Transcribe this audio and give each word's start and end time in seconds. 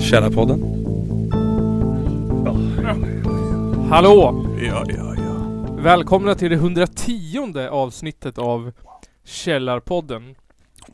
Källarpodden. 0.00 0.60
Hallå! 3.90 4.44
Ja, 4.62 4.84
ja, 4.88 5.14
ja. 5.16 5.34
Välkomna 5.82 6.34
till 6.34 6.50
det 6.50 6.56
110 6.56 7.68
avsnittet 7.70 8.38
av 8.38 8.72
Källarpodden. 9.24 10.34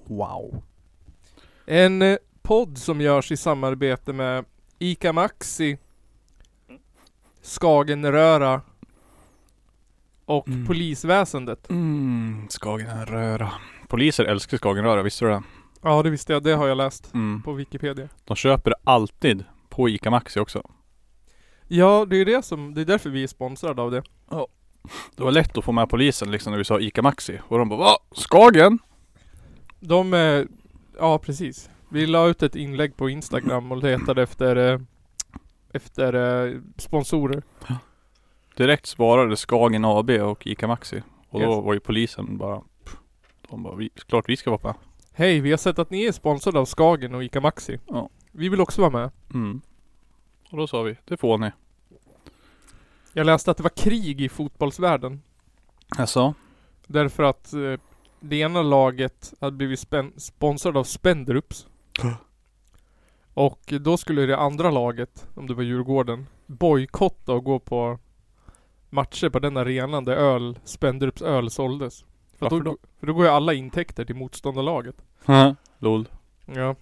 Wow. 0.04 0.62
En 1.66 2.02
eh, 2.02 2.16
podd 2.42 2.78
som 2.78 3.00
görs 3.00 3.32
i 3.32 3.36
samarbete 3.36 4.12
med 4.12 4.44
ICA 4.78 5.12
Maxi, 5.12 5.78
Skagenröra 7.42 8.60
och 10.24 10.48
Mm. 10.48 10.66
polisväsendet. 10.66 11.70
Mm, 11.70 12.46
Skagenröra. 12.48 13.52
Poliser 13.94 14.24
älskar 14.24 14.58
Skagenröra, 14.58 15.02
visste 15.02 15.24
du 15.24 15.30
det? 15.30 15.42
Ja, 15.82 16.02
det 16.02 16.10
visste 16.10 16.32
jag. 16.32 16.42
Det 16.42 16.52
har 16.52 16.66
jag 16.66 16.76
läst 16.76 17.14
Mm. 17.14 17.42
på 17.42 17.52
Wikipedia. 17.52 18.08
De 18.24 18.36
köper 18.36 18.70
det 18.70 18.76
alltid 18.84 19.44
på 19.68 19.88
ICA 19.88 20.10
Maxi 20.10 20.40
också. 20.40 20.62
Ja, 21.68 22.04
det 22.10 22.16
är 22.16 22.24
det 22.24 22.44
som, 22.44 22.74
det 22.74 22.80
är 22.80 22.84
därför 22.84 23.10
vi 23.10 23.22
är 23.22 23.26
sponsrade 23.26 23.82
av 23.82 23.90
det. 23.90 24.02
Det 25.16 25.22
var 25.24 25.30
lätt 25.32 25.58
att 25.58 25.64
få 25.64 25.72
med 25.72 25.88
polisen 25.88 26.30
liksom 26.30 26.50
när 26.50 26.58
vi 26.58 26.64
sa 26.64 26.80
ICA 26.80 27.02
Maxi. 27.02 27.38
Och 27.48 27.58
de 27.58 27.68
bara 27.68 27.78
Va? 27.78 27.96
Skagen? 28.12 28.78
De, 29.80 30.14
eh, 30.14 30.44
ja 30.98 31.18
precis. 31.18 31.70
Vi 31.88 32.06
la 32.06 32.26
ut 32.28 32.42
ett 32.42 32.56
inlägg 32.56 32.96
på 32.96 33.08
Instagram 33.08 33.72
och 33.72 33.78
letade 33.82 34.22
efter, 34.22 34.56
eh, 34.72 34.80
efter 35.72 36.12
eh, 36.46 36.60
sponsorer. 36.78 37.42
Direkt 38.56 38.86
svarade 38.86 39.36
Skagen 39.36 39.84
AB 39.84 40.10
och 40.10 40.46
ICA 40.46 40.66
Maxi. 40.66 41.02
Och 41.28 41.40
då 41.40 41.46
Yes. 41.56 41.64
var 41.64 41.74
ju 41.74 41.80
polisen 41.80 42.38
bara 42.38 42.62
De 43.54 43.62
bara, 43.62 43.74
vi, 43.74 43.88
klart 43.88 44.28
vi 44.28 44.36
ska 44.36 44.50
vara 44.50 44.60
med. 44.62 44.74
Hej, 45.12 45.40
vi 45.40 45.50
har 45.50 45.58
sett 45.58 45.78
att 45.78 45.90
ni 45.90 46.04
är 46.04 46.12
sponsrade 46.12 46.58
av 46.58 46.64
Skagen 46.64 47.14
och 47.14 47.24
ICA 47.24 47.40
Maxi. 47.40 47.78
Ja. 47.86 48.08
Vi 48.32 48.48
vill 48.48 48.60
också 48.60 48.80
vara 48.80 48.90
med. 48.90 49.10
Mm. 49.34 49.60
Och 50.50 50.58
då 50.58 50.66
sa 50.66 50.82
vi, 50.82 50.96
det 51.04 51.16
får 51.16 51.38
ni. 51.38 51.52
Jag 53.12 53.26
läste 53.26 53.50
att 53.50 53.56
det 53.56 53.62
var 53.62 53.70
krig 53.70 54.20
i 54.20 54.28
fotbollsvärlden. 54.28 55.22
Alltså? 55.98 56.34
Därför 56.86 57.22
att 57.22 57.52
eh, 57.52 57.80
det 58.20 58.36
ena 58.36 58.62
laget 58.62 59.34
hade 59.40 59.56
blivit 59.56 59.86
sponsrad 60.16 60.76
av 60.76 60.84
Spendrups. 60.84 61.66
Och 63.34 63.74
då 63.80 63.96
skulle 63.96 64.26
det 64.26 64.36
andra 64.36 64.70
laget, 64.70 65.28
om 65.34 65.46
det 65.46 65.54
var 65.54 65.62
Djurgården, 65.62 66.26
bojkotta 66.46 67.32
och 67.32 67.44
gå 67.44 67.58
på 67.58 67.98
matcher 68.90 69.28
på 69.28 69.38
den 69.38 69.56
arenan 69.56 70.04
där 70.04 70.16
öl, 70.16 70.58
Spendrups 70.64 71.22
öl 71.22 71.50
såldes. 71.50 72.04
För, 72.38 72.44
Varför 72.46 72.56
då, 72.56 72.70
då? 72.70 72.76
för 73.00 73.06
då 73.06 73.12
går 73.12 73.24
ju 73.24 73.30
alla 73.30 73.52
intäkter 73.54 74.04
till 74.04 74.14
motståndarlaget. 74.16 74.96
Lol. 75.78 76.08
Ja. 76.46 76.74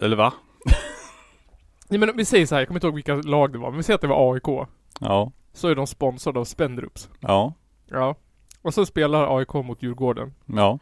Eller 0.00 0.16
va? 0.16 0.32
Nej 1.88 1.98
men 2.00 2.16
vi 2.16 2.24
säger 2.24 2.46
så 2.46 2.54
här, 2.54 2.60
jag 2.62 2.68
kommer 2.68 2.78
inte 2.78 2.86
ihåg 2.86 2.94
vilka 2.94 3.14
lag 3.14 3.52
det 3.52 3.58
var, 3.58 3.70
men 3.70 3.76
vi 3.76 3.82
säger 3.82 3.94
att 3.94 4.00
det 4.00 4.06
var 4.06 4.34
AIK. 4.34 4.68
Ja. 5.00 5.32
Så 5.52 5.68
är 5.68 5.74
de 5.74 5.86
sponsrade 5.86 6.40
av 6.40 6.44
Spendrups. 6.44 7.10
Ja. 7.20 7.52
Ja. 7.86 8.14
Och 8.62 8.74
så 8.74 8.86
spelar 8.86 9.38
AIK 9.38 9.54
mot 9.54 9.82
Djurgården. 9.82 10.34
Ja. 10.46 10.78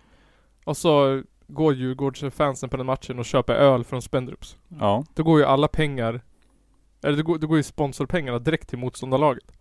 Och 0.65 0.77
så 0.77 1.23
går 1.47 1.75
Djurgårdsfansen 1.75 2.69
på 2.69 2.77
den 2.77 2.87
matchen 2.87 3.19
och 3.19 3.25
köper 3.25 3.55
öl 3.55 3.85
från 3.85 4.03
Spendrups. 4.03 4.57
Ja. 4.69 5.05
Då 5.15 5.23
går 5.23 5.39
ju 5.39 5.45
alla 5.45 5.69
pengar 5.69 6.21
Eller 7.03 7.17
det 7.17 7.23
går, 7.23 7.39
det 7.39 7.47
går 7.47 7.57
ju 7.57 7.63
sponsorpengarna 7.63 8.39
direkt 8.39 8.69
till 8.69 8.79
motståndarlaget. 8.79 9.53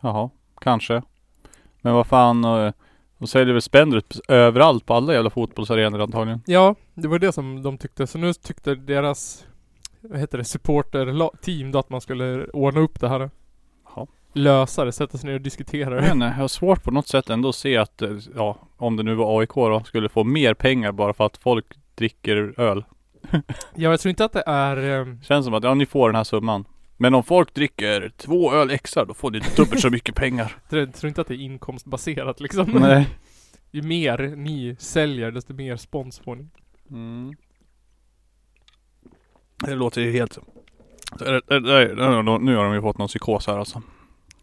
Jaha, 0.00 0.30
kanske. 0.60 1.02
Men 1.82 1.94
vad 1.94 2.06
fan, 2.06 2.44
eh, 2.44 2.72
de 3.18 3.26
säljer 3.26 3.52
väl 3.52 3.62
Spendrups 3.62 4.20
överallt 4.28 4.86
på 4.86 4.94
alla 4.94 5.12
jävla 5.14 5.30
fotbollsarenor 5.30 6.00
antagligen. 6.00 6.42
Ja, 6.46 6.74
det 6.94 7.08
var 7.08 7.18
det 7.18 7.32
som 7.32 7.62
de 7.62 7.78
tyckte. 7.78 8.06
Så 8.06 8.18
nu 8.18 8.32
tyckte 8.32 8.74
deras 8.74 9.46
Vad 10.00 10.20
heter 10.20 10.38
det? 10.38 10.44
Supporter-team 10.44 11.72
då 11.72 11.78
att 11.78 11.90
man 11.90 12.00
skulle 12.00 12.46
ordna 12.46 12.80
upp 12.80 13.00
det 13.00 13.08
här. 13.08 13.30
Jaha. 13.94 14.06
Lösa 14.32 14.84
det, 14.84 14.92
sätta 14.92 15.18
sig 15.18 15.28
ner 15.28 15.34
och 15.34 15.40
diskutera 15.40 16.00
det. 16.00 16.12
inte, 16.12 16.26
jag 16.26 16.32
har 16.32 16.48
svårt 16.48 16.84
på 16.84 16.90
något 16.90 17.08
sätt 17.08 17.30
ändå 17.30 17.48
att 17.48 17.54
se 17.54 17.76
att, 17.76 18.02
eh, 18.02 18.10
ja, 18.36 18.56
om 18.76 18.96
det 18.96 19.02
nu 19.02 19.14
var 19.14 19.40
AIK 19.40 19.54
då, 19.54 19.82
skulle 19.84 20.08
få 20.08 20.24
mer 20.24 20.54
pengar 20.54 20.92
bara 20.92 21.12
för 21.12 21.26
att 21.26 21.36
folk 21.36 21.66
dricker 21.94 22.60
öl. 22.60 22.84
Ja, 23.74 23.90
jag 23.90 24.00
tror 24.00 24.10
inte 24.10 24.24
att 24.24 24.32
det 24.32 24.42
är 24.46 25.00
eh, 25.00 25.06
Känns 25.22 25.44
som 25.44 25.54
att, 25.54 25.64
ja 25.64 25.74
ni 25.74 25.86
får 25.86 26.08
den 26.08 26.16
här 26.16 26.24
summan. 26.24 26.64
Men 27.02 27.14
om 27.14 27.22
folk 27.22 27.54
dricker 27.54 28.12
två 28.16 28.52
öl 28.52 28.70
extra, 28.70 29.04
då 29.04 29.14
får 29.14 29.30
ni 29.30 29.40
dubbelt 29.56 29.80
så 29.80 29.90
mycket 29.90 30.14
pengar. 30.14 30.56
Jag 30.68 30.94
tror 30.94 31.08
inte 31.08 31.20
att 31.20 31.26
det 31.26 31.34
är 31.34 31.40
inkomstbaserat 31.40 32.40
liksom. 32.40 32.70
Nej. 32.70 33.08
Ju 33.70 33.82
mer 33.82 34.18
ni 34.36 34.76
säljer, 34.78 35.30
desto 35.30 35.54
mer 35.54 35.76
spons 35.76 36.18
får 36.18 36.36
ni. 36.36 36.46
Mm. 36.90 37.34
Det 39.56 39.74
låter 39.74 40.00
ju 40.00 40.12
helt... 40.12 40.38
Nu 41.20 42.56
har 42.56 42.64
de 42.64 42.74
ju 42.74 42.80
fått 42.80 42.98
någon 42.98 43.08
psykos 43.08 43.46
här 43.46 43.58
alltså. 43.58 43.82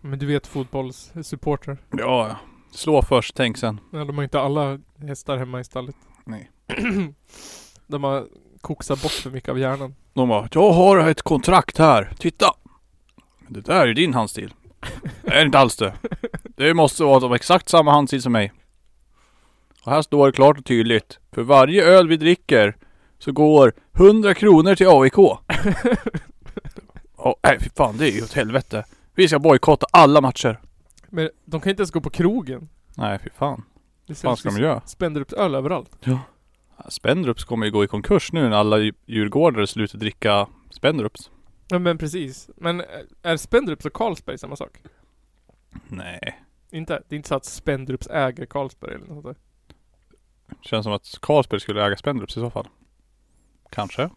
Men 0.02 0.20
du 0.20 0.26
vet 0.26 0.48
fotbollssupportrar. 0.48 1.78
Ja, 1.92 2.28
ja. 2.28 2.36
Slå 2.72 3.02
först, 3.02 3.36
tänk 3.36 3.58
sen. 3.58 3.80
Ja, 3.92 4.06
de 4.06 4.18
har 4.18 4.24
inte 4.24 4.40
alla 4.40 4.80
hästar 4.98 5.38
hemma 5.38 5.60
i 5.60 5.64
stallet. 5.64 5.96
Nej. 6.26 6.52
de 7.88 8.04
har 8.04 8.28
koksat 8.68 9.02
bort 9.02 9.12
för 9.12 9.30
mycket 9.30 9.50
av 9.50 9.60
hjärnan. 9.60 9.96
De 10.14 10.30
bara, 10.30 10.50
jag 10.52 10.72
har 10.72 10.98
ett 10.98 11.22
kontrakt 11.22 11.78
här, 11.78 12.14
titta! 12.20 12.46
Det 13.48 13.62
där 13.62 13.88
är 13.88 13.94
din 13.94 14.14
handstil. 14.14 14.54
Det 15.22 15.34
är 15.34 15.46
inte 15.46 15.60
alls 15.60 15.76
det. 15.76 15.94
Det 16.44 16.74
måste 16.74 17.04
vara 17.04 17.20
de 17.20 17.34
exakt 17.34 17.70
samma 17.70 17.92
handstil 17.92 18.22
som 18.22 18.32
mig. 18.32 18.54
Och 19.84 19.92
här 19.92 20.02
står 20.02 20.26
det 20.28 20.32
klart 20.34 20.58
och 20.58 20.66
tydligt. 20.66 21.20
För 21.32 21.44
varje 21.44 21.84
öl 21.84 22.08
vi 22.08 22.18
dricker 22.18 22.78
så 23.20 23.32
går 23.32 23.74
100 23.94 24.34
kronor 24.34 24.76
till 24.76 24.88
AIK. 24.90 25.18
Åh, 25.18 25.40
nej 27.44 27.58
fy 27.60 27.70
fan, 27.76 27.98
det 27.98 28.10
är 28.10 28.12
ju 28.12 28.24
åt 28.24 28.34
helvete. 28.34 28.86
Vi 29.16 29.28
ska 29.28 29.40
bojkotta 29.40 29.86
alla 29.92 30.22
matcher. 30.22 30.60
Men 31.10 31.30
de 31.46 31.62
kan 31.62 31.70
inte 31.70 31.82
ens 31.82 31.92
gå 31.92 32.02
på 32.02 32.10
krogen. 32.10 32.70
Nej 32.96 33.20
fy 33.24 33.30
fan. 33.38 33.64
Vad 34.08 34.18
fan 34.18 34.38
ska 34.38 34.50
de 34.50 34.62
göra? 34.62 34.82
Spänner 34.86 35.26
öl 35.38 35.56
överallt. 35.56 35.92
Spendrups 36.90 37.44
kommer 37.44 37.66
ju 37.66 37.72
gå 37.72 37.84
i 37.84 37.88
konkurs 37.88 38.32
nu 38.32 38.50
när 38.50 38.58
alla 38.58 38.78
djurgårdare 39.06 39.68
slutar 39.68 40.00
dricka 40.00 40.48
Spendrups. 40.72 41.32
Ja 41.68 41.80
men 41.80 41.98
precis. 41.98 42.50
Men 42.56 42.84
är 43.22 43.38
Spendrups 43.38 43.86
och 43.86 43.94
Carlsberg 43.94 44.38
samma 44.38 44.56
sak? 44.56 44.78
Nej. 45.88 46.44
Inte? 46.72 47.04
Det 47.08 47.16
är 47.16 47.18
inte 47.18 47.30
så 47.30 47.36
att 47.36 47.46
Spendrups 47.46 48.08
äger 48.08 48.46
Carlsberg 48.46 48.94
eller 48.94 49.06
något 49.06 49.24
sånt 49.24 49.26
där. 49.26 49.36
Känns 50.62 50.84
som 50.84 50.94
att 50.94 51.18
Carlsberg 51.22 51.60
skulle 51.60 51.86
äga 51.86 51.98
Spendrups 51.98 52.38
i 52.38 52.40
så 52.40 52.50
fall. 52.50 52.68
Kanske. 53.70 54.10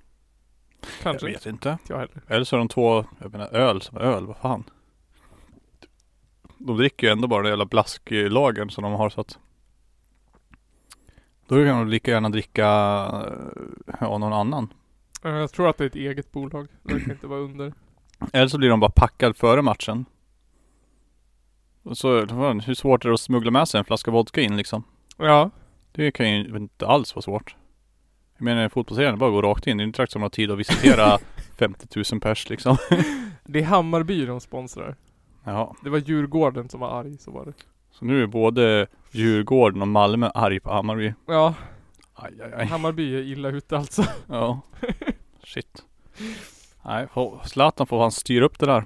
Kanske. 1.03 1.27
Jag 1.27 1.33
vet 1.33 1.47
inte. 1.47 1.71
Inte 1.71 1.93
jag 1.93 1.99
heller. 1.99 2.23
Eller 2.29 2.45
så 2.45 2.57
är 2.57 2.59
de 2.59 2.69
två, 2.69 3.05
jag 3.21 3.33
menar 3.33 3.49
öl 3.49 3.83
som 3.83 3.99
öl, 3.99 4.27
vad 4.27 4.37
fan. 4.37 4.65
De 6.59 6.77
dricker 6.77 7.07
ju 7.07 7.13
ändå 7.13 7.29
bara 7.29 7.43
den 7.43 7.51
jävla 7.51 7.67
blasklagen 7.67 8.71
som 8.71 8.83
de 8.83 8.93
har 8.93 9.11
så 9.11 9.21
att 9.21 9.39
Då 11.51 11.57
kan 11.57 11.79
de 11.79 11.89
lika 11.89 12.11
gärna 12.11 12.29
dricka 12.29 12.65
eh, 12.67 13.95
ja, 14.01 14.19
någon 14.19 14.33
annan. 14.33 14.73
Ja, 15.23 15.31
Jag 15.31 15.53
tror 15.53 15.69
att 15.69 15.79
det 15.79 15.85
är 15.85 15.87
ett 15.89 15.95
eget 15.95 16.33
bolag. 16.33 16.69
Det 16.83 17.01
kan 17.01 17.11
inte 17.11 17.27
vara 17.27 17.41
under. 17.41 17.73
Eller 18.33 18.49
så 18.49 18.59
blir 18.59 18.69
de 18.69 18.81
bara 18.81 18.91
packad 18.91 19.37
före 19.37 19.63
matchen. 19.63 20.05
Och 21.83 21.99
så, 21.99 22.21
hur 22.21 22.75
svårt 22.75 23.05
är 23.05 23.09
det 23.09 23.15
att 23.15 23.21
smuggla 23.21 23.51
med 23.51 23.69
sig 23.69 23.79
en 23.79 23.85
flaska 23.85 24.11
vodka 24.11 24.41
in 24.41 24.57
liksom? 24.57 24.85
Ja. 25.17 25.51
Det 25.93 26.11
kan 26.11 26.31
ju 26.31 26.57
inte 26.57 26.87
alls 26.87 27.15
vara 27.15 27.23
svårt. 27.23 27.57
Jag 28.37 28.45
menar 28.45 28.69
fotbollsserien, 28.69 29.19
bara 29.19 29.31
gå 29.31 29.43
rakt 29.43 29.67
in. 29.67 29.77
Det 29.77 29.83
är 29.83 29.87
inte 29.87 29.97
direkt 29.97 30.13
som 30.13 30.23
att 30.23 30.33
ha 30.33 30.37
tid 30.37 30.51
att 30.51 30.59
visitera 30.59 31.19
50 31.59 32.03
000 32.13 32.21
pers 32.21 32.49
liksom. 32.51 32.77
Det 33.45 33.59
är 33.59 33.65
Hammarby 33.65 34.27
de 34.27 34.41
sponsrar. 34.41 34.97
Jaha. 35.45 35.75
Det 35.85 35.91
var 35.91 35.99
Djurgården 35.99 36.69
som 36.69 36.81
var 36.81 37.01
arg, 37.01 37.19
så 37.19 37.31
var 37.31 37.45
det. 37.45 37.53
Så 38.01 38.07
nu 38.07 38.23
är 38.23 38.27
både 38.27 38.87
Djurgården 39.11 39.83
och 39.83 39.89
Malmö 39.89 40.31
arg 40.35 40.61
på 40.61 40.73
Hammarby. 40.73 41.15
Ja, 41.27 41.55
Aj, 42.15 42.33
aj, 42.43 42.53
aj. 42.57 42.67
Hammarby 42.67 43.15
är 43.17 43.23
illa 43.23 43.49
ute 43.49 43.77
alltså. 43.77 44.05
Ja. 44.27 44.61
Shit. 45.45 45.85
Nej, 46.85 47.07
Zlatan 47.45 47.87
får 47.87 48.01
han 48.01 48.13
styra 48.13 48.45
upp 48.45 48.59
det 48.59 48.67
där. 48.67 48.85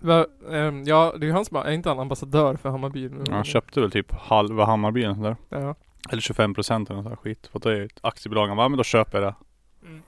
Va, 0.00 0.26
ehm, 0.52 0.84
ja, 0.84 1.14
det 1.18 1.24
är 1.24 1.28
ju 1.28 1.32
han 1.32 1.44
som 1.44 1.56
är, 1.56 1.70
inte 1.70 1.88
han 1.88 2.00
ambassadör 2.00 2.56
för 2.56 2.70
Hammarby 2.70 3.08
nu? 3.08 3.24
Han 3.30 3.44
köpte 3.44 3.80
väl 3.80 3.90
typ 3.90 4.12
halva 4.12 4.64
Hammarby 4.64 5.02
eller 5.04 5.14
där. 5.22 5.36
Ja. 5.48 5.74
Eller 6.10 6.22
25 6.22 6.54
procent 6.54 6.90
eller 6.90 7.02
nåt 7.02 7.06
sånt 7.10 7.20
skit. 7.20 7.46
För 7.52 7.58
det 7.58 7.72
är 7.78 7.84
ett 7.84 7.98
aktiebolag. 8.00 8.46
Han 8.48 8.56
bara, 8.56 8.64
"Ja, 8.64 8.68
men 8.68 8.76
då 8.76 8.84
köper 8.84 9.22
jag 9.22 9.32
det. 9.32 9.34
Mm. 9.86 10.02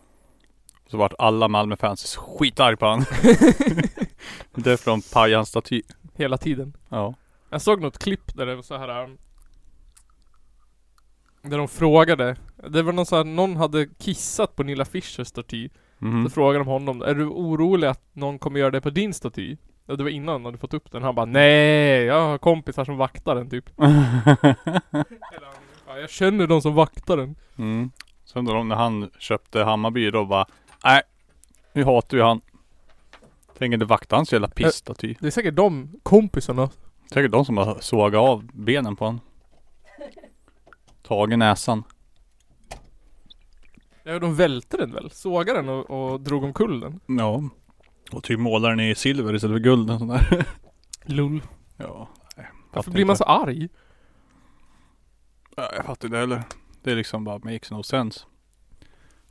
Så 0.86 0.96
vart 0.96 1.12
alla 1.19 1.48
Malmö-fans 1.48 2.16
skitarg 2.16 2.76
på 2.76 2.86
han. 2.86 3.04
Därför 4.54 4.90
de 4.90 5.02
pajade 5.12 5.36
hans 5.38 5.48
staty. 5.48 5.82
Hela 6.14 6.38
tiden. 6.38 6.76
Ja. 6.88 7.14
Jag 7.50 7.62
såg 7.62 7.80
något 7.80 7.98
klipp 7.98 8.34
där 8.36 8.46
det 8.46 8.54
var 8.54 8.62
så 8.62 8.76
här. 8.76 9.04
um, 9.04 9.18
Där 11.42 11.58
de 11.58 11.68
frågade. 11.68 12.36
Det 12.68 12.82
var 12.82 12.92
någon 12.92 13.06
så 13.06 13.16
här, 13.16 13.24
någon 13.24 13.56
hade 13.56 13.86
kissat 13.98 14.56
på 14.56 14.62
Nilla 14.62 14.84
Fischers 14.84 15.28
staty. 15.28 15.68
Mhm. 15.98 16.24
Så 16.24 16.30
frågade 16.30 16.58
de 16.64 16.68
honom, 16.68 17.02
är 17.02 17.14
du 17.14 17.26
orolig 17.26 17.86
att 17.88 18.02
någon 18.12 18.38
kommer 18.38 18.60
göra 18.60 18.70
det 18.70 18.80
på 18.80 18.90
din 18.90 19.14
staty? 19.14 19.56
Ja, 19.86 19.96
det 19.96 20.02
var 20.02 20.10
innan 20.10 20.32
han 20.32 20.44
hade 20.44 20.58
fått 20.58 20.74
upp 20.74 20.92
den. 20.92 21.02
Han 21.02 21.14
bara 21.14 21.26
nej, 21.26 22.04
jag 22.04 22.20
har 22.28 22.38
kompisar 22.38 22.84
som 22.84 22.96
vaktar 22.96 23.34
den 23.34 23.50
typ. 23.50 23.70
Eller 23.80 24.56
ja, 25.86 25.98
jag 25.98 26.10
känner 26.10 26.46
de 26.46 26.62
som 26.62 26.74
vaktar 26.74 27.16
den. 27.16 27.36
mm. 27.58 27.90
Sen 28.24 28.44
då 28.44 28.62
när 28.62 28.76
han 28.76 29.10
köpte 29.19 29.64
Hammarby 29.64 30.10
då 30.10 30.24
bara 30.24 30.46
Nej, 30.84 31.02
nu 31.72 31.84
hatar 31.84 32.16
ju 32.16 32.22
han. 32.22 32.40
Tänker 33.58 33.75
inte 33.75 33.87
vakta 33.87 34.17
hans 34.17 34.32
jävla 34.32 34.49
pissstaty. 34.49 35.14
Det 35.20 35.26
är 35.26 35.31
säkert 35.31 35.56
de 35.56 36.00
kompisarna. 36.03 36.70
Säkert 37.12 37.32
de 37.32 37.44
som 37.44 37.56
har 37.56 37.79
sågat 37.81 38.19
av 38.20 38.44
benen 38.53 38.97
på 38.97 39.05
honom. 39.05 39.20
Tagit 41.03 41.38
näsan. 41.38 41.85
Ja, 44.03 44.19
de 44.19 44.35
välte 44.37 44.76
den 44.76 44.93
väl? 44.93 45.11
Sågade 45.11 45.58
den 45.58 45.69
och, 45.69 45.91
och 46.12 46.20
drog 46.20 46.44
omkull 46.44 46.81
den. 46.81 47.00
Ja. 47.06 47.43
Och 48.12 48.25
typ 48.25 48.38
målar 48.41 48.70
den 48.70 48.81
i 48.81 48.94
silver 48.94 49.35
istället 49.35 49.55
för 49.55 49.61
guld 49.61 49.91
och 49.91 49.99
sån 49.99 50.08
där. 50.08 50.47
Lull. 51.05 51.43
Ja. 51.76 52.08
nej, 52.37 52.47
Varför 52.73 52.91
blir 52.91 53.05
man 53.05 53.17
så 53.17 53.25
arg? 53.25 53.69
Ja, 55.56 55.70
jag 55.76 55.85
fattar 55.85 56.08
inte 56.08 56.19
heller. 56.19 56.43
Det 56.82 56.91
är 56.93 56.97
liksom 56.97 57.25
bara 57.25 57.38
makes 57.38 57.70
no 57.70 57.82
sense. 57.82 58.20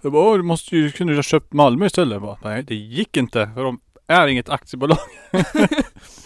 Jag 0.02 0.12
bara, 0.12 0.30
"Åh, 0.30 0.38
du 0.38 0.44
måste 0.44 0.76
ju, 0.78 0.90
du 0.90 1.16
ha 1.16 1.24
köpt 1.24 1.54
Malmö 1.54 1.86
istället? 1.86 2.14
Jag 2.14 2.22
bara, 2.22 2.38
nej 2.44 2.64
det 2.64 2.76
gick 2.76 3.18
inte. 3.18 3.52
För 3.56 3.64
de 3.64 3.80
är 4.08 4.28
inget 4.28 4.50
aktiebolag. 4.50 4.98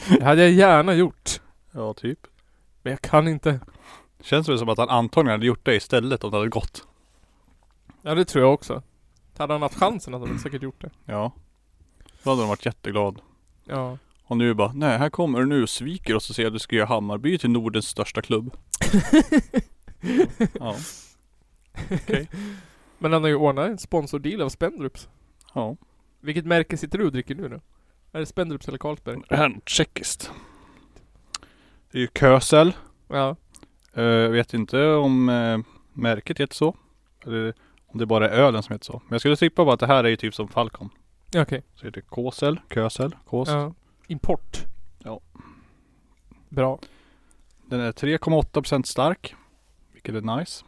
Det 0.09 0.23
hade 0.23 0.41
jag 0.41 0.51
gärna 0.51 0.93
gjort. 0.93 1.41
Ja, 1.71 1.93
typ. 1.93 2.19
Men 2.81 2.91
jag 2.91 3.01
kan 3.01 3.27
inte. 3.27 3.59
Känns 4.21 4.49
väl 4.49 4.59
som 4.59 4.69
att 4.69 4.77
han 4.77 4.89
antagligen 4.89 5.39
hade 5.39 5.45
gjort 5.45 5.65
det 5.65 5.75
istället 5.75 6.23
om 6.23 6.31
det 6.31 6.37
hade 6.37 6.49
gått. 6.49 6.87
Ja 8.01 8.15
det 8.15 8.25
tror 8.25 8.43
jag 8.43 8.53
också. 8.53 8.81
Hade 9.37 9.53
han 9.53 9.61
haft 9.61 9.75
chansen 9.75 10.13
hade 10.13 10.27
han 10.27 10.39
säkert 10.39 10.61
gjort 10.61 10.81
det. 10.81 10.89
Ja. 11.05 11.31
Då 12.23 12.29
hade 12.29 12.41
de 12.41 12.49
varit 12.49 12.65
jätteglad. 12.65 13.21
Ja. 13.65 13.97
Och 14.25 14.37
nu 14.37 14.53
bara, 14.53 14.73
nej 14.73 14.97
här 14.97 15.09
kommer 15.09 15.39
du 15.39 15.45
nu 15.45 15.63
och 15.63 15.69
sviker 15.69 16.15
oss 16.15 16.29
och 16.29 16.35
säger 16.35 16.47
att 16.47 16.53
du 16.53 16.59
ska 16.59 16.75
göra 16.75 16.87
Hammarby 16.87 17.37
till 17.37 17.49
Nordens 17.49 17.87
största 17.87 18.21
klubb. 18.21 18.57
ja. 20.59 20.75
Men 22.97 23.13
han 23.13 23.21
har 23.21 23.29
ju 23.29 23.35
ordnat 23.35 23.67
en 23.67 23.77
sponsordeal 23.77 24.41
av 24.41 24.49
Spendrups. 24.49 25.09
Ja. 25.53 25.75
Vilket 26.19 26.45
märke 26.45 26.77
sitter 26.77 26.98
du 26.98 27.06
och 27.06 27.12
dricker 27.12 27.36
nu 27.36 27.50
då? 27.50 27.56
Är 28.12 28.19
det 28.19 28.25
Spendrups 28.25 28.68
eller 28.68 28.77
Carlsberg? 28.77 29.21
Det 29.30 29.36
här 29.36 29.50
är 29.50 29.60
tjeckiskt. 29.66 30.31
Det 31.92 31.98
är 31.98 32.01
ju 32.01 32.07
Kösel. 32.19 32.74
Ja. 33.07 33.36
Eh, 33.94 34.04
Jag 34.04 34.30
vet 34.30 34.54
inte 34.54 34.86
om 34.86 35.30
eh, 35.30 35.57
märket 35.94 36.39
heter 36.39 36.56
så. 36.56 36.75
Eller 37.25 37.54
om 37.88 38.00
det 38.00 38.06
bara 38.06 38.30
är 38.30 38.33
ölen 38.33 38.63
som 38.63 38.74
heter 38.74 38.86
så. 38.86 38.94
Men 38.94 39.13
jag 39.13 39.21
skulle 39.21 39.36
tippa 39.36 39.66
på 39.66 39.71
att 39.71 39.80
det 39.80 39.88
här 39.88 40.04
är 40.04 40.10
ju 40.10 40.16
typ 40.16 40.36
som 40.36 40.48
Falcon. 40.48 40.89
Ja, 41.31 41.42
Okej. 41.42 41.63
Så 41.75 41.86
heter 41.86 42.01
det 42.01 42.07
Kåsel, 42.07 42.60
Kösel, 42.74 43.15
Kås. 43.25 43.50
Ja. 43.50 43.74
Import. 44.07 44.57
Ja. 45.00 45.19
Bra. 46.50 46.80
Den 47.65 47.80
är 47.80 47.92
3,8% 47.92 48.83
stark. 48.83 49.36
Vilket 49.94 50.15
är 50.15 50.38
nice. 50.38 50.65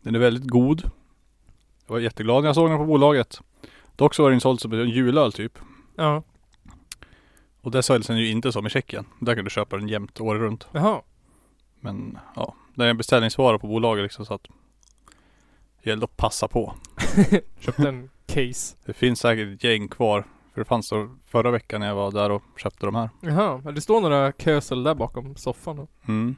Den 0.00 0.14
är 0.14 0.18
väldigt 0.18 0.50
god. 0.50 0.90
Jag 1.86 1.92
var 1.94 1.98
jätteglad 2.00 2.42
när 2.42 2.48
jag 2.48 2.54
såg 2.54 2.70
den 2.70 2.78
på 2.78 2.84
bolaget. 2.84 3.40
Dock 3.96 4.14
så 4.14 4.22
var 4.22 4.30
den 4.30 4.40
såld 4.40 4.60
som 4.60 4.72
en 4.72 4.88
julöl 4.88 5.32
typ. 5.32 5.58
Ja. 5.96 6.22
Och 7.60 7.70
det 7.70 7.82
säljs 7.82 8.06
den 8.06 8.18
ju 8.18 8.30
inte 8.30 8.52
som 8.52 8.66
i 8.66 8.70
Tjeckien. 8.70 9.06
Där 9.20 9.34
kan 9.34 9.44
du 9.44 9.50
köpa 9.50 9.76
den 9.76 9.88
jämt 9.88 10.20
året 10.20 10.40
runt. 10.40 10.68
Jaha. 10.72 11.02
Men 11.80 12.18
ja, 12.34 12.54
det 12.74 12.84
är 12.84 12.88
en 12.88 12.96
beställningsvara 12.96 13.58
på 13.58 13.66
bolaget 13.66 14.02
liksom 14.02 14.26
så 14.26 14.34
att 14.34 14.48
det 15.82 15.90
gäller 15.90 16.04
att 16.04 16.16
passa 16.16 16.48
på. 16.48 16.74
Köpte 17.60 17.88
en 17.88 18.10
case. 18.26 18.76
Det 18.84 18.92
finns 18.92 19.20
säkert 19.20 19.54
ett 19.54 19.64
gäng 19.64 19.88
kvar. 19.88 20.24
För 20.54 20.60
det 20.60 20.64
fanns 20.64 20.88
så 20.88 21.16
förra 21.26 21.50
veckan 21.50 21.80
när 21.80 21.86
jag 21.86 21.94
var 21.94 22.10
där 22.10 22.30
och 22.30 22.42
köpte 22.56 22.86
de 22.86 22.94
här. 22.94 23.10
Jaha. 23.20 23.72
Det 23.72 23.80
står 23.80 24.00
några 24.00 24.32
kösel 24.32 24.82
där 24.82 24.94
bakom 24.94 25.36
soffan 25.36 25.76
då. 25.76 25.86
Mm. 26.08 26.36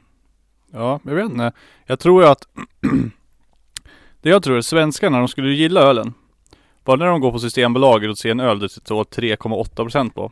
Ja, 0.71 0.99
jag 1.03 1.15
vet 1.15 1.31
inte. 1.31 1.51
Jag 1.85 1.99
tror 1.99 2.23
ju 2.23 2.29
att 2.29 2.47
Det 4.21 4.29
jag 4.29 4.43
tror 4.43 4.57
är 4.57 4.61
svenskarna, 4.61 5.17
de 5.17 5.27
skulle 5.27 5.53
gilla 5.53 5.81
ölen. 5.81 6.13
Bara 6.89 6.97
när 6.97 7.05
de 7.05 7.21
går 7.21 7.31
på 7.31 7.39
Systembolaget 7.39 8.09
och 8.09 8.17
ser 8.17 8.31
en 8.31 8.39
öl 8.39 8.59
det 8.59 8.69
står 8.69 9.03
3,8% 9.03 10.09
på. 10.09 10.31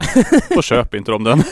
Då 0.56 0.62
köper 0.62 0.98
inte 0.98 1.12
de 1.12 1.24
den. 1.24 1.44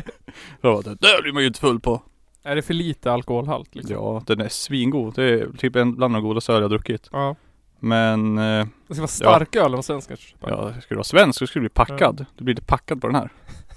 Då, 0.60 0.80
det 0.80 0.94
där 0.94 1.22
blir 1.22 1.32
man 1.32 1.42
ju 1.42 1.46
inte 1.46 1.60
full 1.60 1.80
på. 1.80 2.02
Är 2.42 2.56
det 2.56 2.62
för 2.62 2.74
lite 2.74 3.12
alkoholhalt 3.12 3.74
liksom? 3.74 3.94
Ja, 3.94 4.22
den 4.26 4.40
är 4.40 4.48
svingod. 4.48 5.14
Det 5.14 5.24
är 5.24 5.48
typ 5.58 5.76
en 5.76 5.94
bland 5.96 6.14
de 6.14 6.22
godaste 6.22 6.52
öl 6.52 6.62
jag 6.62 6.70
druckit. 6.70 7.08
Ja. 7.12 7.36
Men 7.80 8.38
eh, 8.38 8.66
Det 8.88 8.94
ska 8.94 9.02
vara 9.02 9.08
starka 9.08 9.60
öl 9.60 9.74
om 9.74 9.82
svenskar 9.82 10.16
ska 10.16 10.24
köpa. 10.24 10.50
ja, 10.50 10.68
skulle 10.70 10.84
du 10.88 10.94
vara 10.94 11.04
svensk 11.04 11.38
så 11.38 11.46
skulle 11.46 11.60
du 11.60 11.68
bli 11.68 11.74
packad. 11.74 12.26
Du 12.36 12.44
blir 12.44 12.52
inte 12.54 12.66
packad 12.66 13.00
på 13.00 13.06
den 13.06 13.16
här. 13.16 13.32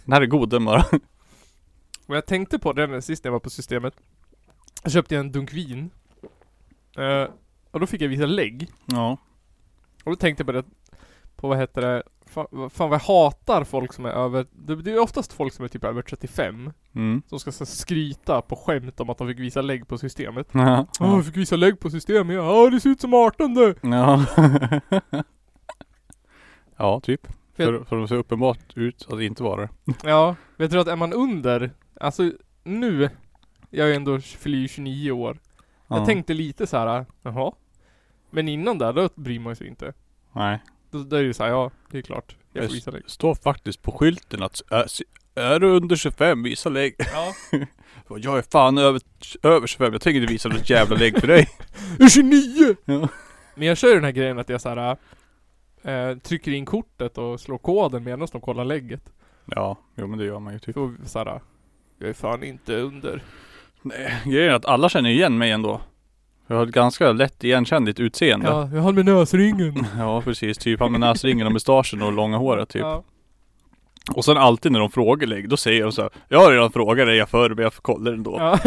Den 0.06 0.14
här 0.14 0.22
är 0.22 0.26
god 0.26 0.50
den 0.50 0.66
bara. 0.66 0.86
Och 2.08 2.16
jag 2.16 2.26
tänkte 2.26 2.60
på 2.60 2.74
det 2.74 3.02
sist 3.02 3.24
när 3.24 3.30
jag 3.30 3.34
var 3.34 3.40
på 3.40 3.50
systemet. 3.50 3.94
Jag 4.84 4.92
köpte 4.92 5.18
en 5.18 5.32
dunk 5.32 5.54
vin. 5.54 5.90
Eh, 6.98 7.28
och 7.72 7.80
då 7.80 7.88
fick 7.88 8.02
jag 8.02 8.10
visa 8.10 8.26
lägg. 8.26 8.68
Ja. 8.86 9.18
Och 10.04 10.12
då 10.12 10.16
tänkte 10.16 10.42
jag 10.42 10.46
på 10.46 10.52
det, 10.52 10.64
på 11.36 11.48
vad 11.48 11.58
heter 11.58 11.82
det, 11.82 12.04
fan, 12.26 12.70
fan 12.70 12.90
vad 12.90 13.00
jag 13.00 13.06
hatar 13.06 13.64
folk 13.64 13.94
som 13.94 14.06
är 14.06 14.10
över, 14.10 14.46
det, 14.52 14.76
det 14.76 14.92
är 14.92 15.00
oftast 15.00 15.34
folk 15.34 15.54
som 15.54 15.66
är 15.66 15.70
typ 15.70 15.84
över 15.84 16.02
35 16.02 16.74
Mm. 16.96 17.22
Som 17.28 17.40
ska 17.40 17.52
så 17.52 17.66
skryta 17.66 18.42
på 18.42 18.56
skämt 18.56 19.00
om 19.00 19.10
att 19.10 19.18
de 19.18 19.28
fick 19.28 19.40
visa 19.40 19.62
lägg 19.62 19.88
på 19.88 19.98
systemet 19.98 20.48
Ja. 20.52 20.88
Ja, 21.00 21.16
jag 21.16 21.26
fick 21.26 21.38
visa 21.38 21.56
lägg 21.56 21.80
på 21.80 21.90
systemet, 21.90 22.36
ja 22.36 22.70
det 22.70 22.80
ser 22.80 22.90
ut 22.90 23.02
som 23.02 23.14
18 23.14 23.54
du! 23.54 23.76
Ja. 23.82 24.26
ja, 26.78 27.00
typ. 27.00 27.28
För 27.56 27.66
För, 27.66 27.84
för 27.84 27.96
de 27.96 28.08
ser 28.08 28.16
uppenbart 28.16 28.78
ut 28.78 29.08
att 29.10 29.22
inte 29.22 29.44
vara 29.44 29.62
det. 29.62 29.70
Ja, 30.04 30.36
men 30.58 30.64
jag 30.64 30.72
tror 30.72 30.82
att 30.82 30.88
är 30.88 30.96
man 30.96 31.14
under, 31.14 31.72
alltså 32.00 32.32
nu, 32.64 33.10
jag 33.70 33.92
är 33.92 33.96
ändå 33.96 34.20
fyller 34.20 34.58
ju 34.58 34.68
29 34.68 35.12
år 35.12 35.38
Ja. 35.92 35.98
Jag 35.98 36.06
tänkte 36.06 36.34
lite 36.34 36.68
så 36.68 36.78
här, 36.78 37.06
jaha 37.22 37.52
Men 38.32 38.48
innan 38.48 38.78
där, 38.78 38.94
då 38.94 39.10
bryr 39.16 39.40
man 39.40 39.56
sig 39.56 39.68
inte 39.68 39.94
Nej. 40.34 40.60
Då, 40.92 41.04
då 41.04 41.16
är 41.16 41.22
det 41.22 41.28
ju 41.28 41.34
såhär, 41.34 41.50
ja 41.50 41.72
det 41.92 41.98
är 41.98 42.02
klart 42.02 42.36
Jag 42.54 42.64
får 42.64 42.68
Det 42.70 42.74
visa 42.76 42.92
lägg 42.92 43.04
står 43.06 43.36
faktiskt 43.36 43.82
på 43.82 43.92
skylten 43.92 44.44
att 44.44 44.62
är, 44.70 44.86
är 45.36 45.60
du 45.60 45.68
under 45.68 45.96
25, 45.96 46.44
visa 46.44 46.70
lägg. 46.70 46.96
Ja 46.98 47.34
Jag 48.18 48.38
är 48.38 48.42
fan 48.52 48.78
över, 48.78 49.02
över 49.44 49.68
25, 49.68 49.94
jag 49.94 50.02
tänker 50.02 50.22
inte 50.22 50.34
visa 50.34 50.50
något 50.50 50.70
jävla 50.70 50.96
lägg 50.96 51.20
för 51.20 51.28
dig. 51.28 51.50
Jag 51.98 52.06
är 52.06 52.10
29! 52.10 52.76
Ja. 52.86 53.08
Men 53.56 53.68
jag 53.68 53.78
kör 53.78 53.88
ju 53.88 53.96
den 53.96 54.04
här 54.04 54.12
grejen 54.12 54.40
att 54.40 54.50
jag 54.50 54.62
såhär 54.62 54.98
eh, 55.82 56.18
Trycker 56.18 56.52
in 56.52 56.66
kortet 56.66 57.18
och 57.18 57.40
slår 57.40 57.58
koden 57.58 58.04
medan 58.04 58.28
de 58.32 58.42
kollar 58.42 58.66
lägget 58.66 59.14
Ja, 59.46 59.78
jo 59.96 60.08
men 60.08 60.20
det 60.20 60.26
gör 60.26 60.40
man 60.40 60.54
ju 60.54 60.60
typ. 60.60 60.74
För 60.74 60.96
såhär 61.06 61.42
Jag 62.00 62.10
är 62.10 62.14
fan 62.14 62.44
inte 62.44 62.76
under 62.76 63.24
Nej, 63.82 64.22
grejen 64.26 64.52
är 64.52 64.56
att 64.56 64.66
alla 64.66 64.90
känner 64.90 65.10
igen 65.10 65.38
mig 65.38 65.52
ändå. 65.52 65.82
Jag 66.52 66.58
har 66.58 66.66
ett 66.68 66.72
ganska 66.74 67.12
lätt 67.12 67.44
igenkännligt 67.44 68.00
utseende. 68.00 68.46
Ja, 68.48 68.68
Ja, 68.72 68.76
jag 68.76 68.82
har 68.82 68.94
med 68.94 69.06
näsringen 69.06 69.86
precis. 70.24 70.58
Typ 70.58 70.80
han 70.80 70.92
med 70.92 71.00
näsringen 71.02 71.48
och 71.48 71.54
mustaschen 71.54 72.02
och 72.02 72.12
långa 72.14 72.38
håret 72.38 72.70
typ. 72.70 72.82
Ja, 72.82 73.04
Och 74.16 74.26
sen 74.26 74.38
alltid 74.38 74.72
när 74.72 74.80
de 74.80 74.92
frågar 74.92 75.28
lägg, 75.28 75.50
då 75.50 75.58
säger 75.58 75.84
de 75.84 75.92
så 75.92 76.02
här, 76.02 76.12
Jag 76.30 76.40
har 76.40 76.52
redan 76.52 76.72
frågat 76.72 77.08
dig 77.08 77.26
förr 77.26 77.50
men 77.50 77.64
jag 77.64 77.74
får 77.74 77.82
kolla 77.82 78.12
ändå. 78.12 78.36
ja. 78.40 78.60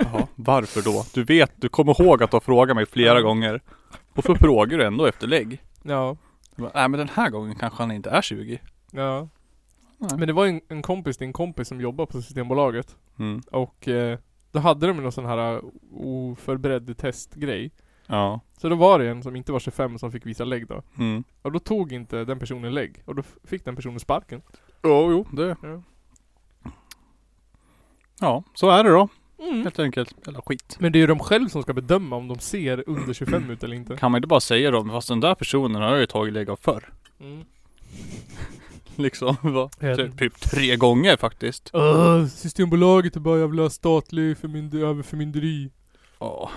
Jaha, 0.00 0.26
varför 0.34 0.82
då? 0.82 1.04
Du 1.14 1.24
vet, 1.24 1.52
du 1.56 1.68
kommer 1.68 2.02
ihåg 2.02 2.22
att 2.22 2.30
du 2.30 2.34
har 2.34 2.40
frågat 2.40 2.76
mig 2.76 2.86
flera 2.86 3.14
Ja. 3.14 3.20
gånger. 3.20 3.60
Så 4.24 4.34
frågar 4.34 4.78
du 4.78 4.84
ändå 4.84 5.06
efter 5.06 5.26
lägg. 5.26 5.62
ja, 5.82 6.16
bara, 6.56 6.70
Nej 6.74 6.88
men 6.88 6.98
den 6.98 7.08
här 7.14 7.30
gången 7.30 7.54
kanske 7.54 7.82
han 7.82 7.90
inte 7.90 8.10
är 8.10 8.22
20. 8.22 8.60
ja. 8.92 9.28
Nej. 9.98 10.10
Men 10.18 10.26
det 10.26 10.32
var 10.32 10.46
en, 10.46 10.60
en 10.68 10.82
kompis 10.82 11.20
en 11.20 11.32
kompis 11.32 11.68
som 11.68 11.80
jobbar 11.80 12.06
på 12.06 12.22
Systembolaget 12.22 12.96
Mm. 13.18 13.42
Och 13.52 13.88
eh, 13.88 14.18
då 14.52 14.58
hade 14.60 14.86
de 14.86 14.96
någon 14.96 15.12
sån 15.12 15.26
här 15.26 15.54
eh, 15.54 15.60
oförberedd 15.92 16.96
testgrej 16.98 17.70
Ja. 18.06 18.40
Så 18.58 18.68
då 18.68 18.76
var 18.76 18.98
det 18.98 19.08
en 19.10 19.22
som 19.22 19.36
inte 19.36 19.52
var 19.52 19.60
25 19.60 19.98
som 19.98 20.12
fick 20.12 20.26
visa 20.26 20.44
lägg 20.44 20.66
då 20.66 20.82
Mm. 20.98 21.24
Och 21.42 21.52
då 21.52 21.58
tog 21.58 21.92
inte 21.92 22.24
den 22.24 22.38
personen 22.38 22.74
lägg 22.74 23.02
Och 23.04 23.14
då 23.14 23.22
fick 23.44 23.64
den 23.64 23.76
personen 23.76 24.00
sparken 24.00 24.42
Jo, 24.82 25.10
jo, 25.10 25.26
det. 25.32 25.56
Ja. 25.62 25.82
Ja, 28.20 28.42
så 28.54 28.70
är 28.70 28.84
det 28.84 28.90
då. 28.90 29.08
mm. 29.42 29.62
Helt 29.62 29.78
enkelt. 29.78 30.14
Jävla 30.26 30.42
skit. 30.42 30.76
Men 30.80 30.92
det 30.92 30.98
är 30.98 31.00
ju 31.00 31.06
de 31.06 31.18
själv 31.18 31.48
som 31.48 31.62
ska 31.62 31.72
bedöma 31.72 32.16
om 32.16 32.28
de 32.28 32.38
ser 32.38 32.84
under 32.86 33.12
25 33.14 33.50
ut 33.50 33.64
eller 33.64 33.76
inte 33.76 33.96
Kan 33.96 34.10
man 34.12 34.18
inte 34.18 34.28
bara 34.28 34.40
säga 34.40 34.70
då, 34.70 34.84
fast 34.84 35.08
den 35.08 35.20
där 35.20 35.34
personen 35.34 35.82
har 35.82 35.90
jag 35.90 36.00
ju 36.00 36.06
tagit 36.06 36.34
lägg 36.34 36.50
av 36.50 36.56
förr. 36.56 36.92
mm. 37.20 37.44
Liksom, 38.96 39.36
va? 39.42 39.70
Typ, 39.96 40.18
typ 40.18 40.40
tre 40.40 40.76
gånger 40.76 41.16
faktiskt. 41.16 41.70
Öh, 41.74 42.26
Systembolaget 42.26 43.16
är 43.16 43.20
bara 43.20 43.38
jävla 43.38 43.70
statlig 43.70 44.36
förmynd- 44.36 44.84
överförmynderi 44.84 45.70
Ja. 46.18 46.50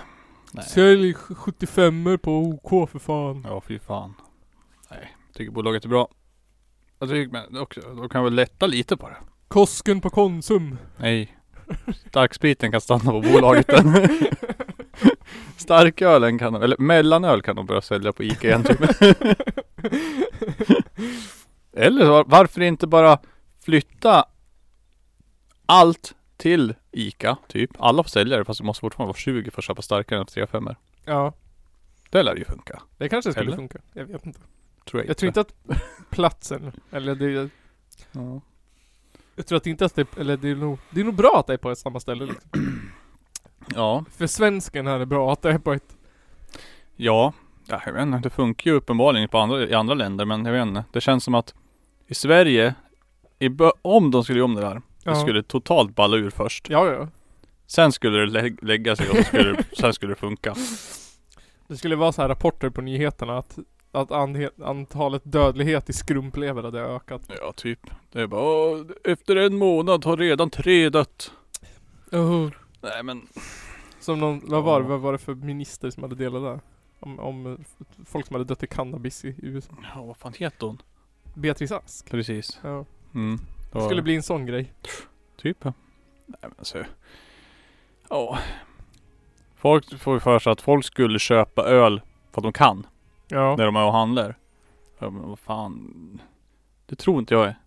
Nej. 0.52 0.64
Sälj 0.64 1.14
75 1.14 2.18
på 2.22 2.32
OK 2.38 2.90
för 2.90 2.98
fan 2.98 3.44
Ja, 3.48 3.60
fy 3.68 3.78
fan. 3.78 4.14
Nej, 4.90 5.16
tycker 5.34 5.52
bolaget 5.52 5.84
är 5.84 5.88
bra. 5.88 6.08
Jag 6.98 7.08
tycker 7.08 7.32
men 7.32 7.56
också, 7.60 7.80
de 7.80 8.08
kan 8.08 8.24
väl 8.24 8.34
lätta 8.34 8.66
lite 8.66 8.96
på 8.96 9.08
det. 9.08 9.16
Kosken 9.48 10.00
på 10.00 10.10
Konsum 10.10 10.76
Nej. 10.96 11.36
Starkspriten 12.08 12.70
kan 12.72 12.80
stanna 12.80 13.10
på 13.10 13.20
bolaget 13.20 13.66
den. 13.66 14.08
Starkölen 15.56 16.38
kan 16.38 16.52
de, 16.52 16.62
eller 16.62 16.76
mellanöl 16.78 17.42
kan 17.42 17.56
de 17.56 17.66
börja 17.66 17.80
sälja 17.80 18.12
på 18.12 18.22
Ica 18.22 18.48
igen 18.48 18.62
typ. 18.64 18.80
Eller 21.76 22.06
var, 22.10 22.24
varför 22.24 22.60
inte 22.60 22.86
bara 22.86 23.18
flytta 23.64 24.24
allt 25.66 26.14
till 26.36 26.74
ICA, 26.92 27.36
typ. 27.48 27.70
Alla 27.78 28.02
får 28.02 28.10
sälja 28.10 28.36
det 28.38 28.44
fast 28.44 28.60
du 28.60 28.64
måste 28.66 28.80
fortfarande 28.80 29.08
vara 29.08 29.16
20 29.18 29.50
för 29.50 29.60
att 29.60 29.64
köpa 29.64 29.82
starkare 29.82 30.18
än 30.20 30.26
3 30.26 30.46
5 30.46 30.68
Ja, 31.04 31.32
Det 32.10 32.22
lär 32.22 32.36
ju 32.36 32.44
funka. 32.44 32.82
det 32.98 33.08
kanske 33.08 33.30
skulle 33.32 33.46
Eller? 33.46 33.56
funka. 33.56 33.78
Jag 33.92 34.04
vet 34.04 34.26
inte. 34.26 34.40
Tror 34.84 35.02
jag, 35.02 35.08
Jag 35.10 35.16
tror 35.16 35.26
inte 35.28 35.40
att 35.40 35.54
platsen, 36.10 36.72
eller 36.90 37.14
det, 37.14 37.50
Ja. 38.12 38.40
jag 39.36 39.46
tror 39.46 39.56
att 39.56 39.66
inte 39.66 39.84
att 39.84 39.94
det, 39.94 40.18
eller 40.18 40.36
det 40.36 40.50
är 40.50 40.54
nog, 40.54 40.78
det 40.90 41.00
är 41.00 41.04
nog 41.04 41.14
bra 41.14 41.36
att 41.40 41.46
det 41.46 41.52
är 41.52 41.56
på 41.58 41.74
samma 41.74 42.00
ställe 42.00 42.26
liksom. 42.26 42.50
ja. 43.74 44.04
För 44.10 44.26
svensken 44.26 44.86
är 44.86 44.98
det 44.98 45.06
bra 45.06 45.32
att 45.32 45.42
det 45.42 45.50
är 45.50 45.58
på 45.58 45.72
ett, 45.72 45.96
Ja, 46.96 47.32
ja, 47.66 47.82
jag 47.86 47.92
vet 47.92 48.02
inte. 48.02 48.18
Det 48.18 48.30
funkar 48.30 48.70
ju 48.70 48.76
uppenbarligen 48.76 49.28
på 49.28 49.38
andra, 49.38 49.62
i 49.66 49.74
andra 49.74 49.94
länder 49.94 50.24
men 50.24 50.44
jag 50.44 50.52
vet 50.52 50.62
inte. 50.62 50.84
Det 50.92 51.00
känns 51.00 51.24
som 51.24 51.34
att 51.34 51.54
i 52.06 52.14
Sverige, 52.14 52.74
i 53.38 53.50
om 53.82 54.10
de 54.10 54.24
skulle 54.24 54.38
göra 54.38 54.44
om 54.44 54.54
det 54.54 54.60
där, 54.60 54.82
det 55.04 55.16
skulle 55.16 55.42
totalt 55.42 55.94
balla 55.94 56.16
ur 56.16 56.30
först. 56.30 56.70
ja 56.70 56.86
ja. 56.92 57.08
Sen 57.66 57.92
skulle 57.92 58.18
det 58.18 58.26
lä- 58.26 58.56
lägga 58.62 58.96
sig 58.96 59.10
och 59.10 59.16
så 59.16 59.22
skulle, 59.22 59.52
det- 59.52 59.64
sen 59.76 59.92
skulle 59.94 60.12
det 60.12 60.16
funka. 60.20 60.54
Det 61.68 61.76
skulle 61.76 61.96
vara 61.96 62.12
så 62.12 62.22
här 62.22 62.28
rapporter 62.28 62.70
på 62.70 62.80
nyheterna 62.80 63.38
att, 63.38 63.58
att 63.92 64.10
antalet 64.62 65.22
dödlighet 65.24 65.90
i 65.90 65.92
skrumplever 65.92 66.62
hade 66.62 66.80
ökat. 66.80 67.22
Ja, 67.40 67.52
typ. 67.56 67.80
Det 68.12 68.20
är 68.20 68.26
bara 68.26 68.42
"Åh, 68.42 68.80
efter 69.04 69.36
en 69.36 69.58
månad 69.58 70.04
har 70.04 70.16
redan 70.16 70.50
tre 70.50 70.88
dött. 70.90 71.32
Nej 72.82 73.02
men, 73.02 73.26
Som 74.00 74.18
någon, 74.18 74.40
vad 74.44 74.64
var 74.64 74.82
det, 74.82 74.88
vad 74.88 75.00
var 75.00 75.12
det 75.12 75.18
för 75.18 75.34
minister 75.34 75.90
som 75.90 76.02
hade 76.02 76.14
delat 76.14 76.42
det? 76.42 76.60
Om, 77.00 77.18
om 77.20 77.46
eh, 77.52 77.58
folk 78.06 78.26
som 78.26 78.34
hade 78.34 78.44
dött 78.44 78.62
i 78.62 78.66
cannabis 78.66 79.24
i 79.24 79.34
USA. 79.42 79.72
ja, 79.94 80.02
vad 80.02 80.16
fan 80.16 80.32
heter 80.38 80.66
hon? 80.66 80.82
Beatrice 81.34 81.72
Ask. 81.72 82.10
Precis. 82.10 82.60
Ja. 82.62 82.84
Mm. 83.14 83.38
Det 83.72 83.84
skulle 83.84 84.02
bli 84.02 84.16
en 84.16 84.22
sån 84.22 84.46
grej. 84.46 84.72
Typ 85.36 85.56
ja. 85.62 85.72
Nej 86.26 86.38
men 86.40 86.54
alltså. 86.58 86.84
Ja. 88.08 88.38
Folk 89.54 89.98
får 89.98 90.14
ju 90.14 90.20
för 90.20 90.38
sig 90.38 90.52
att 90.52 90.60
folk 90.60 90.84
skulle 90.84 91.18
köpa 91.18 91.62
öl 91.64 92.00
för 92.32 92.40
att 92.40 92.42
de 92.42 92.52
kan. 92.52 92.86
Ja. 93.28 93.56
När 93.56 93.64
de 93.64 93.76
är 93.76 93.84
och 93.84 93.92
handlar. 93.92 94.38
Ja, 94.98 95.10
men 95.10 95.28
vad 95.28 95.38
fan. 95.38 96.20
Det 96.86 96.96
tror 96.96 97.18
inte 97.18 97.34
jag 97.34 97.46
är. 97.46 97.58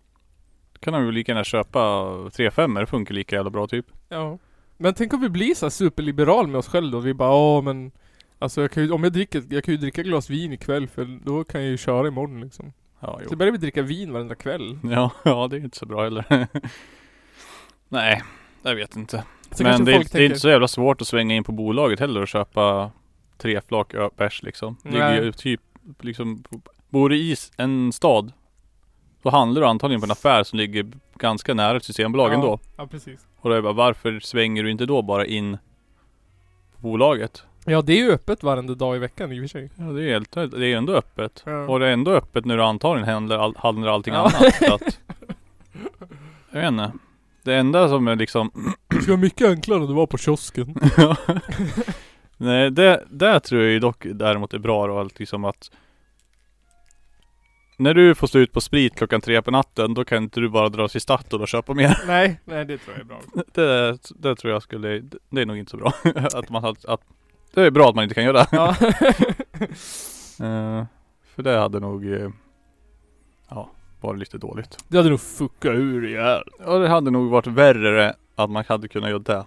Då 0.72 0.78
kan 0.78 0.92
de 0.92 1.04
ju 1.04 1.12
lika 1.12 1.32
gärna 1.32 1.44
köpa 1.44 1.78
3-5 1.78 2.80
det 2.80 2.86
funkar 2.86 3.14
lika 3.14 3.36
jävla 3.36 3.50
bra 3.50 3.66
typ. 3.66 3.86
Ja. 4.08 4.38
Men 4.76 4.94
tänk 4.94 5.12
om 5.12 5.20
vi 5.20 5.28
blir 5.28 5.54
så 5.54 5.70
superliberal 5.70 6.46
med 6.46 6.58
oss 6.58 6.68
själva 6.68 6.90
då. 6.90 6.98
Vi 6.98 7.14
bara, 7.14 7.34
åh 7.34 7.62
men 7.62 7.92
Alltså 8.38 8.60
jag 8.60 8.70
kan 8.70 8.82
ju, 8.82 8.90
om 8.90 9.04
jag 9.04 9.12
dricker, 9.12 9.44
jag 9.48 9.64
kan 9.64 9.74
ju 9.74 9.78
dricka 9.78 10.02
glas 10.02 10.30
vin 10.30 10.52
ikväll 10.52 10.88
för 10.88 11.20
då 11.24 11.44
kan 11.44 11.60
jag 11.60 11.70
ju 11.70 11.76
köra 11.76 12.08
imorgon 12.08 12.40
liksom. 12.40 12.72
Ja, 13.00 13.18
Så 13.18 13.28
jo. 13.30 13.36
börjar 13.36 13.52
vi 13.52 13.58
dricka 13.58 13.82
vin 13.82 14.12
varenda 14.12 14.34
kväll. 14.34 14.78
Ja, 14.90 15.10
ja 15.24 15.48
det 15.48 15.56
är 15.56 15.60
inte 15.60 15.78
så 15.78 15.86
bra 15.86 16.04
heller. 16.04 16.24
Nej, 17.88 18.22
jag 18.62 18.74
vet 18.74 18.96
inte. 18.96 19.24
Så 19.50 19.62
Men 19.62 19.84
det 19.84 19.92
är, 19.92 19.96
folk 19.96 20.12
det 20.12 20.18
är 20.18 20.26
inte 20.26 20.40
så 20.40 20.48
jävla 20.48 20.68
svårt 20.68 21.00
att 21.00 21.08
svänga 21.08 21.34
in 21.34 21.44
på 21.44 21.52
bolaget 21.52 22.00
heller 22.00 22.20
och 22.20 22.28
köpa 22.28 22.90
tre 23.38 23.60
flak 23.60 23.94
bärs 24.16 24.42
liksom. 24.42 24.76
Det 24.82 24.90
ligger 24.90 25.22
ju 25.22 25.32
typ 25.32 25.60
liksom, 26.00 26.44
bor 26.88 27.08
du 27.08 27.16
i 27.16 27.36
en 27.56 27.92
stad 27.92 28.32
så 29.22 29.30
handlar 29.30 29.62
du 29.62 29.68
antagligen 29.68 30.00
på 30.00 30.04
en 30.04 30.10
affär 30.10 30.44
som 30.44 30.58
ligger 30.58 30.86
ganska 31.14 31.54
nära 31.54 31.76
ett 31.76 31.84
systembolag 31.84 32.30
ja. 32.30 32.34
ändå. 32.34 32.58
Ja 32.76 32.86
precis. 32.86 33.26
Och 33.40 33.50
då 33.50 33.52
är 33.54 33.56
det 33.56 33.62
bara, 33.62 33.72
varför 33.72 34.20
svänger 34.20 34.62
du 34.62 34.70
inte 34.70 34.86
då 34.86 35.02
bara 35.02 35.26
in 35.26 35.58
på 36.74 36.80
bolaget? 36.80 37.44
Ja 37.68 37.82
det 37.82 37.92
är 37.92 37.96
ju 38.04 38.12
öppet 38.12 38.42
varenda 38.42 38.74
dag 38.74 38.96
i 38.96 38.98
veckan 38.98 39.32
i 39.32 39.38
och 39.38 39.42
för 39.42 39.48
sig. 39.48 39.70
Ja 39.76 39.84
det 39.84 40.02
är, 40.04 40.08
helt, 40.12 40.32
det 40.32 40.66
är 40.66 40.76
ändå 40.76 40.92
öppet. 40.92 41.42
Ja. 41.46 41.66
Och 41.66 41.80
det 41.80 41.86
är 41.86 41.92
ändå 41.92 42.10
öppet 42.12 42.44
när 42.44 42.56
du 42.56 42.62
antagligen 42.62 43.08
handlar, 43.08 43.38
all, 43.38 43.56
handlar 43.56 43.88
allting 43.88 44.14
Ja. 44.14 44.20
annat. 44.20 44.54
Så 44.54 44.74
att, 44.74 44.82
jag 46.50 46.60
vet 46.60 46.68
inte. 46.68 46.92
Det 47.42 47.54
enda 47.54 47.88
som 47.88 48.08
är 48.08 48.16
liksom 48.16 48.50
Det 48.88 49.02
ska 49.02 49.12
vara 49.12 49.20
mycket 49.20 49.48
enklare 49.48 49.80
när 49.80 49.86
du 49.86 49.94
var 49.94 50.06
på 50.06 50.18
kiosken. 50.18 50.74
Nej 52.36 52.70
det, 52.70 53.04
det 53.10 53.40
tror 53.40 53.62
jag 53.62 53.70
ju 53.72 53.78
dock 53.78 54.06
däremot 54.14 54.54
är 54.54 54.58
bra 54.58 54.86
då 54.86 54.98
att 55.00 55.18
liksom 55.18 55.44
att 55.44 55.70
När 57.78 57.94
du 57.94 58.14
får 58.14 58.26
stå 58.26 58.38
ut 58.38 58.52
på 58.52 58.60
sprit 58.60 58.94
klockan 58.96 59.20
tre 59.20 59.42
på 59.42 59.50
natten 59.50 59.94
då 59.94 60.04
kan 60.04 60.22
inte 60.22 60.40
du 60.40 60.48
bara 60.48 60.68
dra 60.68 60.88
till 60.88 61.00
Statoil 61.00 61.42
och 61.42 61.48
köpa 61.48 61.74
mer. 61.74 61.98
nej, 62.06 62.40
nej 62.44 62.64
det 62.64 62.78
tror 62.78 62.96
jag 62.96 63.00
är 63.00 63.04
bra. 63.04 63.20
Det, 63.54 63.98
det 64.18 64.36
tror 64.36 64.52
jag 64.52 64.62
skulle, 64.62 65.02
det 65.30 65.40
är 65.40 65.46
nog 65.46 65.56
inte 65.56 65.70
så 65.70 65.76
bra. 65.76 65.92
att 66.34 66.50
man 66.50 66.64
att 66.64 67.00
Det 67.54 67.62
är 67.62 67.70
bra 67.70 67.88
att 67.88 67.94
man 67.94 68.02
inte 68.04 68.14
kan 68.14 68.24
göra 68.24 68.38
det. 68.38 68.48
Ja. 68.52 68.76
Eh, 70.40 70.84
för 71.34 71.42
det 71.42 71.58
hade 71.58 71.80
nog 71.80 72.12
eh, 72.12 72.30
Ja, 73.48 73.70
varit 74.00 74.18
lite 74.20 74.38
dåligt. 74.38 74.84
det 74.88 74.96
hade 74.96 75.10
nog 75.10 75.20
fuckat 75.20 75.74
ur 75.74 76.06
ihjäl. 76.06 76.42
Ja 76.58 76.78
det 76.78 76.88
hade 76.88 77.10
nog 77.10 77.30
varit 77.30 77.46
värre 77.46 78.14
att 78.34 78.50
man 78.50 78.64
hade 78.68 78.88
kunnat 78.88 79.10
göra 79.10 79.18
det. 79.18 79.44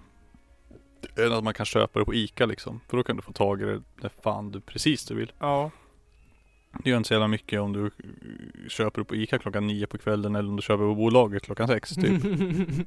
Än 1.26 1.32
att 1.32 1.44
man 1.44 1.54
kan 1.54 1.66
köpa 1.66 1.98
det 1.98 2.04
på 2.04 2.14
Ica 2.14 2.46
liksom. 2.46 2.80
För 2.88 2.96
då 2.96 3.02
kan 3.02 3.16
du 3.16 3.22
få 3.22 3.32
tag 3.32 3.62
i 3.62 3.64
det 3.64 3.82
när 4.02 4.10
fan 4.22 4.50
du 4.50 4.60
precis 4.60 5.04
du 5.06 5.14
vill. 5.14 5.32
Ja. 5.38 5.70
Det 6.84 6.90
gör 6.90 6.96
inte 6.96 7.08
så 7.08 7.14
jävla 7.14 7.28
mycket 7.28 7.60
om 7.60 7.72
du 7.72 7.90
köper 8.68 9.00
det 9.00 9.04
på 9.04 9.14
Ica 9.16 9.38
klockan 9.38 9.66
nio 9.66 9.86
på 9.86 9.98
kvällen 9.98 10.36
eller 10.36 10.48
om 10.48 10.56
du 10.56 10.62
köper 10.62 10.84
på 10.84 10.94
bolaget 10.94 11.42
klockan 11.42 11.68
sex 11.68 11.90
typ. 11.94 12.22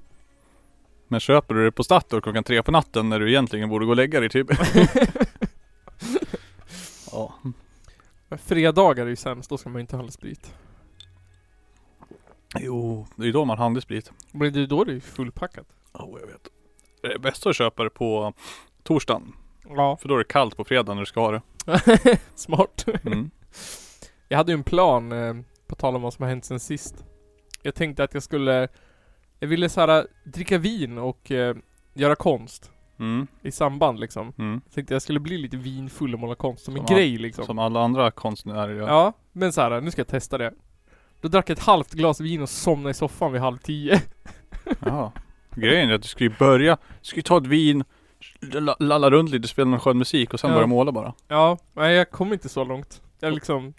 Men 1.08 1.20
köper 1.20 1.56
du 1.56 1.66
det 1.66 1.72
på 1.72 1.84
Statoil 1.84 2.22
klockan 2.22 2.44
tre 2.44 2.64
på 2.64 2.72
natten 2.72 3.10
när 3.10 3.20
du 3.20 3.30
egentligen 3.30 3.70
borde 3.70 3.86
gå 3.86 3.92
och 3.92 3.96
lägga 3.96 4.20
dig 4.20 4.30
typ. 4.30 4.48
ja. 7.12 7.34
Fredagar 8.38 9.06
är 9.06 9.10
ju 9.10 9.16
sämst, 9.16 9.50
då 9.50 9.58
ska 9.58 9.70
man 9.70 9.82
inte 9.82 9.96
handla 9.96 10.12
sprit. 10.12 10.54
Jo, 12.60 13.08
det 13.16 13.28
är 13.28 13.34
då 13.34 13.46
man 13.46 13.58
handlar 13.58 13.82
sprit. 13.82 14.12
Men 14.32 14.54
det 14.54 14.62
är 14.62 14.68
då 14.68 14.84
det 14.84 14.94
är 14.94 15.00
fullpackat. 15.00 15.68
Ja, 15.94 16.10
jag 16.20 16.28
vet. 16.28 16.48
Det 17.02 17.14
är 17.14 17.20
bäst 17.20 17.46
att 17.46 17.56
köpa 17.56 17.84
det 17.84 17.90
på 17.90 18.34
torsdagen. 18.84 19.34
Ja. 19.70 19.98
För 19.98 20.10
då 20.10 20.14
är 20.14 20.18
det 20.18 20.24
kallt 20.24 20.58
på 20.58 20.64
fredag 20.64 20.94
när 20.94 21.02
du 21.02 21.06
ska 21.06 21.20
ha 21.20 21.32
det. 21.32 21.42
Smart. 22.36 22.86
Mm. 23.04 23.30
Jag 24.28 24.38
hade 24.38 24.52
ju 24.52 24.54
en 24.54 24.64
plan, 24.64 25.12
eh, 25.12 25.36
på 25.68 25.76
tal 25.76 25.96
om 25.96 26.02
vad 26.02 26.14
som 26.14 26.24
har 26.24 26.30
hänt 26.30 26.46
sen 26.46 26.60
sist. 26.60 27.06
Jag 27.62 27.76
tänkte 27.76 28.04
att 28.04 28.14
jag 28.14 28.24
skulle, 28.24 28.68
jag 29.46 29.50
ville 29.50 29.70
så 29.70 29.82
här 29.82 30.08
dricka 30.24 30.58
vin 30.58 30.98
och 30.98 31.32
eh, 31.32 31.56
göra 31.94 32.16
konst. 32.16 32.72
Mm. 33.00 33.28
I 33.42 33.52
samband 33.52 34.00
liksom. 34.00 34.34
Mm. 34.38 34.62
Jag 34.66 34.74
tänkte 34.74 34.94
jag 34.96 35.02
skulle 35.02 35.20
bli 35.20 35.38
lite 35.38 35.58
vinfull 35.58 36.14
och 36.14 36.20
måla 36.20 36.36
konst 36.36 36.66
som 36.66 36.76
en 36.76 36.88
Som 36.88 36.96
grej 36.96 37.18
liksom. 37.18 37.46
Som 37.46 37.60
alla 37.60 37.82
andra 37.84 38.12
konstnärer 38.12 38.76
gör. 38.76 38.88
Ja, 38.88 39.14
men 39.32 39.54
så 39.54 39.62
här, 39.62 39.82
nu 39.82 39.92
ska 39.92 40.00
jag 40.00 40.08
testa 40.08 40.38
det. 40.38 40.54
Då 41.22 41.28
drack 41.28 41.50
jag 41.50 41.58
ett 41.58 41.64
halvt 41.64 41.94
glas 41.94 42.20
vin 42.20 42.42
och 42.42 42.50
somnade 42.50 42.92
i 42.92 42.94
soffan 42.94 43.32
vid 43.32 43.42
halv 43.42 43.58
tio. 43.58 44.02
Jaha. 44.80 45.12
Grejen 45.56 45.90
är 45.90 45.94
att 45.94 46.02
du 46.02 46.08
ska 46.08 46.24
ju 46.24 46.34
börja, 46.40 46.78
du 47.02 47.06
ska 47.08 47.16
ju 47.16 47.22
ta 47.22 47.38
ett 47.38 47.46
vin, 47.48 47.84
la- 48.42 48.76
lalla 48.80 49.10
runt 49.10 49.30
lite, 49.30 49.48
spela 49.48 49.70
någon 49.70 49.80
skön 49.80 49.98
musik 49.98 50.34
och 50.34 50.40
sen 50.40 50.50
Ja. 50.50 50.56
börja 50.56 50.68
måla 50.68 50.92
bara. 50.92 51.14
Ja, 51.28 51.58
nej 51.74 51.96
jag 51.96 52.12
kom 52.12 52.34
inte 52.34 52.50
så 52.50 52.64
långt. 52.64 53.02
Jag 53.20 53.34
liksom 53.34 53.74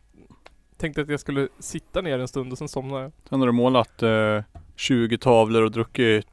tänkte 0.77 1.01
att 1.01 1.09
jag 1.09 1.21
skulle 1.21 1.49
sitta 1.59 2.01
ner 2.01 2.19
en 2.19 2.29
stund 2.29 2.53
och 2.53 2.59
sen 2.59 2.69
somnade 2.69 3.03
jag. 3.03 3.13
Sen 3.29 3.41
har 3.41 3.47
du 3.47 3.53
målat 3.53 4.03
eh, 4.03 4.43
20 4.77 5.19
tavlor 5.19 5.63
och 5.63 5.71
druckit 5.71 6.27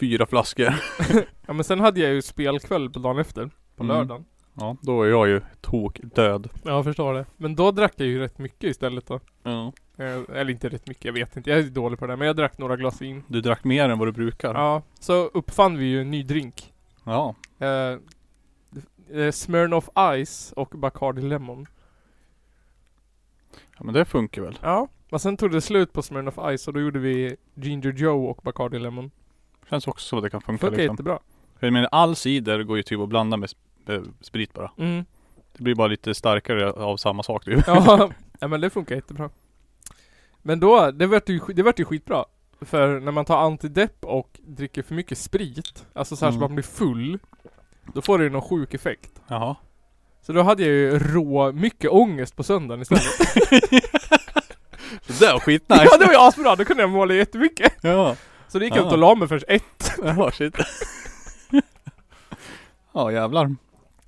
fyra 0.00 0.26
flaskor. 0.26 0.74
Ja 1.46 1.52
men 1.54 1.64
sen 1.64 1.80
hade 1.80 2.00
jag 2.00 2.12
ju 2.12 2.22
spelkväll 2.22 2.90
på 2.90 2.98
dagen 2.98 3.18
efter. 3.18 3.50
På 3.76 3.84
Mm. 3.84 3.96
lördagen. 3.96 4.24
Ja, 4.54 4.76
då 4.82 5.02
är 5.02 5.08
jag 5.08 5.28
ju 5.28 5.40
tok 5.60 6.00
död. 6.02 6.48
Ja, 6.64 6.70
jag 6.70 6.84
förstår 6.84 7.14
det. 7.14 7.26
Men 7.36 7.54
då 7.56 7.70
drack 7.70 7.92
jag 7.96 8.08
ju 8.08 8.18
rätt 8.18 8.38
mycket 8.38 8.64
istället 8.64 9.06
då. 9.06 9.20
Ja. 9.42 9.72
Eh, 9.96 10.06
eller 10.36 10.50
inte 10.50 10.68
rätt 10.68 10.86
mycket, 10.88 11.04
jag 11.04 11.12
vet 11.12 11.36
inte. 11.36 11.50
Jag 11.50 11.58
är 11.58 11.62
dålig 11.62 11.98
på 11.98 12.06
det 12.06 12.12
där. 12.12 12.16
Men 12.16 12.26
jag 12.26 12.36
drack 12.36 12.58
några 12.58 12.76
glas 12.76 13.02
vin. 13.02 13.24
Du 13.28 13.40
drack 13.40 13.64
mer 13.64 13.88
än 13.88 13.98
vad 13.98 14.08
du 14.08 14.12
brukar. 14.12 14.54
Ja, 14.54 14.82
så 15.00 15.12
uppfann 15.14 15.76
vi 15.78 15.84
ju 15.84 16.00
en 16.00 16.10
ny 16.10 16.22
drink. 16.22 16.72
Ja. 17.04 17.34
Eh, 17.58 17.98
eh, 19.20 19.30
Smirnoff 19.32 19.88
Ice 20.26 20.52
och 20.52 20.68
Bacardi 20.68 21.22
Lemon. 21.22 21.66
ja 23.78 23.84
men 23.84 23.94
det 23.94 24.04
funkar 24.04 24.42
väl. 24.42 24.58
Ja. 24.62 24.88
Men 25.10 25.20
sen 25.20 25.36
tog 25.36 25.50
det 25.50 25.60
slut 25.60 25.92
på 25.92 26.02
Smirnoff 26.02 26.34
Ice 26.58 26.68
och 26.68 26.74
då 26.74 26.80
gjorde 26.80 26.98
vi 26.98 27.36
Ginger 27.54 27.92
Joe 27.92 28.24
och 28.26 28.40
Bacardi 28.42 28.78
Lemon. 28.78 29.10
Känns 29.70 29.88
också 29.88 30.06
som 30.08 30.18
att 30.18 30.24
det 30.24 30.30
kan 30.30 30.40
funka 30.40 30.60
Funkar 30.66 30.76
liksom. 30.76 30.94
jättebra. 30.94 31.18
Jag 31.60 31.72
menar 31.72 31.88
all 31.92 32.16
cider 32.16 32.62
går 32.62 32.76
ju 32.76 32.82
typ 32.82 33.00
att 33.00 33.08
blanda 33.08 33.36
med 33.36 33.50
eh, 33.88 34.00
sprit 34.20 34.54
bara. 34.54 34.70
Mm. 34.78 35.04
Det 35.56 35.62
blir 35.62 35.74
bara 35.74 35.88
lite 35.88 36.14
starkare 36.14 36.70
av 36.72 36.96
samma 36.96 37.22
sak 37.22 37.44
typ. 37.44 37.64
Ja, 37.66 38.10
ja 38.40 38.48
men 38.48 38.60
det 38.60 38.70
funkar 38.70 38.94
jättebra. 38.94 39.30
Men 40.42 40.60
då, 40.60 40.90
det 40.90 41.06
vart 41.06 41.28
ju, 41.28 41.40
det 41.54 41.62
vart 41.62 41.80
ju 41.80 41.84
skitbra. 41.84 42.24
För 42.60 43.00
när 43.00 43.12
man 43.12 43.24
tar 43.24 43.38
antidepp 43.38 44.04
och 44.04 44.40
dricker 44.46 44.82
för 44.82 44.94
mycket 44.94 45.18
sprit, 45.18 45.86
alltså 45.92 46.16
så 46.16 46.24
här 46.24 46.32
så 46.32 46.36
Mm. 46.36 46.40
man 46.48 46.54
blir 46.54 46.64
full, 46.64 47.18
då 47.94 48.02
får 48.02 48.18
det 48.18 48.24
ju 48.24 48.30
någon 48.30 48.42
sjuk 48.42 48.74
effekt. 48.74 49.10
Jaha. 49.28 49.56
Så 50.22 50.32
då 50.32 50.42
hade 50.42 50.62
jag 50.62 50.72
ju 50.72 50.98
rå, 50.98 51.52
mycket 51.52 51.90
ångest 51.90 52.36
på 52.36 52.42
söndagen 52.42 52.82
istället. 52.82 53.04
Det 55.06 55.20
där 55.20 55.32
var 55.32 55.40
skitnice. 55.40 55.84
ja 55.84 55.96
det 55.98 56.04
var 56.06 56.12
ju 56.12 56.18
asbra, 56.18 56.56
då 56.56 56.64
kunde 56.64 56.82
jag 56.82 56.90
måla 56.90 57.14
jättemycket. 57.14 57.72
ja. 57.80 58.16
Så 58.48 58.58
det 58.58 58.64
gick 58.64 58.74
jag 58.74 58.80
Ja. 58.80 58.84
inte 58.84 58.94
och 58.94 59.00
la 59.00 59.14
mig 59.14 59.28
förrän 59.28 59.42
ett. 59.48 59.92
Jaha 60.04 60.30
shit. 60.30 60.54
ja 62.92 63.12
jävlar. 63.12 63.56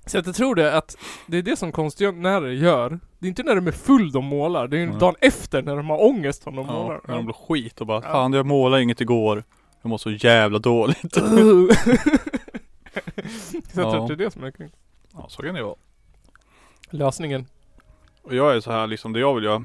Så 0.05 0.17
att 0.19 0.25
jag 0.25 0.35
tror 0.35 0.55
det 0.55 0.77
att 0.77 0.97
det 1.27 1.37
är 1.37 1.41
det 1.41 1.55
som 1.57 1.71
konstnärer 1.71 2.49
gör. 2.51 2.99
Det 3.19 3.25
är 3.25 3.29
inte 3.29 3.43
när 3.43 3.55
de 3.55 3.67
är 3.67 3.71
full 3.71 4.11
de 4.11 4.25
målar, 4.25 4.67
det 4.67 4.77
är 4.77 4.83
Mm. 4.83 4.99
dagen 4.99 5.15
efter 5.21 5.61
när 5.61 5.75
de 5.75 5.89
har 5.89 6.03
ångest 6.03 6.43
som 6.43 6.55
de 6.55 6.65
Ja, 6.65 6.73
målar. 6.73 7.01
när 7.07 7.15
de 7.15 7.25
blir 7.25 7.35
skit 7.47 7.81
och 7.81 7.87
bara 7.87 8.01
Ja. 8.03 8.11
Fan 8.11 8.33
jag 8.33 8.45
målade 8.45 8.83
inget 8.83 9.01
igår. 9.01 9.43
Jag 9.81 9.89
mår 9.89 9.97
så 9.97 10.11
jävla 10.11 10.59
dåligt. 10.59 11.13
så 11.13 11.19
jag 11.21 11.69
Ja. 13.73 13.91
tror 13.91 14.01
att 14.01 14.07
det 14.07 14.13
är 14.13 14.15
det 14.15 14.31
som 14.31 14.43
är 14.43 14.51
kring. 14.51 14.69
Ja 15.13 15.25
så 15.29 15.41
kan 15.43 15.55
det 15.55 15.63
vara. 15.63 15.75
lösningen. 16.89 17.47
Och 18.23 18.35
jag 18.35 18.55
är 18.55 18.59
så 18.59 18.71
här 18.71 18.87
liksom, 18.87 19.13
det 19.13 19.19
jag 19.19 19.35
vill 19.35 19.43
göra 19.43 19.63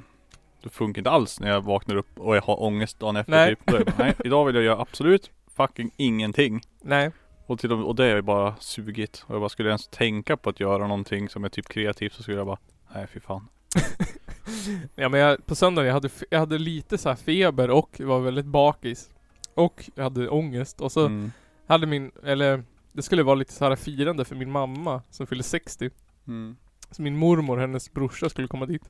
Det 0.62 0.68
funkar 0.68 1.00
inte 1.00 1.10
alls 1.10 1.40
när 1.40 1.48
jag 1.48 1.60
vaknar 1.64 1.96
upp 1.96 2.18
och 2.20 2.36
jag 2.36 2.42
har 2.42 2.62
ångest 2.62 3.00
dagen 3.00 3.16
efter 3.16 3.32
Nej. 3.32 3.56
typ. 3.56 3.66
Då 3.66 3.74
är 3.76 3.78
jag 3.78 3.86
bara, 3.86 4.04
nej, 4.04 4.14
idag 4.24 4.44
vill 4.44 4.54
jag 4.54 4.64
göra 4.64 4.80
absolut 4.80 5.30
fucking 5.56 5.90
ingenting. 5.96 6.60
Nej. 6.82 7.10
Och, 7.46 7.58
till, 7.58 7.72
och 7.72 7.94
det 7.94 8.06
är 8.06 8.20
bara 8.22 8.54
sugigt. 8.60 9.24
Och 9.26 9.34
jag 9.34 9.40
bara 9.40 9.48
skulle 9.48 9.68
jag 9.68 9.72
ens 9.72 9.88
tänka 9.88 10.36
på 10.36 10.50
att 10.50 10.60
göra 10.60 10.86
någonting 10.86 11.28
som 11.28 11.44
är 11.44 11.48
typ 11.48 11.68
kreativt 11.68 12.12
så 12.12 12.22
skulle 12.22 12.36
jag 12.38 12.46
bara 12.46 12.58
Nej 12.94 13.06
fy 13.06 13.20
fan. 13.20 13.48
Ja 14.94 15.08
men 15.08 15.20
jag, 15.20 15.46
på 15.46 15.54
söndagen, 15.54 15.86
jag 15.86 15.94
hade, 15.94 16.08
jag 16.30 16.38
hade 16.38 16.58
lite 16.58 16.98
så 16.98 17.08
här 17.08 17.16
feber 17.16 17.70
och 17.70 18.00
var 18.00 18.20
väldigt 18.20 18.46
bakis. 18.46 19.10
Och 19.54 19.90
jag 19.94 20.04
hade 20.04 20.28
ångest 20.28 20.80
och 20.80 20.92
så 20.92 21.06
Mm. 21.06 21.32
hade 21.66 21.86
min, 21.86 22.10
eller 22.24 22.64
det 22.92 23.02
skulle 23.02 23.22
vara 23.22 23.34
lite 23.34 23.52
så 23.52 23.64
här 23.64 23.76
firande 23.76 24.24
för 24.24 24.34
min 24.36 24.50
mamma 24.50 25.02
som 25.10 25.26
fyllde 25.26 25.44
60. 25.44 25.90
Mm. 26.26 26.56
Så 26.90 27.02
min 27.02 27.16
mormor 27.16 27.56
hennes 27.56 27.92
brorsa 27.92 28.28
skulle 28.28 28.48
komma 28.48 28.66
dit. 28.66 28.82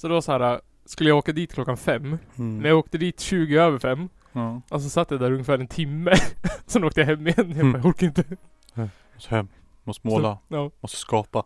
Så 0.00 0.08
då 0.08 0.22
så 0.22 0.32
här 0.32 0.60
skulle 0.84 1.10
jag 1.10 1.18
åka 1.18 1.32
dit 1.32 1.52
klockan 1.54 1.76
fem. 1.76 2.04
Mm. 2.04 2.56
Men 2.56 2.64
jag 2.64 2.78
åkte 2.78 2.98
dit 2.98 3.20
20 3.20 3.56
över 3.58 3.78
fem. 3.78 4.08
Ja. 4.32 4.62
Och 4.70 4.82
så 4.82 4.90
satt 4.90 5.10
jag 5.10 5.20
där 5.20 5.32
ungefär 5.32 5.58
en 5.58 5.68
timme. 5.68 6.12
Sen 6.66 6.84
åkte 6.84 7.00
jag 7.00 7.06
hem 7.06 7.26
igen. 7.26 7.34
Jag 7.48 7.50
Mm. 7.58 7.72
bara, 7.72 7.78
jag 7.78 7.86
orkar 7.86 8.06
inte. 8.06 8.24
Måste 9.14 9.34
hem. 9.34 9.48
Måste 9.84 10.06
måla. 10.06 10.38
Ja. 10.48 10.70
Måste 10.80 10.96
skapa. 10.96 11.44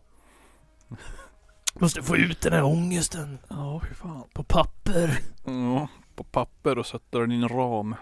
Måste 1.75 2.03
få 2.03 2.17
ut 2.17 2.41
den 2.41 2.53
här 2.53 2.65
ångesten. 2.65 3.39
Ja 3.49 3.81
fy 3.89 3.95
fan. 3.95 4.23
På 4.33 4.43
papper. 4.45 5.19
Ja, 5.45 5.89
på 6.17 6.25
papper 6.25 6.79
och 6.79 6.87
sätta 6.87 7.19
den 7.19 7.33
i 7.33 7.35
en 7.35 7.49
ram. 7.49 7.95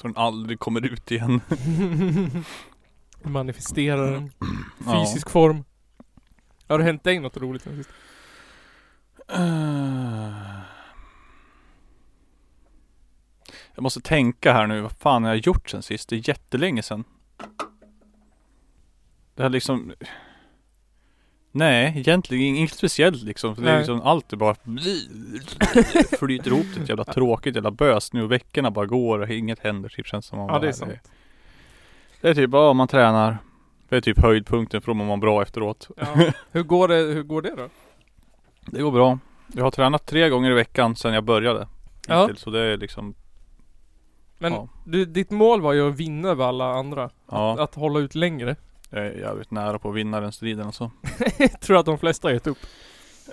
Så 0.00 0.06
den 0.06 0.16
aldrig 0.16 0.58
kommer 0.58 0.84
ut 0.86 1.10
igen. 1.10 1.40
Manifestera 3.22 4.10
den. 4.10 4.30
Ja. 4.86 5.04
Fysisk 5.06 5.30
form. 5.30 5.64
Har 6.68 6.78
det 6.78 6.84
hänt 6.84 7.04
dig 7.04 7.18
något 7.18 7.36
roligt 7.36 7.62
sen 7.62 7.76
sist? 7.76 7.90
Jag 13.74 13.82
måste 13.82 14.00
tänka 14.00 14.52
här 14.52 14.66
nu, 14.66 14.80
vad 14.80 14.92
fan 14.92 15.24
har 15.24 15.30
jag 15.30 15.46
gjort 15.46 15.70
sen 15.70 15.82
sist? 15.82 16.08
Det 16.08 16.16
är 16.16 16.28
jättelänge 16.28 16.82
sen. 16.82 17.04
Det 19.34 19.42
har 19.42 19.50
liksom 19.50 19.92
Nej, 21.56 21.94
egentligen 21.96 22.56
inget 22.56 22.72
speciellt 22.72 23.22
liksom. 23.22 23.56
För 23.56 23.62
det 23.62 23.68
är 23.68 23.72
Nej. 23.72 23.80
liksom 23.80 24.00
allt 24.02 24.32
är 24.32 24.36
bara 24.36 24.54
flyter 26.18 26.50
ihop 26.50 26.66
till 26.72 26.82
ett 26.82 26.88
jävla 26.88 27.04
tråkigt 27.04 27.54
jävla 27.54 27.70
bös 27.70 28.12
nu 28.12 28.22
och 28.22 28.32
veckorna 28.32 28.70
bara 28.70 28.86
går 28.86 29.18
och 29.18 29.28
inget 29.28 29.58
händer 29.58 29.88
typ 29.88 30.06
känns 30.06 30.26
som 30.26 30.38
man 30.38 30.46
Ja 30.46 30.52
bara, 30.52 30.60
det 30.60 30.68
är 30.68 30.72
sant. 30.72 31.10
Det 32.20 32.28
är 32.28 32.34
typ, 32.34 32.50
ja 32.52 32.72
man 32.72 32.88
tränar. 32.88 33.38
Det 33.88 33.96
är 33.96 34.00
typ 34.00 34.18
höjdpunkten 34.18 34.80
för 34.80 34.86
då 34.86 34.94
mår 34.94 35.04
man 35.04 35.20
bra 35.20 35.42
efteråt. 35.42 35.88
Ja. 35.96 36.32
Hur 36.52 36.62
går 36.62 36.88
det, 36.88 36.94
hur 36.94 37.22
går 37.22 37.42
det 37.42 37.54
då? 37.56 37.68
Det 38.66 38.82
går 38.82 38.90
bra. 38.92 39.18
Jag 39.52 39.64
har 39.64 39.70
tränat 39.70 40.06
tre 40.06 40.28
gånger 40.28 40.50
i 40.50 40.54
veckan 40.54 40.96
sedan 40.96 41.14
jag 41.14 41.24
började. 41.24 41.68
Ja. 42.08 42.20
Hittills, 42.22 42.40
så 42.40 42.50
det 42.50 42.60
är 42.60 42.76
liksom 42.76 43.14
Men 44.38 44.52
Ja. 44.52 44.68
du, 44.84 45.04
ditt 45.04 45.30
mål 45.30 45.60
var 45.60 45.72
ju 45.72 45.88
att 45.88 45.96
vinna 45.96 46.28
över 46.28 46.44
alla 46.44 46.72
andra. 46.74 47.10
Ja. 47.30 47.52
Att, 47.52 47.58
att 47.60 47.74
hålla 47.74 47.98
ut 48.00 48.14
längre. 48.14 48.56
Jag 48.90 49.06
är 49.06 49.10
jävligt 49.12 49.50
nära 49.50 49.78
på 49.78 49.88
att 49.88 49.94
vinna 49.94 50.20
den 50.20 50.32
striden 50.32 50.66
alltså. 50.66 50.90
Tror 51.60 51.76
att 51.76 51.86
de 51.86 51.98
flesta 51.98 52.28
har 52.28 52.32
gett 52.32 52.46
upp. 52.46 52.58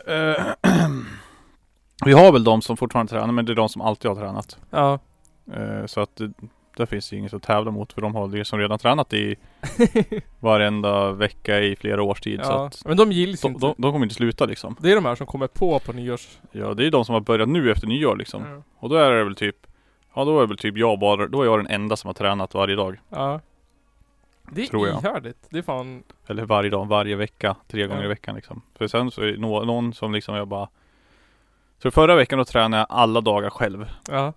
Eh, 0.08 0.46
Vi 2.06 2.12
har 2.14 2.32
väl 2.32 2.44
de 2.44 2.62
som 2.62 2.78
fortfarande 2.78 3.10
tränar 3.10 3.32
men 3.32 3.46
det 3.46 3.52
är 3.52 3.56
de 3.56 3.70
som 3.70 3.82
alltid 3.82 4.12
har 4.12 4.16
tränat. 4.16 4.58
Ja. 4.70 5.00
Eh, 5.54 5.86
Så 5.86 6.02
att 6.02 6.16
det, 6.16 6.32
där 6.76 6.86
finns 6.86 7.10
det 7.10 7.16
inget 7.16 7.34
att 7.34 7.44
tävla 7.44 7.72
mot 7.72 7.94
för 7.94 8.02
de 8.02 8.16
har 8.16 8.28
liksom 8.28 8.60
redan 8.60 8.80
tränat 8.80 9.14
i 9.14 9.36
varenda 10.40 11.12
vecka 11.12 11.60
i 11.60 11.76
flera 11.76 12.04
års 12.04 12.22
tid. 12.22 12.46
Så 12.46 12.52
ja. 12.52 12.66
att 12.66 12.86
Men 12.86 12.98
de 12.98 13.12
gills 13.12 13.42
de, 13.42 13.48
inte. 13.48 13.60
de, 13.68 13.74
de 13.78 13.92
kommer 13.92 14.06
inte 14.06 14.16
sluta 14.16 14.46
liksom. 14.46 14.76
Det 14.80 14.92
är 14.92 14.96
de 14.96 15.06
här 15.06 15.16
som 15.16 15.28
kommer 15.28 15.48
på 15.48 15.80
på 15.80 15.94
nyårs... 15.94 16.40
Ja 16.52 16.74
det 16.74 16.86
är 16.88 16.92
de 16.92 17.06
som 17.06 17.14
har 17.14 17.22
börjat 17.22 17.50
nu 17.50 17.72
efter 17.72 17.88
nyår 17.88 18.16
liksom. 18.16 18.44
Ja. 18.46 18.62
Och 18.80 18.90
då 18.90 18.96
är 18.96 19.12
det 19.12 19.24
väl 19.24 19.36
typ 19.36 19.56
Ja 20.16 20.26
då 20.26 20.38
är 20.38 20.42
det 20.42 20.48
väl 20.48 20.58
typ 20.58 20.78
jag 20.78 21.00
bara, 21.00 21.28
då 21.28 21.42
är 21.42 21.46
jag 21.46 21.60
den 21.60 21.68
enda 21.68 21.96
som 21.96 22.08
har 22.08 22.14
tränat 22.14 22.54
varje 22.54 22.76
dag. 22.76 23.00
ja. 23.10 23.40
Det 24.54 24.62
är 24.62 24.66
Tror 24.68 24.88
jag. 24.88 25.04
ihärdigt. 25.04 25.38
Det 25.50 25.58
är 25.58 25.62
fan... 25.62 26.04
Eller 26.28 26.46
varje 26.46 26.70
dag, 26.70 26.88
varje 26.88 27.16
vecka, 27.16 27.56
tre 27.68 27.88
gånger 27.88 28.00
Ja. 28.02 28.06
i 28.06 28.08
veckan 28.08 28.36
liksom. 28.36 28.62
För 28.78 28.88
sen 28.88 29.12
så 29.12 29.22
är 29.22 29.26
det 29.26 29.38
nå- 29.38 29.64
någon 29.64 29.94
som 29.94 30.14
liksom 30.14 30.36
jag 30.36 30.48
bara 30.48 30.70
Så 31.84 31.92
förra 31.92 32.16
veckan 32.16 32.40
då 32.40 32.46
tränade 32.46 32.82
jag 32.82 32.88
alla 32.90 33.22
dagar 33.22 33.50
själv. 33.50 33.90
Ja. 34.10 34.34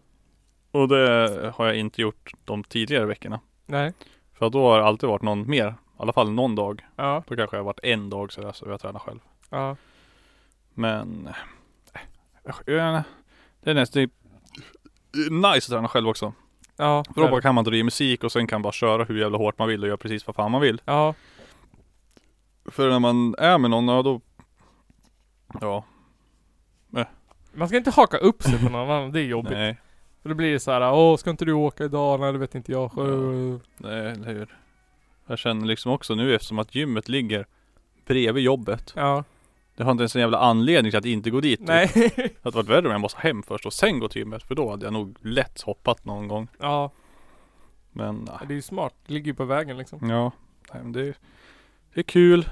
Och 0.75 0.89
det 0.89 1.53
har 1.57 1.67
jag 1.67 1.77
inte 1.77 2.03
gjort 2.03 2.33
de 2.45 2.65
tidigare 2.65 3.07
veckorna. 3.07 3.41
Nej. 3.67 3.93
För 4.33 4.51
då 4.51 4.69
har 4.69 4.79
det 4.79 4.85
alltid 4.85 5.09
varit 5.09 5.23
någon 5.23 5.51
mer. 5.51 5.69
I 5.69 5.75
alla 5.97 6.13
fall 6.13 6.31
någon 6.31 6.55
dag. 6.55 6.85
Ja. 6.97 7.23
Då 7.29 7.37
kanske 7.37 7.57
jag 7.57 7.61
har 7.63 7.67
varit 7.67 7.81
en 7.83 8.11
dag 8.11 8.33
sådär 8.33 8.53
så 8.53 8.69
jag 8.69 8.81
tränar 8.81 8.99
själv. 9.01 9.19
Ja. 9.51 9.77
Men 10.75 11.29
jag, 12.45 12.55
Det 13.61 13.71
är 13.71 13.75
nästan 13.75 14.03
nice 15.31 15.57
att 15.57 15.65
träna 15.65 15.89
själv 15.89 16.09
också. 16.09 16.33
Ja. 16.77 17.05
För 17.15 17.21
då 17.21 17.29
bara 17.29 17.41
kan 17.41 17.55
man 17.55 17.65
dra 17.65 17.77
i 17.77 17.83
musik 17.83 18.25
och 18.25 18.33
sen 18.33 18.47
kan 18.47 18.57
man 18.57 18.63
bara 18.63 18.73
köra 18.73 19.05
hur 19.05 19.21
jävla 19.21 19.39
hårt 19.39 19.59
man 19.59 19.69
vill 19.69 19.83
och 19.83 19.89
göra 19.89 19.97
precis 19.97 20.27
vad 20.27 20.37
fan 20.37 20.51
man 20.51 20.61
vill. 20.61 20.83
Ja. 20.85 21.15
För 22.65 22.91
när 22.91 22.99
man 22.99 23.35
är 23.39 23.59
med 23.59 23.71
någon, 23.71 23.89
ja 23.89 24.03
då 24.03 24.21
Ja, 25.61 25.85
Man 27.53 27.69
ska 27.69 27.77
inte 27.77 27.91
haka 27.91 28.17
upp 28.17 28.43
sig 28.43 28.59
på 28.59 28.65
någon 28.69 28.91
annan. 28.91 29.13
Det 29.13 29.21
är 29.21 29.25
jobbigt. 29.25 29.53
nej, 29.53 29.81
För 30.25 30.29
då 30.29 30.35
blir 30.35 30.53
det 30.53 30.61
så 30.61 30.71
här, 30.71 30.93
åh 30.93 31.17
ska 31.17 31.31
inte 31.31 31.45
du 31.45 31.53
åka 31.53 31.85
idag? 31.85 32.21
Nej 32.21 32.33
det 32.33 32.39
vet 32.39 32.55
inte 32.55 32.73
jag. 32.73 32.99
Uh, 32.99 33.59
nej, 33.77 34.07
eller 34.07 34.35
hur. 34.35 34.59
Jag 35.27 35.39
känner 35.39 35.67
liksom 35.67 35.93
också 35.93 36.15
nu 36.15 36.35
eftersom 36.35 36.59
att 36.59 36.75
gymmet 36.75 37.09
ligger 37.09 37.47
bredvid 38.07 38.45
jobbet. 38.45 38.93
Ja. 38.97 39.25
Det 39.77 39.83
har 39.85 39.91
inte 39.91 40.03
ens 40.03 40.17
en 40.17 40.21
jävla 40.21 40.39
anledning 40.39 40.91
till 40.91 40.99
att 40.99 41.05
inte 41.05 41.31
gå 41.31 41.41
dit. 41.41 41.61
Nej. 41.61 41.91
Det 41.95 42.43
hade 42.43 42.57
varit 42.57 42.69
värre 42.69 42.87
om 42.87 42.93
jag 42.93 43.01
måste 43.01 43.21
hem 43.21 43.43
först 43.43 43.67
och 43.67 43.73
sen 43.73 43.99
gå 43.99 44.09
till 44.09 44.19
gymmet. 44.19 44.43
För 44.43 44.55
då 44.55 44.71
hade 44.71 44.87
jag 44.87 44.93
nog 44.93 45.17
lätt 45.21 45.61
hoppat 45.61 46.05
någon 46.05 46.29
gång. 46.29 46.49
ja. 46.59 46.91
Men 47.93 48.29
ah, 48.29 48.45
Det 48.45 48.53
är 48.53 48.57
ju 48.57 48.63
smart. 48.63 48.95
Det 49.07 49.13
ligger 49.13 49.27
ju 49.27 49.35
på 49.35 49.45
vägen 49.45 49.77
liksom. 49.77 50.11
ja, 50.11 50.33
nej, 50.73 50.83
men 50.83 50.93
det, 50.93 51.15
det 51.95 52.01
är 52.01 52.03
kul. 52.03 52.49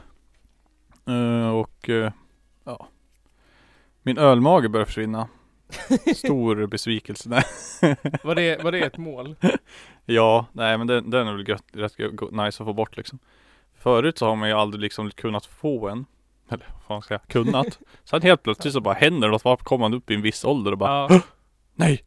Eh, 1.07 1.49
och 1.49 1.89
eh, 1.89 2.13
ja. 2.65 2.89
Min 4.03 4.19
ölmage 4.19 4.69
börjar 4.71 4.87
försvinna. 4.87 5.29
Stor 6.17 6.67
besvikelse. 6.67 7.29
Nej. 7.29 7.45
Var 8.23 8.35
det, 8.35 8.63
var 8.65 8.73
det 8.73 8.79
ett 8.81 8.97
mål? 8.99 9.37
Ja, 10.05 10.47
nej 10.53 10.79
men 10.79 10.87
den, 10.87 11.11
den 11.11 11.29
är 11.29 11.33
väl 11.33 11.49
gött, 11.49 11.65
rätt 11.73 11.97
go- 12.13 12.31
nice 12.31 12.63
att 12.63 12.67
få 12.67 12.73
bort 12.73 12.97
liksom. 12.97 13.19
Förut 13.79 14.19
så 14.19 14.27
har 14.27 14.37
man 14.37 14.49
ju 14.49 14.55
aldrig 14.55 14.81
liksom 14.83 15.11
kunnat 15.11 15.47
få 15.47 15.89
en. 15.89 16.07
Eller 16.51 16.67
vad 16.73 16.83
fan 16.83 17.03
ska 17.03 17.15
jag 17.15 17.29
kunnat. 17.29 17.79
Sen 18.05 18.23
helt 18.23 18.43
plötsligt 18.43 18.75
så 18.75 18.81
bara 18.81 18.95
händer 18.95 19.29
det 19.29 19.33
något. 19.33 19.43
Bara 19.43 19.57
kommer 19.57 19.85
man 19.89 19.95
upp 19.95 20.11
i 20.11 20.15
en 20.15 20.23
viss 20.23 20.45
ålder 20.45 20.73
och 20.73 20.79
bara 20.79 20.91
Ja. 21.11 21.21
Nej! 21.75 22.05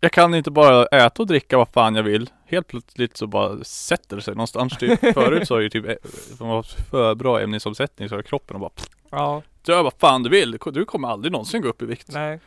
Jag 0.00 0.12
kan 0.12 0.34
inte 0.34 0.50
bara 0.50 0.86
äta 0.86 1.22
och 1.22 1.26
dricka 1.26 1.58
vad 1.58 1.68
fan 1.68 1.94
jag 1.94 2.02
vill. 2.02 2.30
Helt 2.46 2.66
plötsligt 2.66 3.16
så 3.16 3.26
bara 3.26 3.64
sätter 3.64 4.16
det 4.16 4.22
sig 4.22 4.34
någonstans 4.34 4.76
typ. 4.78 5.00
Förut 5.14 5.48
så 5.48 5.54
har 5.54 5.60
ju 5.60 5.70
typ 5.70 5.88
eh, 5.88 5.94
man 6.40 6.48
var 6.48 6.62
för 6.62 7.14
bra 7.14 7.40
ämnesomsättning 7.40 8.08
så 8.08 8.14
har 8.14 8.22
kroppen 8.22 8.54
och 8.54 8.60
bara 8.60 8.70
pff, 8.70 8.86
Ja. 9.10 9.42
Gör 9.66 9.82
vad 9.82 9.92
fan 9.98 10.22
du 10.22 10.30
vill. 10.30 10.58
Du 10.72 10.84
kommer 10.84 11.08
aldrig 11.08 11.32
någonsin 11.32 11.62
gå 11.62 11.68
upp 11.68 11.82
i 11.82 11.86
vikt. 11.86 12.08
Nej. 12.12 12.40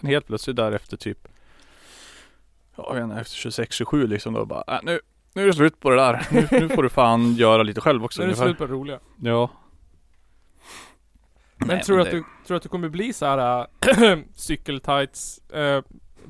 Sen 0.00 0.06
helt 0.10 0.26
plötsligt 0.26 0.56
därefter 0.56 0.96
typ 0.96 1.28
Ja 2.76 2.96
jag 2.98 3.08
vet 3.08 3.18
efter 3.18 3.50
26-27 3.50 4.06
liksom 4.06 4.34
då 4.34 4.44
bara 4.46 4.64
äh, 4.76 4.80
nu, 4.82 5.00
nu 5.34 5.42
är 5.42 5.46
det 5.46 5.52
slut 5.52 5.80
på 5.80 5.90
det 5.90 5.96
där. 5.96 6.26
Nu, 6.30 6.48
nu 6.50 6.68
får 6.68 6.82
du 6.82 6.88
fan 6.88 7.34
göra 7.36 7.62
lite 7.62 7.80
själv 7.80 8.04
också 8.04 8.20
Nu 8.22 8.26
är 8.26 8.30
det 8.30 8.36
slut 8.36 8.58
på 8.58 8.66
det 8.66 8.72
roliga. 8.72 9.00
Ja. 9.22 9.50
Men 11.56 11.68
Nej, 11.68 11.82
tror 11.82 11.96
du 11.96 12.02
att 12.02 12.10
det- 12.10 12.16
du, 12.16 12.24
tror 12.46 12.56
att 12.56 12.62
du 12.62 12.68
kommer 12.68 12.88
bli 12.88 13.12
så 13.12 13.26
här 13.26 13.66
äh, 13.98 14.18
cykeltights 14.34 15.38
äh, 15.50 15.82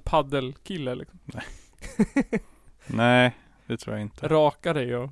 paddelkille 0.04 0.94
liksom? 0.94 1.18
Nej, 2.86 3.36
det 3.66 3.76
tror 3.76 3.96
jag 3.96 4.02
inte. 4.02 4.28
Raka 4.28 4.72
dig 4.72 4.96
och... 4.96 5.10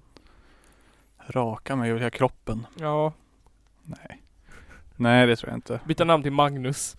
Raka 1.28 1.76
mig 1.76 1.92
och 1.92 1.98
hela 1.98 2.10
kroppen. 2.10 2.66
Ja. 2.78 3.12
Nej. 3.82 4.22
Nej 4.96 5.26
det 5.26 5.36
tror 5.36 5.50
jag 5.50 5.56
inte. 5.56 5.80
Byta 5.86 6.04
namn 6.04 6.22
till 6.22 6.32
Magnus. 6.32 6.96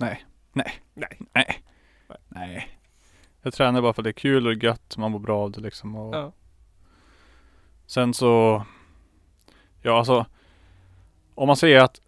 Nej. 0.00 0.24
Nej. 0.52 0.72
Nej. 0.94 1.18
Nej. 1.34 1.62
Nej. 2.28 2.68
Jag 3.42 3.52
tränar 3.54 3.82
bara 3.82 3.92
för 3.92 4.02
att 4.02 4.04
det 4.04 4.10
är 4.10 4.12
kul 4.12 4.46
och 4.46 4.54
gött. 4.54 4.96
Man 4.96 5.10
mår 5.12 5.18
bra 5.18 5.38
av 5.42 5.50
det 5.50 5.60
liksom. 5.60 5.96
Och 5.96 6.14
Ja. 6.14 6.32
Sen 7.86 8.14
så 8.14 8.64
Ja 9.82 9.98
alltså 9.98 10.26
Om 11.34 11.46
man 11.46 11.56
säger 11.56 11.80
att 11.80 12.00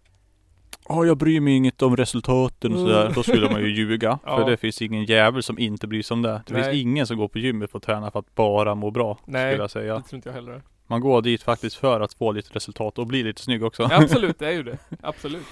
Ja 0.89 1.05
jag 1.05 1.17
bryr 1.17 1.39
mig 1.39 1.53
inget 1.55 1.81
om 1.81 1.97
resultaten 1.97 2.73
och 2.73 2.79
sådär. 2.79 3.01
Mm. 3.01 3.13
Då 3.13 3.23
skulle 3.23 3.49
man 3.51 3.61
ju 3.61 3.67
ljuga. 3.75 4.19
Ja. 4.25 4.37
För 4.37 4.49
det 4.49 4.57
finns 4.57 4.81
ingen 4.81 5.03
jävel 5.05 5.43
som 5.43 5.59
inte 5.59 5.87
bryr 5.87 6.03
sig 6.03 6.15
om 6.15 6.21
det. 6.21 6.43
Det 6.47 6.53
Nej. 6.53 6.63
finns 6.63 6.75
ingen 6.75 7.07
som 7.07 7.17
går 7.17 7.27
på 7.27 7.39
gymmet 7.39 7.71
för 7.71 7.77
att 7.77 7.83
träna 7.83 8.11
för 8.11 8.19
att 8.19 8.35
bara 8.35 8.75
må 8.75 8.91
bra. 8.91 9.17
Nej. 9.25 9.51
Skulle 9.51 9.63
jag 9.63 9.71
säga. 9.71 9.95
Det 9.95 10.01
tror 10.03 10.15
inte 10.15 10.29
jag 10.29 10.33
heller. 10.33 10.61
Man 10.87 11.01
går 11.01 11.21
dit 11.21 11.43
faktiskt 11.43 11.75
för 11.75 12.01
att 12.01 12.13
få 12.13 12.31
lite 12.31 12.53
resultat 12.55 12.97
och 12.99 13.07
bli 13.07 13.23
lite 13.23 13.41
snygg 13.41 13.63
också. 13.63 13.83
Ja, 13.83 14.03
absolut, 14.03 14.39
det 14.39 14.47
är 14.47 14.51
ju 14.51 14.63
det. 14.63 14.77
Absolut. 15.01 15.45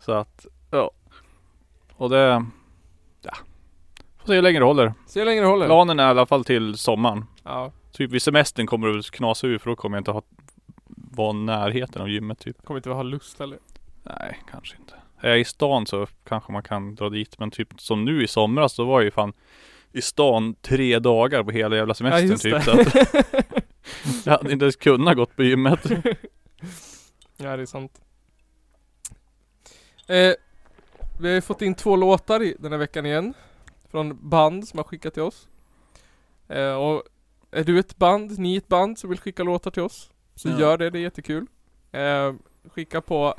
Så 0.00 0.12
att, 0.12 0.46
ja. 0.70 0.90
Och 1.98 2.10
det, 2.10 2.46
ja. 3.22 3.34
Får 4.18 4.26
se 4.26 4.34
hur 4.34 4.42
länge 4.42 4.58
det 4.58 4.64
håller. 4.64 4.94
Se 5.06 5.20
hur 5.20 5.26
länge 5.26 5.40
det 5.40 5.46
håller. 5.46 5.66
Planen 5.66 6.00
är 6.00 6.06
i 6.06 6.10
alla 6.10 6.26
fall 6.26 6.44
till 6.44 6.74
sommaren. 6.78 7.24
Ja, 7.44 7.72
Typ 7.92 8.10
vid 8.10 8.22
semestern 8.22 8.66
kommer 8.66 8.88
det 8.88 9.10
knasa 9.10 9.46
ur 9.46 9.58
för 9.58 9.70
då 9.70 9.76
kommer 9.76 9.96
jag 9.96 10.00
inte 10.00 10.10
ha 10.10 10.22
vara 10.96 11.32
närheten 11.32 12.02
av 12.02 12.08
gymmet 12.08 12.38
typ. 12.38 12.64
kommer 12.64 12.78
inte 12.78 12.90
ha 12.90 13.02
lust 13.02 13.38
heller. 13.38 13.58
Nej, 14.02 14.38
kanske 14.50 14.76
inte. 14.76 14.94
Är 15.20 15.28
jag 15.28 15.40
i 15.40 15.44
stan 15.44 15.86
så 15.86 16.06
kanske 16.24 16.52
man 16.52 16.62
kan 16.62 16.94
dra 16.94 17.08
dit. 17.08 17.38
Men 17.38 17.50
typ 17.50 17.68
som 17.80 18.04
nu 18.04 18.24
i 18.24 18.26
somras 18.28 18.72
så 18.72 18.84
var 18.84 19.00
jag 19.00 19.04
ju 19.04 19.10
fan 19.10 19.32
i 19.92 20.02
stan 20.02 20.54
tre 20.54 20.98
dagar 20.98 21.42
på 21.44 21.50
hela 21.50 21.76
jävla 21.76 21.94
semestern 21.94 22.28
just 22.30 22.42
typ. 22.42 22.62
Så 22.62 22.70
att 22.80 22.94
jag 24.24 24.32
hade 24.32 24.52
inte 24.52 24.64
ens 24.64 24.76
kunnat 24.76 25.16
gått 25.16 25.36
på 25.36 25.42
gymmet. 25.42 25.80
Ja, 27.40 27.56
det 27.56 27.62
är 27.62 27.66
sant. 27.66 28.00
Eh, 30.06 30.32
vi 31.20 31.28
har 31.28 31.34
ju 31.34 31.40
fått 31.40 31.62
in 31.62 31.74
två 31.74 31.96
låtar 31.96 32.42
i 32.42 32.56
den 32.58 32.72
här 32.72 32.78
veckan 32.78 33.06
igen. 33.06 33.34
Från 33.90 34.28
band 34.28 34.68
som 34.68 34.78
har 34.78 34.84
skickat 34.84 35.14
till 35.14 35.22
oss. 35.22 35.48
Eh, 36.48 36.72
och 36.74 37.02
är 37.50 37.64
du 37.64 37.78
ett 37.78 37.96
band, 37.96 38.38
ni 38.38 38.56
ett 38.56 38.68
band 38.68 38.98
som 38.98 39.10
vill 39.10 39.18
skicka 39.20 39.42
låtar 39.42 39.70
till 39.70 39.82
oss? 39.82 40.10
Så 40.34 40.48
Ja. 40.48 40.60
gör 40.60 40.78
det, 40.78 40.90
det 40.90 40.98
är 40.98 41.02
jättekul. 41.02 41.46
Eh, 41.92 42.34
skicka 42.72 43.00
på 43.00 43.34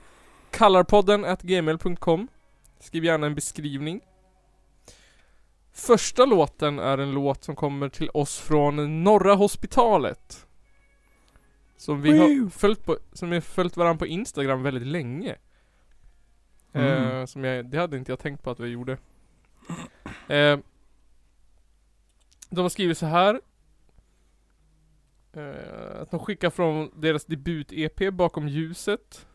kallarpodden 0.51 1.25
at 1.25 1.41
gmail.com 1.41 2.27
Skriv 2.79 3.05
gärna 3.05 3.27
en 3.27 3.35
beskrivning. 3.35 4.01
Första 5.73 6.25
låten 6.25 6.79
är 6.79 6.97
en 6.97 7.11
låt 7.11 7.43
som 7.43 7.55
kommer 7.55 7.89
till 7.89 8.09
oss 8.13 8.39
från 8.39 9.03
Norra 9.03 9.33
Hospitalet. 9.35 10.45
Som 11.77 12.01
vi 12.01 12.17
har 12.17 12.49
följt 12.49 12.85
på, 12.85 12.97
som 13.13 13.29
vi 13.29 13.35
har 13.35 13.41
följt 13.41 13.77
varandra 13.77 13.99
på 13.99 14.07
Instagram 14.07 14.63
väldigt 14.63 14.87
länge. 14.87 15.35
Eh, 16.73 17.11
Mm. 17.11 17.27
som 17.27 17.43
jag, 17.43 17.65
det 17.65 17.77
hade 17.77 17.97
inte 17.97 18.11
jag 18.11 18.19
tänkt 18.19 18.43
på 18.43 18.49
att 18.51 18.59
vi 18.59 18.67
gjorde. 18.67 18.97
Eh, 20.27 20.59
de 22.49 22.61
har 22.61 22.69
skrivit 22.69 22.97
så 22.97 23.05
här. 23.05 23.41
Eh, 25.33 26.01
att 26.01 26.11
de 26.11 26.19
skickar 26.19 26.49
från 26.49 26.91
deras 27.01 27.25
debut-EP 27.27 28.11
Bakom 28.11 28.47
ljuset. 28.47 29.27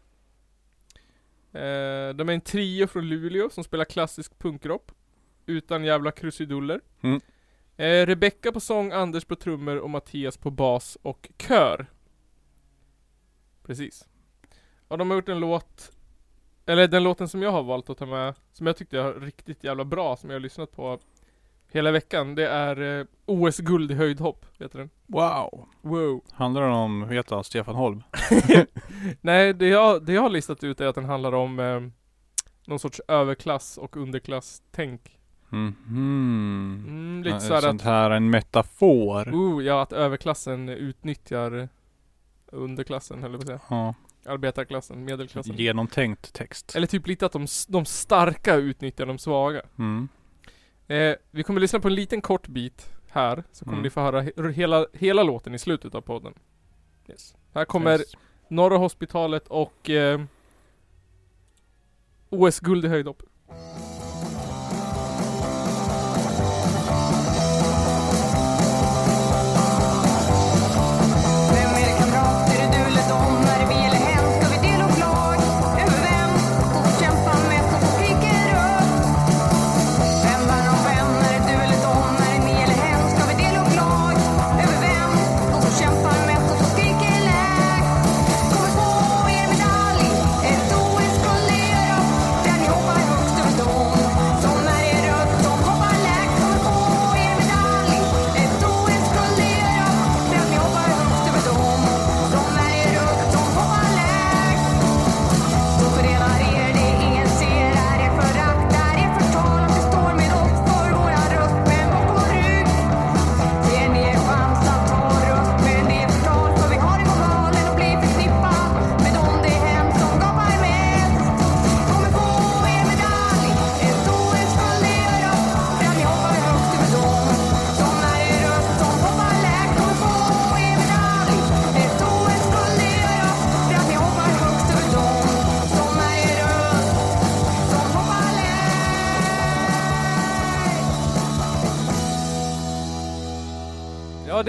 Eh, 1.52 2.08
de 2.14 2.28
är 2.28 2.30
en 2.32 2.40
trio 2.40 2.86
från 2.86 3.08
Luleå 3.08 3.50
som 3.50 3.64
spelar 3.64 3.84
klassisk 3.84 4.38
punkrock. 4.38 4.90
Utan 5.46 5.84
jävla 5.84 6.10
krusiduller. 6.10 6.80
Mm. 7.00 7.20
Eh, 7.76 8.06
Rebecca 8.06 8.52
på 8.52 8.60
sång, 8.60 8.92
Anders 8.92 9.24
på 9.24 9.36
trummor 9.36 9.76
och 9.76 9.90
Mattias 9.90 10.36
på 10.36 10.50
bas 10.50 10.98
och 11.02 11.30
kör. 11.38 11.86
Precis. 13.62 14.08
Och 14.88 14.98
de 14.98 15.10
har 15.10 15.16
gjort 15.16 15.28
en 15.28 15.40
låt 15.40 15.92
Eller 16.66 16.88
den 16.88 17.02
låten 17.02 17.28
som 17.28 17.42
jag 17.42 17.50
har 17.52 17.62
valt 17.62 17.90
att 17.90 17.98
ta 17.98 18.06
med 18.06 18.34
Som 18.52 18.66
jag 18.66 18.76
tyckte 18.76 19.02
var 19.02 19.12
riktigt 19.14 19.64
jävla 19.64 19.84
bra 19.84 20.16
Som 20.16 20.30
jag 20.30 20.34
har 20.34 20.40
lyssnat 20.40 20.72
på 20.72 20.98
Hela 21.72 21.90
veckan 21.90 22.34
Det 22.34 22.48
är 22.48 23.00
eh, 23.00 23.06
OS-guld 23.26 23.90
i 23.90 23.94
höjdhopp 23.94 24.46
Heter 24.58 24.78
den 24.78 24.90
Wow. 25.06 25.68
Wow 25.82 26.20
Handlar 26.32 26.62
den 26.62 26.72
om, 26.72 27.00
vad 27.00 27.12
heter 27.14 27.34
han, 27.34 27.44
Stefan 27.44 27.74
Holm? 27.74 28.02
Nej 29.20 29.52
det 29.54 29.68
jag, 29.68 30.02
det 30.06 30.12
jag 30.12 30.22
har 30.22 30.30
listat 30.30 30.64
ut 30.64 30.80
är 30.80 30.86
att 30.86 30.94
den 30.94 31.04
handlar 31.04 31.32
om 31.34 31.58
eh, 31.60 31.80
Någon 32.66 32.78
sorts 32.78 33.00
överklass 33.08 33.78
och 33.78 33.96
underklass-tänk 33.96 35.18
Mhm. 35.48 35.74
mm, 35.88 37.22
Lite 37.24 37.34
Ja, 37.36 37.40
såhär 37.40 37.60
Sånt 37.60 37.80
att 37.80 37.86
här, 37.86 38.10
en 38.10 38.30
metafor. 38.30 39.30
oh, 39.34 39.64
Ja 39.64 39.82
att 39.82 39.92
överklassen 39.92 40.68
utnyttjar 40.68 41.68
Underklassen 42.46 43.20
på 43.22 43.26
att 43.36 43.46
säga 43.46 43.60
Ja. 43.70 43.94
Arbetarklassen, 44.26 45.04
medelklassen 45.04 45.56
Genomtänkt 45.56 46.32
text. 46.32 46.76
Eller 46.76 46.86
typ 46.86 47.06
lite 47.06 47.26
att 47.26 47.32
de, 47.32 47.46
de 47.68 47.84
starka 47.84 48.54
utnyttjar 48.54 49.06
de 49.06 49.18
svaga 49.18 49.62
Mm. 49.78 50.08
Eh, 50.86 51.14
vi 51.30 51.42
kommer 51.42 51.60
lyssna 51.60 51.80
på 51.80 51.88
en 51.88 51.94
liten 51.94 52.20
kort 52.20 52.48
bit 52.48 52.90
här, 53.08 53.44
så 53.52 53.64
kommer 53.64 53.76
Mm. 53.76 53.82
ni 53.82 53.90
få 53.90 54.00
höra 54.00 54.22
he- 54.22 54.50
hela, 54.52 54.86
hela 54.92 55.22
låten 55.22 55.54
i 55.54 55.58
slutet 55.58 55.94
av 55.94 56.00
podden. 56.00 56.34
Yes. 57.08 57.34
Här 57.54 57.64
kommer 57.64 57.98
Yes. 57.98 58.12
Norra 58.48 58.76
Hospitalet 58.76 59.48
och 59.48 59.90
eh, 59.90 60.20
OS-guld 62.30 62.84
i 62.84 62.88
höjdhopp. 62.88 63.22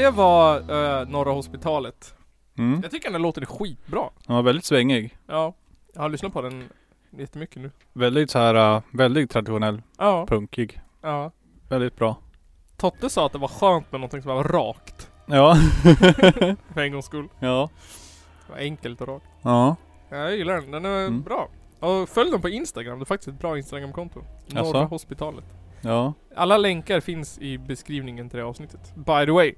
Det 0.05 0.11
var 0.11 0.57
eh, 0.57 1.07
Norra 1.07 1.31
Hospitalet. 1.31 2.15
Mm. 2.57 2.79
Jag 2.83 2.91
tycker 2.91 3.11
den 3.11 3.25
är 3.25 3.45
skitbra. 3.45 4.09
Den 4.27 4.35
var 4.35 4.43
väldigt 4.43 4.65
svängig. 4.65 5.17
Ja. 5.27 5.53
Jag 5.93 6.01
har 6.01 6.09
lyssnat 6.09 6.33
på 6.33 6.41
den 6.41 6.69
jättemycket 7.17 7.61
nu. 7.61 7.71
Väldigt 7.93 8.31
så 8.31 8.39
här, 8.39 8.75
uh, 8.75 8.81
väldigt 8.91 9.31
traditionell, 9.31 9.81
Ja. 9.97 10.25
punkig. 10.27 10.81
Ja. 11.01 11.31
Väldigt 11.69 11.95
bra. 11.95 12.15
Totte 12.77 13.09
sa 13.09 13.25
att 13.25 13.31
det 13.31 13.37
var 13.37 13.47
skönt 13.47 13.91
med 13.91 14.01
någonting 14.01 14.21
som 14.21 14.35
var 14.35 14.43
rakt. 14.43 15.11
Ja. 15.25 15.55
För 16.73 16.81
en 16.81 16.91
gångs 16.91 17.05
skull. 17.05 17.27
ja. 17.39 17.69
Det 18.47 18.51
var 18.53 18.59
enkelt 18.59 19.01
och 19.01 19.07
rakt. 19.07 19.25
Ja. 19.41 19.75
Ja, 20.09 20.17
jag 20.17 20.37
gillar 20.37 20.53
den. 20.61 20.71
Den 20.71 20.85
är 20.85 20.99
Mm. 21.07 21.21
bra. 21.21 21.49
Och 21.79 22.09
följ 22.09 22.31
dem 22.31 22.41
på 22.41 22.49
Instagram. 22.49 22.99
Det 22.99 23.03
är 23.03 23.05
faktiskt 23.05 23.27
ett 23.27 23.39
bra 23.39 23.57
Instagramkonto. 23.57 24.21
Norra? 24.47 24.83
Hospitalet. 24.85 25.45
Ja. 25.81 26.13
Alla 26.35 26.57
länkar 26.57 26.99
finns 26.99 27.39
i 27.39 27.57
beskrivningen 27.57 28.29
till 28.29 28.39
det 28.39 28.45
avsnittet. 28.45 28.95
By 28.95 29.25
the 29.25 29.31
way. 29.31 29.53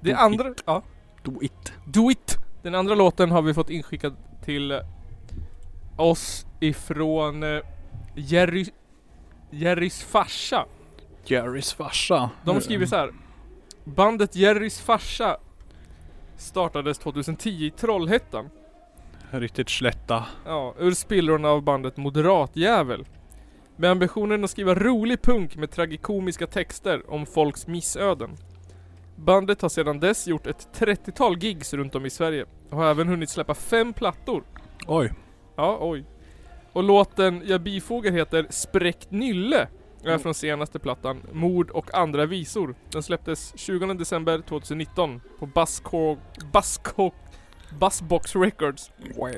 Det 0.00 0.10
Do 0.10 0.16
andra... 0.18 0.54
Ja. 0.66 0.82
Do 1.22 1.42
it. 1.42 1.72
Do 1.84 2.10
it! 2.10 2.38
Den 2.62 2.74
andra 2.74 2.94
låten 2.94 3.30
har 3.30 3.42
vi 3.42 3.54
fått 3.54 3.70
inskickad 3.70 4.16
till 4.44 4.70
eh, 4.70 4.78
oss 5.96 6.46
ifrån 6.60 7.42
eh, 7.42 7.60
Jerry... 8.14 8.66
Jerrys 9.50 10.02
farsa. 10.02 10.66
Jerrys 11.24 11.72
farsa. 11.72 12.30
De 12.44 12.60
skriver 12.60 12.86
så 12.86 12.96
här. 12.96 13.12
Bandet 13.84 14.36
Jerrys 14.36 14.80
farsa 14.80 15.36
startades 16.36 16.98
2010 16.98 17.50
i 17.50 17.70
Trollhättan. 17.70 18.50
Riktigt 19.30 19.68
slätta. 19.68 20.24
Ja, 20.44 20.74
ur 20.78 20.92
spillrorna 20.92 21.48
av 21.48 21.62
bandet 21.62 21.96
Moderatjävel. 21.96 23.06
Med 23.76 23.90
ambitionen 23.90 24.44
att 24.44 24.50
skriva 24.50 24.74
rolig 24.74 25.22
punk 25.22 25.56
med 25.56 25.70
tragikomiska 25.70 26.46
texter 26.46 27.10
om 27.10 27.26
folks 27.26 27.66
missöden. 27.66 28.36
Bandet 29.24 29.62
har 29.62 29.68
sedan 29.68 30.00
dess 30.00 30.26
gjort 30.26 30.46
ett 30.46 30.68
30-tal 30.74 31.38
gigs 31.38 31.74
runt 31.74 31.94
om 31.94 32.06
i 32.06 32.10
Sverige 32.10 32.46
och 32.70 32.76
har 32.76 32.90
även 32.90 33.08
hunnit 33.08 33.30
släppa 33.30 33.54
fem 33.54 33.92
plattor. 33.92 34.44
Oj. 34.86 35.12
Ja, 35.56 35.78
oj. 35.80 36.04
Och 36.72 36.82
låten 36.82 37.42
jag 37.46 37.60
bifogar 37.60 38.12
heter 38.12 38.46
Spräckt 38.50 39.10
Nylle 39.10 39.68
är 40.04 40.18
från 40.18 40.34
senaste 40.34 40.78
plattan 40.78 41.22
Mord 41.32 41.70
och 41.70 41.94
andra 41.94 42.26
visor. 42.26 42.74
Den 42.92 43.02
släpptes 43.02 43.52
20 43.58 43.94
december 43.94 44.40
2019 44.48 45.20
på 45.38 45.46
Buzzco... 45.46 46.16
Buzzco... 46.52 47.10
Buzzbox 47.80 48.36
Records. 48.36 48.90
Wow. 49.16 49.32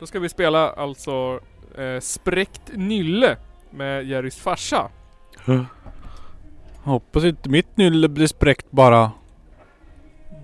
Då 0.00 0.06
ska 0.06 0.20
vi 0.20 0.28
spela 0.28 0.70
alltså 0.70 1.40
eh, 1.76 2.00
Spräckt 2.00 2.70
Nylle 2.74 3.36
med 3.70 4.04
Jerrys 4.04 4.36
farsa. 4.36 4.90
Hoppas 6.88 7.24
inte 7.24 7.48
mitt 7.48 7.76
nylle 7.76 8.08
blir 8.08 8.26
spräckt 8.26 8.70
bara. 8.70 9.12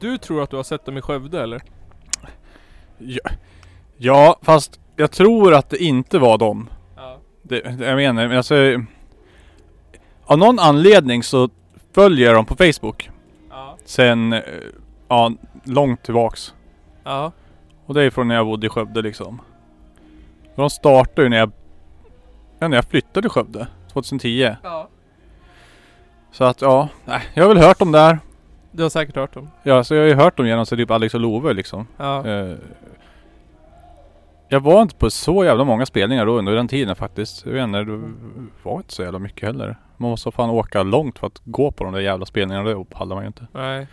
Du 0.01 0.19
tror 0.19 0.43
att 0.43 0.51
du 0.51 0.57
har 0.57 0.63
sett 0.63 0.85
dem 0.85 0.99
i 0.99 1.03
Skövde 1.03 1.43
eller? 1.43 1.63
Ja, 2.99 3.31
ja 3.97 4.39
fast 4.43 4.81
jag 4.97 5.11
tror 5.11 5.55
att 5.55 5.71
det 5.71 5.79
inte 5.79 6.19
var 6.19 6.39
dem. 6.39 6.69
Ja. 6.97 7.19
Det, 7.43 7.61
det- 7.61 7.87
jag 7.87 7.97
menar, 7.97 8.29
men 8.29 8.37
alltså... 8.37 8.55
Av 10.27 10.39
någon 10.39 10.59
anledning 10.59 11.23
så 11.23 11.49
följer 11.95 12.27
jag 12.27 12.35
dem 12.35 12.47
på 12.47 12.57
Facebook. 12.57 13.11
Ja. 13.51 13.77
Sen, 13.85 14.33
eh, 14.33 14.41
ja, 15.09 15.33
långt 15.65 16.03
tillbaks. 16.03 16.55
Ja. 17.05 17.33
Och 17.87 17.95
det 17.95 18.03
är 18.03 18.11
från 18.11 18.29
när 18.29 18.35
jag 18.35 18.47
bodde 18.47 18.67
i 18.67 18.71
Skövde 18.71 19.03
liksom. 19.03 19.41
De 20.57 20.71
startade 20.71 21.23
ju 21.23 21.29
när 21.29 21.37
jag... 21.37 21.53
Ja, 22.59 22.69
när 22.69 22.77
jag 22.77 22.85
flyttade 22.85 23.21
till 23.23 23.31
Skövde. 23.31 23.67
2010. 23.93 24.57
ja. 24.63 24.89
Så 26.35 26.45
att 26.45 26.63
ja, 26.63 26.89
nej, 27.05 27.23
jag 27.35 27.45
har 27.45 27.55
väl 27.55 27.65
hört 27.65 27.79
dem 27.79 27.93
där. 27.93 28.19
Du 28.73 28.83
har 28.83 28.91
säkert 28.91 29.17
hört 29.17 29.35
dem. 29.35 29.51
Ja, 29.63 29.85
så 29.85 29.95
jag 29.95 30.03
har 30.03 30.09
ju 30.09 30.15
hört 30.15 30.37
dem 30.37 30.47
genom 30.47 30.67
så 30.67 30.77
typ 30.77 30.91
Alex 30.91 31.15
och 31.15 31.21
Love 31.21 31.53
liksom. 31.53 31.87
Ja. 31.97 32.27
Eh, 32.27 32.55
jag 34.49 34.61
var 34.61 34.83
inte 34.83 34.95
på 34.95 35.11
så 35.11 35.45
jävla 35.45 35.65
många 35.65 35.87
spelningar 35.87 36.27
då 36.27 36.39
under 36.39 36.55
den 36.55 36.69
tiden 36.69 36.97
faktiskt. 36.97 37.47
Jag 37.47 37.53
vet 37.53 37.63
inte, 37.65 37.79
det 37.85 38.13
var 38.63 38.77
inte 38.77 38.95
så 38.95 39.03
jävla 39.03 39.19
mycket 39.19 39.47
heller. 39.47 39.77
Man 39.97 40.11
måste 40.11 40.31
fan 40.31 40.51
åka 40.51 40.83
långt 40.83 41.19
för 41.19 41.27
att 41.27 41.41
gå 41.45 41.71
på 41.71 41.85
de 41.85 41.93
där 41.93 42.01
jävla 42.01 42.27
spelningarna. 42.27 42.69
Det 42.71 42.85
pallar 42.85 43.17
man 43.17 43.25
ju 43.25 43.27
inte. 43.27 43.47
Nej. 43.53 43.87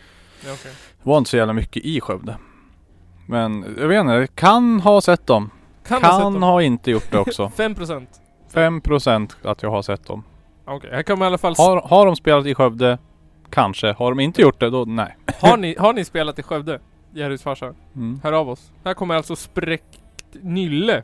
Ja, 0.46 0.54
okej. 0.54 0.72
Det 1.04 1.10
var 1.10 1.18
inte 1.18 1.30
så 1.30 1.38
jävla 1.38 1.54
mycket 1.54 1.86
i 1.86 2.02
Skövde. 2.02 2.36
Men 3.26 3.76
jag 3.80 3.88
vet 3.88 4.00
inte, 4.02 4.28
kan 4.36 4.80
ha 4.82 5.02
sett 5.02 5.28
dem. 5.28 5.50
Kan, 5.88 6.02
Kan, 6.02 6.12
ha 6.12 6.18
sett 6.20 6.34
dem. 6.34 6.44
ha 6.44 6.62
inte 6.62 6.92
gjort 6.92 7.12
det 7.12 7.18
också. 7.20 7.44
5%. 7.56 8.08
5% 8.54 9.32
att 9.44 9.64
jag 9.64 9.70
har 9.72 9.82
sett 9.82 10.08
dem. 10.08 10.24
Okej, 10.66 10.90
här 10.94 11.04
kan 11.04 11.20
man 11.20 11.26
i 11.26 11.28
alla 11.28 11.38
fall... 11.38 11.56
Har, 11.58 11.82
har 11.82 12.06
de 12.06 12.16
spelat 12.16 12.46
i 12.46 12.56
Skövde? 12.56 12.98
Kanske. 13.50 13.92
Har 13.94 14.12
de 14.12 14.20
inte 14.20 14.42
gjort 14.42 14.60
det, 14.60 14.70
då 14.70 14.86
nej. 14.86 15.18
Har 15.42 15.58
ni, 15.66 15.76
har 15.80 15.94
ni 15.94 16.06
spelat 16.06 16.40
i 16.40 16.44
Skövde? 16.44 16.80
Jerrys 17.14 17.44
farsa? 17.44 17.74
Mm. 17.96 18.20
Hör 18.24 18.34
av 18.34 18.50
oss. 18.50 18.72
Här 18.84 18.94
kommer 18.94 19.16
alltså 19.16 19.36
Spräckt 19.36 20.00
Nylle. 20.42 21.04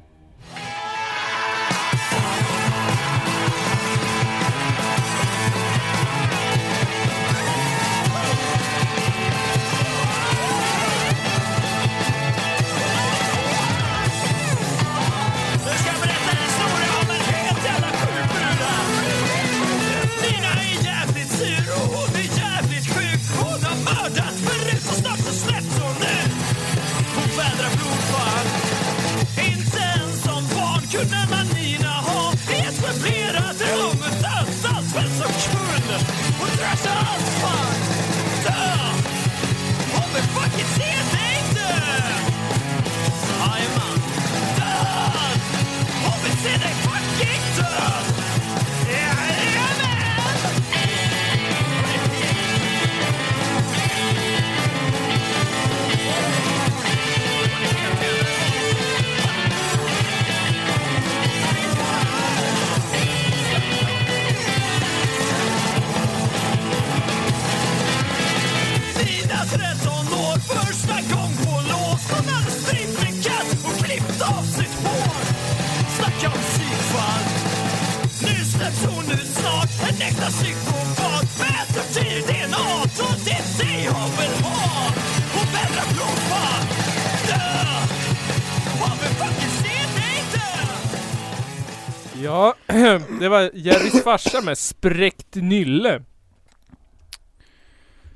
Var 93.38 93.50
Jerrys 93.54 94.04
farsa 94.04 94.42
med 94.42 94.58
Spräckt 94.58 95.36
Nylle. 95.36 96.02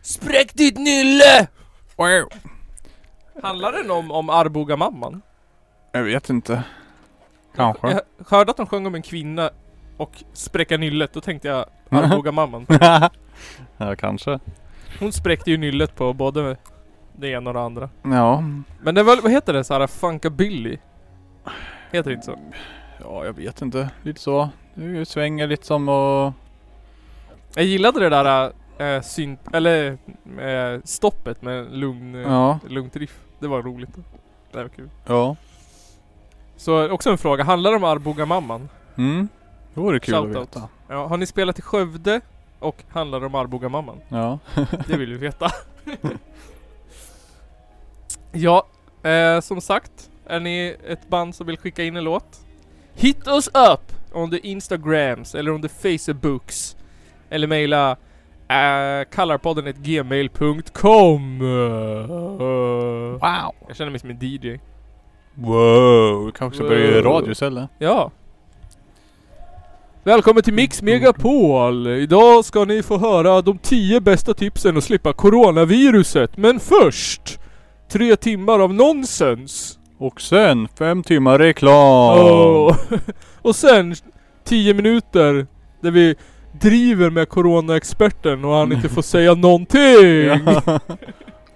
Spräck 0.01 0.53
ditt 0.53 0.77
nylle! 0.77 1.47
Wow. 1.95 2.29
Handlar 3.43 3.71
den 3.71 3.91
om, 3.91 4.11
om 4.11 4.29
Arboga-mamman? 4.29 5.21
Jag 5.91 6.03
vet 6.03 6.29
inte. 6.29 6.63
Kanske. 7.55 7.91
Jag 7.91 8.01
hörde 8.27 8.51
att 8.51 8.57
de 8.57 8.67
sjöng 8.67 8.85
om 8.85 8.95
en 8.95 9.01
kvinna 9.01 9.49
och 9.97 10.23
spräcka 10.33 10.77
nyllet, 10.77 11.13
då 11.13 11.21
tänkte 11.21 11.47
jag 11.47 11.65
Arboga-mamman. 11.89 12.65
ja, 13.77 13.95
kanske. 13.97 14.39
Hon 14.99 15.11
spräckte 15.11 15.51
ju 15.51 15.57
nyllet 15.57 15.95
på 15.95 16.13
både 16.13 16.57
det 17.17 17.27
ena 17.27 17.49
och 17.49 17.53
det 17.53 17.61
andra. 17.61 17.89
Ja. 18.03 18.43
Men 18.81 18.95
det 18.95 19.03
var, 19.03 19.21
vad 19.21 19.31
heter 19.31 19.53
det? 19.53 19.63
Såhär 19.63 19.87
funkabilly? 19.87 20.77
Heter 21.91 22.09
det 22.09 22.13
inte 22.13 22.25
så? 22.25 22.39
Ja, 22.99 23.25
jag 23.25 23.33
vet 23.33 23.61
inte. 23.61 23.89
Lite 24.03 24.21
så. 24.21 24.49
Det 24.73 25.05
svänger 25.07 25.47
lite 25.47 25.65
som 25.65 25.89
och... 25.89 26.33
Jag 27.55 27.65
gillade 27.65 27.99
det 27.99 28.09
där 28.09 28.51
äh, 28.95 29.01
synt, 29.01 29.39
eller 29.53 29.97
äh, 30.39 30.81
stoppet 30.83 31.41
med 31.41 31.71
lugn, 31.77 32.15
Ja. 32.15 32.59
lugnt 32.69 32.95
riff. 32.95 33.19
Det 33.39 33.47
var 33.47 33.61
roligt. 33.61 33.89
Det 34.51 34.57
var 34.61 34.69
kul. 34.69 34.89
Ja. 35.05 35.35
Så 36.57 36.89
också 36.91 37.09
en 37.09 37.17
fråga, 37.17 37.43
handlar 37.43 37.71
det 37.71 37.77
om 37.77 37.83
Arboga-mamman? 37.83 38.69
Mm. 38.97 39.27
Det 39.73 39.79
vore 39.79 39.99
kul 39.99 40.13
Shoutout. 40.15 40.35
att 40.35 40.41
veta. 40.55 40.67
Ja, 40.87 41.07
har 41.07 41.17
ni 41.17 41.25
spelat 41.25 41.59
i 41.59 41.61
Skövde? 41.61 42.21
Och 42.59 42.83
handlar 42.89 43.19
det 43.19 43.25
om 43.25 43.35
Arboga-mamman? 43.35 43.97
Ja. 44.09 44.39
Det 44.87 44.97
vill 44.97 45.09
vi 45.11 45.17
veta. 45.17 45.51
ja, 48.31 48.65
eh, 49.03 49.39
som 49.41 49.61
sagt. 49.61 50.09
Är 50.25 50.39
ni 50.39 50.75
ett 50.87 51.09
band 51.09 51.35
som 51.35 51.47
vill 51.47 51.57
skicka 51.57 51.83
in 51.83 51.95
en 51.97 52.03
låt? 52.03 52.45
Hit 52.93 53.27
us 53.27 53.47
up 53.47 53.91
on 54.13 54.31
the 54.31 54.37
Instagrams 54.47 55.35
eller 55.35 55.51
on 55.51 55.61
the 55.61 55.69
Facebooks. 55.69 56.75
Eller 57.29 57.47
mejla 57.47 57.91
äh, 58.47 59.05
kallarpodden 59.11 59.73
gmail.com 59.77 61.39
Wow. 61.39 63.19
Jag 63.67 63.75
känner 63.77 63.91
mig 63.91 63.99
som 63.99 64.09
en 64.09 64.17
DJ. 64.21 64.57
Wow. 65.35 66.25
Du 66.25 66.31
kanske 66.31 66.57
ska 66.57 66.67
börja 66.67 66.85
göra 66.91 67.01
Wow. 67.03 67.13
radio 67.13 67.31
istället. 67.31 67.69
Ja. 67.79 68.11
Välkommen 70.03 70.43
till 70.43 70.53
Mix 70.53 70.81
Megapol! 70.81 71.87
Idag 71.87 72.45
ska 72.45 72.65
ni 72.65 72.83
få 72.83 72.97
höra 72.97 73.41
de 73.41 73.57
10 73.57 73.99
bästa 74.01 74.33
tipsen 74.33 74.77
att 74.77 74.83
slippa 74.83 75.13
coronaviruset. 75.13 76.37
Men 76.37 76.59
först! 76.59 77.39
Tre 77.91 78.15
timmar 78.15 78.59
av 78.59 78.73
nonsens! 78.73 79.79
Och 79.97 80.21
sen 80.21 80.67
fem 80.79 81.03
timmar 81.03 81.39
reklam. 81.39 82.19
Åh. 82.19 82.75
Och 83.41 83.55
sen 83.55 83.95
10 84.43 84.73
minuter 84.73 85.47
där 85.81 85.91
vi 85.91 86.15
driver 86.51 87.09
med 87.09 87.29
coronaexperten 87.29 88.45
och 88.45 88.53
han 88.55 88.71
inte 88.71 88.89
får 88.89 89.01
säga 89.01 89.33
någonting! 89.33 90.27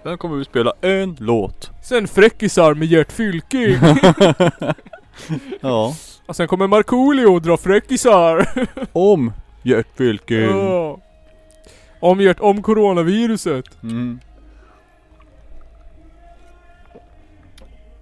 Ja. 0.02 0.10
Sen 0.10 0.18
kommer 0.18 0.36
vi 0.36 0.44
spela 0.44 0.72
en 0.80 1.16
låt. 1.20 1.70
Sen 1.82 2.08
fräckisar 2.08 2.74
med 2.74 2.88
Gert 2.88 3.12
Fylking! 3.12 3.76
Ja. 5.60 5.94
och 6.26 6.36
sen 6.36 6.48
kommer 6.48 6.66
Markoolio 6.66 7.26
och 7.26 7.42
drar 7.42 7.56
fräckisar! 7.56 8.48
Om 8.92 9.32
Gert 9.62 9.86
Fylking. 9.96 10.40
Ja. 10.50 10.98
Om 12.00 12.20
Gert, 12.20 12.40
om 12.40 12.62
coronaviruset. 12.62 13.82
Mm. 13.82 14.20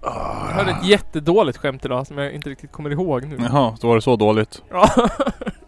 Jag 0.05 0.53
hörde 0.53 0.71
ett 0.71 0.85
jättedåligt 0.85 1.57
skämt 1.57 1.85
idag 1.85 2.07
som 2.07 2.17
jag 2.17 2.33
inte 2.33 2.49
riktigt 2.49 2.71
kommer 2.71 2.89
ihåg 2.89 3.25
nu. 3.25 3.37
Jaha, 3.39 3.77
så 3.77 3.87
var 3.87 3.95
det 3.95 4.01
så 4.01 4.15
dåligt. 4.15 4.61
Ja. 4.69 4.89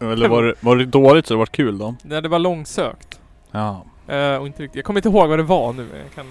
Eller 0.00 0.28
var 0.28 0.42
det, 0.42 0.54
var 0.60 0.76
det 0.76 0.84
dåligt 0.84 1.26
så 1.26 1.34
det 1.34 1.38
var 1.38 1.46
kul 1.46 1.78
då? 1.78 1.94
Nej, 2.02 2.22
det 2.22 2.28
var 2.28 2.38
långsökt. 2.38 3.20
Ja. 3.50 3.84
Eh, 4.08 4.36
och 4.36 4.46
inte 4.46 4.62
riktigt. 4.62 4.76
Jag 4.76 4.84
kommer 4.84 4.98
inte 4.98 5.08
ihåg 5.08 5.28
vad 5.28 5.38
det 5.38 5.42
var 5.42 5.72
nu. 5.72 5.86
Jag 6.04 6.14
kan, 6.14 6.26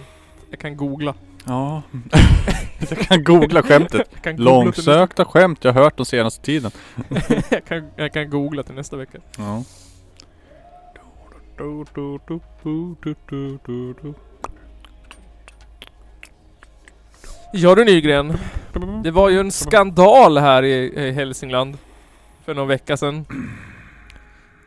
jag 0.50 0.60
kan 0.60 0.78
googla. 0.78 1.14
Ja. 1.46 1.82
jag 2.90 3.00
kan 3.00 3.24
googla 3.24 3.64
skämtet. 3.64 4.08
Jag 4.14 4.22
kan 4.24 4.36
googla 4.36 4.52
Långsökta 4.52 5.26
skämt 5.26 5.64
jag 5.64 5.74
hört 5.74 5.98
den 5.98 6.06
senaste 6.06 6.46
tiden. 6.46 6.72
jag, 7.50 7.66
kan, 7.66 7.90
jag 7.96 8.14
kan 8.14 8.30
googla 8.30 8.64
till 8.64 8.76
nästa 8.76 8.98
vecka. 8.98 9.18
Ja. 9.38 9.64
Ja 17.54 17.76
du 17.76 17.86
Nygren. 17.86 18.34
Det 19.04 19.12
var 19.12 19.30
ju 19.30 19.40
en 19.40 19.52
skandal 19.52 20.38
här 20.38 20.64
i, 20.64 21.12
Hälsingland. 21.12 21.78
För 22.46 22.54
någon 22.56 22.68
vecka 22.68 22.98
sedan. 22.98 23.26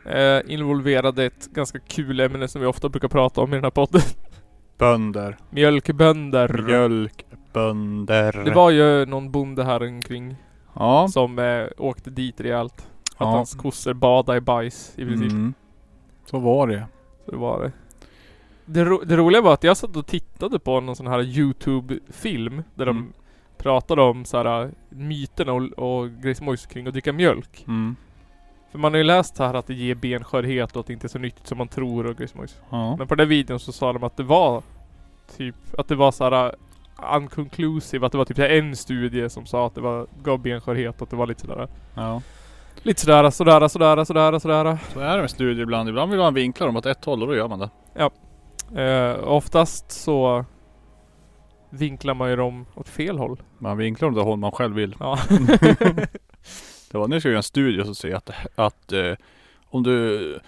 Eh, 0.05 0.39
involverade 0.53 1.25
ett 1.25 1.47
ganska 1.51 1.79
kul 1.79 2.19
ämne 2.19 2.47
som 2.47 2.61
vi 2.61 2.67
ofta 2.67 2.89
brukar 2.89 3.07
prata 3.07 3.41
om 3.41 3.53
i 3.53 3.55
den 3.55 3.63
här 3.63 3.71
podden. 3.71 4.01
Bönder. 4.77 5.37
Mjölkbönder. 5.49 6.63
Mjölkbönder. 6.67 8.43
Det 8.45 8.51
var 8.51 8.69
ju 8.69 9.05
någon 9.05 9.31
bonde 9.31 9.63
här 9.63 9.83
omkring 9.83 10.35
Ja. 10.75 11.07
som 11.07 11.39
eh, 11.39 11.65
åkte 11.77 12.09
dit 12.09 12.41
rejält. 12.41 12.73
Att 12.77 13.15
Ja. 13.19 13.25
hans 13.25 13.53
kossor 13.55 13.93
badade 13.93 14.37
i 14.37 14.41
bajs 14.41 14.93
i 14.95 15.05
princip. 15.05 15.31
Mm. 15.31 15.53
Så 16.25 16.39
var 16.39 16.67
det. 16.67 16.85
Så 17.25 17.31
det 17.31 17.37
var 17.37 17.63
det. 17.63 17.71
Det, 18.65 18.85
ro- 18.85 19.01
det 19.05 19.17
roliga 19.17 19.41
var 19.41 19.53
att 19.53 19.63
jag 19.63 19.77
satt 19.77 19.95
och 19.95 20.07
tittade 20.07 20.59
på 20.59 20.79
någon 20.79 20.95
sån 20.95 21.07
här 21.07 21.21
Youtube-film 21.21 22.63
där 22.75 22.85
de 22.85 22.97
Mm. 22.97 23.13
pratade 23.57 24.01
om 24.01 24.25
så 24.25 24.37
här 24.37 24.63
äh, 24.63 24.69
myterna 24.89 25.53
och, 25.53 25.61
och 26.01 26.09
grejsmojs 26.11 26.65
kring 26.65 26.87
att 26.87 26.93
dricka 26.93 27.13
mjölk. 27.13 27.63
Mm. 27.67 27.95
För 28.71 28.79
man 28.79 28.93
har 28.93 28.97
ju 28.97 29.03
läst 29.03 29.37
här 29.39 29.53
att 29.53 29.67
det 29.67 29.73
ger 29.73 29.95
benskörhet 29.95 30.75
och 30.75 30.79
att 30.79 30.87
det 30.87 30.93
inte 30.93 31.07
är 31.07 31.09
så 31.09 31.19
nyttigt 31.19 31.47
som 31.47 31.57
man 31.57 31.67
tror 31.67 32.05
och 32.05 32.17
grejsmojs. 32.17 32.59
Ja. 32.69 32.95
Men 32.97 33.07
på 33.07 33.15
den 33.15 33.29
videon 33.29 33.59
så 33.59 33.71
sa 33.71 33.93
de 33.93 34.03
att 34.03 34.17
det 34.17 34.23
var 34.23 34.63
typ, 35.37 35.55
att 35.77 35.87
det 35.87 35.95
var 35.95 36.11
så 36.11 36.23
här 36.23 36.45
äh, 36.45 37.15
unconclusive, 37.17 38.05
att 38.05 38.11
det 38.11 38.17
var 38.17 38.25
typ 38.25 38.39
en 38.39 38.75
studie 38.75 39.29
som 39.29 39.45
sa 39.45 39.67
att 39.67 39.75
det 39.75 39.81
var, 39.81 40.07
gav 40.23 40.39
benskörhet 40.39 40.95
och 40.95 41.01
att 41.01 41.09
det 41.09 41.15
var 41.15 41.27
lite 41.27 41.41
sådär 41.41 41.67
ja. 41.95 42.21
Lite 42.83 43.01
sådär, 43.01 43.29
sådär, 43.29 43.67
sådär, 43.67 44.03
sådär, 44.05 44.39
sådär. 44.39 44.77
Så 44.93 44.99
är 44.99 45.15
det 45.15 45.21
med 45.21 45.29
studier 45.29 45.63
ibland. 45.63 45.89
Ibland 45.89 46.11
vill 46.11 46.19
man 46.19 46.33
vinkla 46.33 46.65
dem 46.65 46.77
åt 46.77 46.85
ett 46.85 47.05
håll 47.05 47.21
och 47.21 47.27
då 47.27 47.35
gör 47.35 47.47
man 47.47 47.59
det. 47.59 47.69
Eh, 48.75 49.23
oftast 49.23 49.91
så 49.91 50.45
vinklar 51.69 52.13
man 52.13 52.29
ju 52.29 52.35
dem 52.35 52.65
åt 52.75 52.89
fel 52.89 53.17
håll. 53.17 53.41
Man 53.57 53.77
vinklar 53.77 54.09
dem 54.09 54.17
åt 54.17 54.25
håll 54.25 54.39
man 54.39 54.51
själv 54.51 54.75
vill. 54.75 54.95
Ja. 54.99 55.19
Det 56.91 56.97
var, 56.97 57.07
nu 57.07 57.19
ska 57.19 57.29
jag 57.29 57.31
göra 57.31 57.39
en 57.39 57.43
studie 57.43 57.85
som 57.85 57.95
säger 57.95 58.15
att, 58.15 58.29
att 58.55 58.91
eh, 58.91 59.13
om 59.65 59.83
du... 59.83 60.39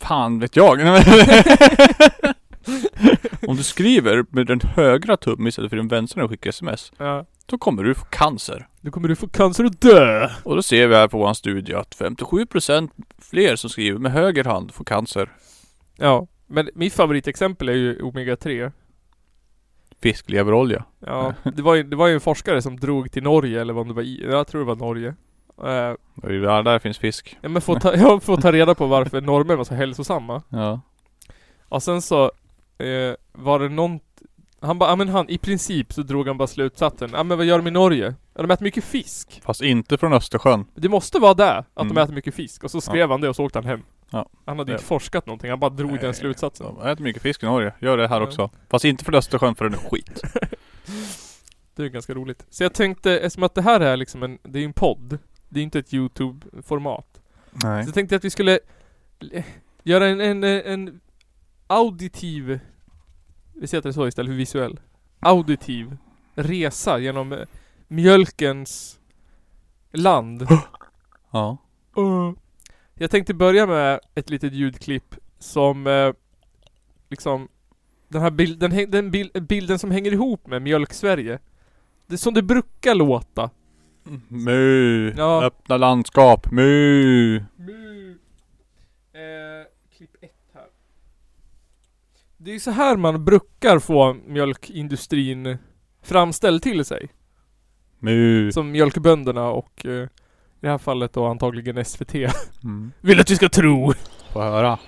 Fan 0.00 0.38
vet 0.38 0.56
jag. 0.56 0.80
om 3.46 3.56
du 3.56 3.62
skriver 3.62 4.24
med 4.30 4.46
den 4.46 4.60
högra 4.60 5.16
tummen 5.16 5.46
istället 5.46 5.70
för 5.70 5.76
den 5.76 5.88
vänstra 5.88 6.22
du 6.22 6.28
skickar 6.28 6.50
sms. 6.50 6.92
ja. 6.98 7.26
Då 7.46 7.58
kommer 7.58 7.82
du 7.82 7.94
få 7.94 8.04
cancer. 8.04 8.68
Då 8.80 8.90
kommer 8.90 9.08
du 9.08 9.16
få 9.16 9.28
cancer 9.28 9.64
och 9.64 9.74
dö! 9.74 10.30
Och 10.42 10.56
då 10.56 10.62
ser 10.62 10.86
vi 10.86 10.94
här 10.94 11.08
på 11.08 11.18
vår 11.18 11.34
studie 11.34 11.74
att 11.74 11.96
57% 11.96 12.90
fler 13.18 13.56
som 13.56 13.70
skriver 13.70 13.98
med 13.98 14.12
höger 14.12 14.44
hand 14.44 14.74
får 14.74 14.84
cancer. 14.84 15.32
Ja. 15.96 16.26
Men 16.46 16.70
mitt 16.74 16.92
favoritexempel 16.92 17.68
är 17.68 17.72
ju 17.72 18.02
Omega 18.02 18.36
3. 18.36 18.70
Fiskleverolja. 20.02 20.84
Ja. 21.00 21.34
Det 21.42 21.62
var 21.62 21.74
ju, 21.74 21.82
det 21.82 21.96
var 21.96 22.06
ju 22.08 22.14
en 22.14 22.20
forskare 22.20 22.62
som 22.62 22.76
drog 22.80 23.10
till 23.12 23.22
Norge, 23.22 23.60
eller 23.60 23.72
vad 23.72 23.86
det 23.88 23.92
var 23.92 24.02
i, 24.02 24.24
jag 24.30 24.46
tror 24.46 24.60
det 24.60 24.66
var 24.66 24.76
Norge. 24.76 25.14
Eh, 25.58 25.90
Och 26.22 26.64
Där, 26.64 26.78
finns 26.78 26.98
fisk. 26.98 27.36
ja 27.40 27.48
men 27.48 27.62
få 27.62 27.80
ta, 27.80 27.94
ja, 27.96 28.20
få 28.20 28.36
ta 28.36 28.52
reda 28.52 28.74
på 28.74 28.86
varför 28.86 29.20
norrmän 29.20 29.56
var 29.56 29.64
så 29.64 29.74
hälsosamma. 29.74 30.42
Ja. 30.48 30.80
Och 31.68 31.82
sen 31.82 32.02
så 32.02 32.24
eh, 32.78 33.14
var 33.32 33.58
det 33.58 33.68
någon 33.68 34.00
han 34.60 34.78
bara, 34.78 34.90
ja 34.90 34.96
men 34.96 35.08
han, 35.08 35.28
i 35.30 35.38
princip 35.38 35.92
så 35.92 36.02
drog 36.02 36.26
han 36.28 36.38
bara 36.38 36.46
slutsatsen, 36.48 37.10
ja 37.12 37.22
men 37.22 37.36
vad 37.38 37.46
gör 37.46 37.58
de 37.58 37.66
i 37.66 37.70
Norge? 37.70 38.14
Ja 38.34 38.42
de 38.42 38.50
äter 38.50 38.64
mycket 38.64 38.84
fisk. 38.84 39.40
Fast 39.44 39.62
inte 39.62 39.98
från 39.98 40.12
Östersjön. 40.12 40.64
Det 40.74 40.88
måste 40.88 41.18
vara 41.18 41.34
det, 41.34 41.52
att 41.58 41.82
Mm. 41.82 41.94
de 41.94 42.00
äter 42.00 42.14
mycket 42.14 42.34
fisk. 42.34 42.64
Och 42.64 42.70
så 42.70 42.80
skrev 42.80 43.10
han 43.10 43.20
det 43.20 43.28
och 43.28 43.36
så 43.36 43.44
åkte 43.44 43.58
han 43.58 43.66
hem. 43.66 43.82
Ja. 44.14 44.28
Han 44.44 44.58
hade 44.58 44.72
Ja. 44.72 44.76
inte 44.76 44.86
forskat 44.86 45.26
någonting, 45.26 45.50
han 45.50 45.60
bara 45.60 45.70
drog 45.70 45.90
den 45.90 46.00
Nej. 46.02 46.14
slutsatsen. 46.14 46.66
De 46.66 46.86
äter 46.88 47.02
mycket 47.04 47.22
fisk 47.22 47.42
i 47.42 47.46
Norge. 47.46 47.72
Gör 47.78 47.96
det 47.96 48.08
här 48.08 48.20
Ja. 48.20 48.26
också. 48.26 48.50
Fast 48.70 48.84
inte 48.84 49.04
från 49.04 49.14
Östersjön 49.14 49.54
för 49.54 49.64
den 49.64 49.74
är 49.74 49.88
skit. 49.90 50.22
Det 51.76 51.82
är 51.82 51.88
ganska 51.88 52.14
roligt. 52.14 52.46
Så 52.50 52.62
jag 52.62 52.74
tänkte, 52.74 53.18
eftersom 53.18 53.42
att 53.42 53.54
det 53.54 53.62
här 53.62 53.80
är 53.80 53.96
liksom 53.96 54.22
en, 54.22 54.38
det 54.42 54.58
är 54.58 54.60
ju 54.60 54.66
en 54.66 54.72
podd. 54.72 55.18
Det 55.48 55.60
är 55.60 55.64
inte 55.64 55.78
ett 55.78 55.92
YouTube-format. 55.92 57.20
Nej. 57.50 57.84
Så 57.84 57.88
jag 57.88 57.94
tänkte 57.94 58.16
att 58.16 58.24
vi 58.24 58.30
skulle 58.30 58.58
göra 59.82 60.06
en, 60.06 60.20
en, 60.20 60.44
en 60.44 61.00
auditiv, 61.66 62.60
vi 63.54 63.66
säger 63.66 63.82
det 63.82 63.92
så 63.92 64.06
istället 64.08 64.30
för 64.30 64.36
visuell. 64.36 64.80
Auditiv 65.20 65.96
resa 66.34 66.98
genom 66.98 67.32
eh, 67.32 67.38
mjölkens 67.88 68.98
land. 69.92 70.48
Ja. 71.30 71.56
Jag 73.04 73.10
tänkte 73.10 73.34
börja 73.34 73.66
med 73.66 74.00
ett 74.14 74.30
litet 74.30 74.52
ljudklipp 74.52 75.14
som 75.38 75.86
eh, 75.86 76.12
liksom 77.08 77.48
den 78.08 78.22
här 78.22 78.30
bild, 78.30 78.58
den, 78.90 79.10
bilden 79.46 79.78
som 79.78 79.90
hänger 79.90 80.12
ihop 80.12 80.46
med 80.46 80.62
Mjölk-Sverige. 80.62 81.38
Det 82.06 82.14
är 82.14 82.18
som 82.18 82.34
det 82.34 82.42
brukar 82.42 82.94
låta. 82.94 83.50
Mu. 84.28 85.14
Ja. 85.16 85.44
Öppna 85.44 85.76
landskap. 85.76 86.50
Mu. 86.50 87.44
Mu. 87.56 88.10
Eh, 89.12 89.66
klipp 89.96 90.16
ett 90.20 90.50
här. 90.54 90.66
Det 92.36 92.54
är 92.54 92.58
så 92.58 92.70
här 92.70 92.96
man 92.96 93.24
brukar 93.24 93.78
få 93.78 94.16
mjölkindustrin 94.26 95.58
framställd 96.02 96.62
till 96.62 96.84
sig. 96.84 97.08
Mu. 97.98 98.52
Som 98.52 98.70
mjölkbönderna 98.70 99.48
och 99.48 99.86
eh, 99.86 100.08
det 100.64 100.70
här 100.70 100.78
fallet 100.78 101.12
då 101.12 101.26
antagligen 101.26 101.84
SVT 101.84 102.14
Mm. 102.64 102.92
vill 103.00 103.20
att 103.20 103.30
vi 103.30 103.36
ska 103.36 103.48
tro. 103.48 103.92
Få 104.32 104.42
höra. 104.42 104.78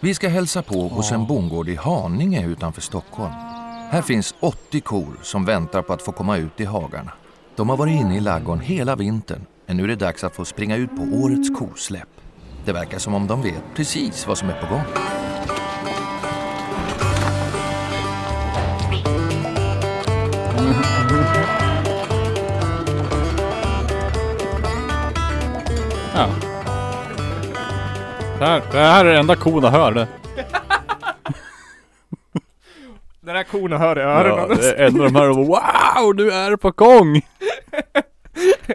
Vi 0.00 0.14
ska 0.14 0.28
hälsa 0.28 0.62
på 0.62 0.88
hos 0.88 1.12
en 1.12 1.26
bondgård 1.26 1.68
i 1.68 1.74
Haninge 1.76 2.46
utanför 2.46 2.80
Stockholm. 2.80 3.32
Här 3.90 4.02
finns 4.02 4.34
80 4.40 4.80
kor 4.80 5.16
som 5.22 5.44
väntar 5.44 5.82
på 5.82 5.92
att 5.92 6.02
få 6.02 6.12
komma 6.12 6.36
ut 6.36 6.60
i 6.60 6.64
hagarna. 6.64 7.12
De 7.56 7.68
har 7.68 7.76
varit 7.76 8.00
inne 8.00 8.16
i 8.16 8.20
ladugården 8.20 8.60
hela 8.60 8.96
vintern, 8.96 9.46
men 9.66 9.76
nu 9.76 9.84
är 9.84 9.88
det 9.88 9.96
dags 9.96 10.24
att 10.24 10.36
få 10.36 10.44
springa 10.44 10.76
ut 10.76 10.90
på 10.96 11.02
årets 11.02 11.58
kosläpp. 11.58 12.08
Det 12.64 12.72
verkar 12.72 12.98
som 12.98 13.14
om 13.14 13.26
de 13.26 13.42
vet 13.42 13.62
precis 13.74 14.26
vad 14.26 14.38
som 14.38 14.48
är 14.48 14.60
på 14.60 14.74
gång. 14.74 14.84
Ja. 26.14 26.28
Det 28.38 28.44
här, 28.46 28.62
det 28.72 28.78
här 28.78 29.04
är 29.04 29.12
det 29.12 29.18
enda 29.18 29.36
korna 29.36 29.70
hör 29.70 29.92
det. 29.92 30.08
Den 33.20 33.36
här 33.36 33.42
korna 33.44 33.78
hör 33.78 33.98
i 33.98 34.02
Ja, 34.02 34.08
öronen. 34.08 34.56
det 34.58 34.72
är 34.72 34.86
enda 34.86 35.04
de 35.04 35.14
hör 35.14 35.30
och 35.30 35.36
bara, 35.46 36.00
Wow, 36.02 36.14
nu 36.16 36.30
är 36.30 36.50
det 36.50 36.56
på 36.58 36.70
gång! 36.70 37.20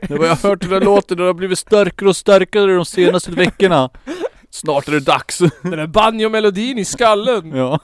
Det 0.07 0.15
var 0.17 0.25
jag 0.25 0.35
har 0.35 0.49
hört 0.49 0.61
den 0.61 0.69
där 0.69 0.81
låten 0.81 1.17
och 1.19 1.23
det 1.23 1.29
har 1.29 1.33
blivit 1.33 1.59
starkare 1.59 2.09
och 2.09 2.15
starkare 2.15 2.75
de 2.75 2.85
senaste 2.85 3.31
veckorna. 3.31 3.89
Snart 4.49 4.87
är 4.87 4.91
det 4.91 4.99
dags. 4.99 5.37
Den 5.61 5.71
där 5.71 5.87
banjo-melodin 5.87 6.77
i 6.77 6.85
skallen. 6.85 7.51
Ja. 7.55 7.79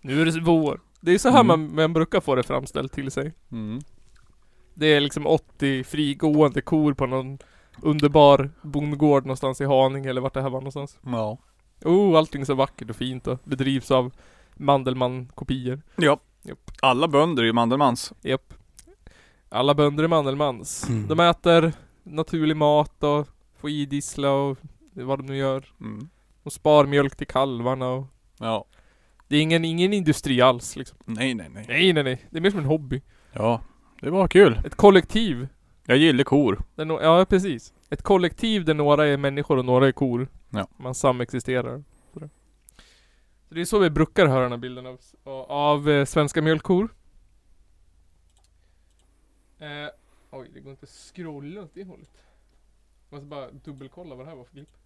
Nu 0.00 0.20
är 0.22 0.24
det 0.26 0.40
vår. 0.40 0.80
Det 1.00 1.12
är 1.14 1.18
så 1.18 1.28
här 1.30 1.40
Mm. 1.40 1.46
man, 1.46 1.74
man 1.74 1.92
brukar 1.92 2.20
få 2.20 2.34
det 2.34 2.42
framställt 2.42 2.92
till 2.92 3.10
sig. 3.10 3.32
Mm. 3.52 3.80
Det 4.74 4.86
är 4.86 5.00
liksom 5.00 5.26
80 5.26 5.84
frigående 5.84 6.60
kor 6.60 6.94
på 6.94 7.06
någon 7.06 7.38
underbar 7.82 8.50
bondgård 8.62 9.24
någonstans 9.26 9.60
i 9.60 9.64
Haninge 9.64 10.10
eller 10.10 10.20
vart 10.20 10.34
det 10.34 10.42
här 10.42 10.50
var 10.50 10.60
någonstans. 10.60 10.98
Ja. 11.06 11.38
Oh, 11.84 12.18
allting 12.18 12.40
är 12.40 12.44
så 12.44 12.54
vackert 12.54 12.90
och 12.90 12.96
fint 12.96 13.26
och 13.26 13.38
bedrivs 13.44 13.90
av 13.90 14.12
Mandelmann-kopior. 14.54 15.82
Ja. 15.96 16.18
Japp. 16.42 16.70
Alla 16.82 17.08
bönder 17.08 17.42
är 17.42 17.46
ju 17.46 17.52
Mandelmans. 17.52 18.12
Japp. 18.22 18.54
Alla 19.48 19.74
bönder 19.74 20.04
är 20.04 20.08
Mandelmans. 20.08 20.88
Mm. 20.88 21.08
De 21.08 21.20
äter 21.20 21.72
naturlig 22.02 22.56
mat 22.56 23.02
och 23.02 23.28
får 23.60 23.70
idissla 23.70 24.30
och 24.30 24.58
vad 24.92 25.18
de 25.18 25.26
nu 25.26 25.36
gör. 25.36 25.64
Mm. 25.80 26.08
De 26.42 26.50
spar 26.50 26.86
mjölk 26.86 27.16
till 27.16 27.26
kalvarna 27.26 27.88
och 27.88 28.06
Ja. 28.38 28.64
Det 29.28 29.36
är 29.36 29.42
ingen, 29.42 29.64
ingen 29.64 29.92
industri 29.92 30.40
alls 30.40 30.76
liksom. 30.76 30.98
Nej, 31.04 31.34
nej, 31.34 31.48
nej. 31.50 31.64
Nej, 31.68 31.92
nej, 31.92 32.02
nej. 32.02 32.26
Det 32.30 32.38
är 32.38 32.40
mer 32.40 32.50
som 32.50 32.58
en 32.58 32.64
hobby. 32.64 33.02
Ja. 33.32 33.60
Det 34.00 34.10
var 34.10 34.28
kul. 34.28 34.60
Ett 34.64 34.74
kollektiv. 34.74 35.48
Jag 35.86 35.96
gillar 35.96 36.24
kor. 36.24 36.62
Där 36.74 36.84
no- 36.84 37.02
ja, 37.02 37.24
precis. 37.24 37.74
Ett 37.90 38.02
kollektiv 38.02 38.64
där 38.64 38.74
några 38.74 39.06
är 39.06 39.16
människor 39.16 39.56
och 39.56 39.64
några 39.64 39.88
är 39.88 39.92
kor. 39.92 40.28
Ja. 40.50 40.68
Man 40.76 40.94
samexisterar. 40.94 41.84
Så 43.48 43.54
det 43.54 43.60
är 43.60 43.64
så 43.64 43.78
vi 43.78 43.90
brukar 43.90 44.26
höra 44.26 44.42
den 44.42 44.52
här 44.52 44.58
bilden 44.58 44.86
av, 44.86 44.98
av 45.48 45.90
eh, 45.90 46.04
svenska 46.04 46.42
mjölkkor. 46.42 46.88
Eh, 49.58 49.88
oj, 50.30 50.50
det 50.54 50.60
går 50.60 50.70
inte 50.70 50.84
att 50.84 50.90
scrolla 51.14 51.62
åt 51.62 51.74
det 51.74 51.84
hållet. 51.84 52.10
Måste 53.10 53.26
bara 53.26 53.50
dubbelkolla 53.50 54.14
vad 54.14 54.26
det 54.26 54.30
här 54.30 54.36
var 54.36 54.44
för 54.44 54.52
klipp. 54.52 54.76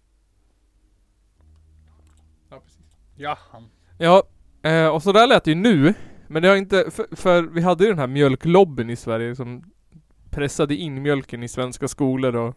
Ja, 2.49 2.59
precis. 2.59 2.97
Ja. 3.15 3.37
Ja, 3.97 4.23
eh, 4.69 4.87
och 4.87 5.03
så 5.03 5.11
där 5.11 5.27
lät 5.27 5.43
det 5.43 5.51
ju 5.51 5.55
nu. 5.55 5.93
Men 6.27 6.41
det 6.41 6.47
har 6.49 6.55
inte, 6.55 6.91
för, 6.91 7.15
för 7.15 7.41
vi 7.41 7.61
hade 7.61 7.83
ju 7.83 7.89
den 7.89 7.99
här 7.99 8.07
mjölklobbyn 8.07 8.89
i 8.89 8.95
Sverige 8.95 9.35
som 9.35 9.71
pressade 10.37 10.75
in 10.75 11.01
mjölken 11.01 11.43
i 11.43 11.47
svenska 11.47 11.87
skolor 11.87 12.35
och 12.35 12.55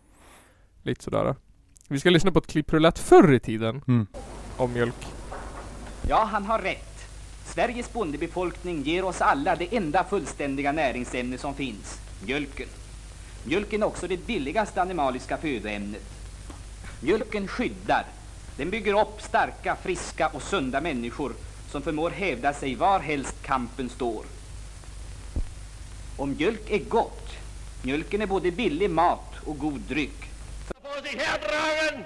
lite 0.82 1.04
sådär. 1.04 1.34
Vi 1.88 2.00
ska 2.00 2.10
lyssna 2.10 2.32
på 2.32 2.38
ett 2.38 2.46
klipp 2.46 2.72
hur 2.72 2.78
det 2.78 2.82
lät 2.82 2.98
förr 2.98 3.32
i 3.32 3.40
tiden 3.40 3.82
Mm. 3.88 4.06
om 4.56 4.72
mjölk. 4.72 5.06
Ja, 6.08 6.24
han 6.32 6.44
har 6.44 6.58
rätt. 6.58 7.08
Sveriges 7.44 7.92
bondebefolkning 7.92 8.82
ger 8.82 9.04
oss 9.04 9.20
alla 9.20 9.56
det 9.56 9.76
enda 9.76 10.04
fullständiga 10.04 10.72
näringsämne 10.72 11.38
som 11.38 11.54
finns, 11.54 12.00
mjölken. 12.26 12.68
Mjölken 13.44 13.82
är 13.82 13.86
också 13.86 14.08
det 14.08 14.26
billigaste 14.26 14.82
animaliska 14.82 15.36
födoämnet. 15.36 16.10
Mjölken 17.02 17.48
skyddar. 17.48 18.04
Den 18.56 18.70
bygger 18.70 19.00
upp 19.00 19.20
starka, 19.22 19.76
friska 19.82 20.28
och 20.28 20.42
sunda 20.42 20.80
människor 20.80 21.32
som 21.70 21.82
förmår 21.82 22.10
hävda 22.10 22.52
sig 22.52 22.74
var 22.74 23.00
helst 23.00 23.42
kampen 23.42 23.88
står. 23.88 24.24
Och 26.16 26.28
mjölk 26.28 26.70
är 26.70 26.78
gott. 26.88 27.29
Mjölken 27.82 28.22
är 28.22 28.26
både 28.26 28.50
billig 28.50 28.90
mat 28.90 29.34
och 29.46 29.58
god 29.58 29.80
dryck. 29.80 30.24
vor 30.82 31.02
sich 31.06 31.20
hertragen 31.20 32.04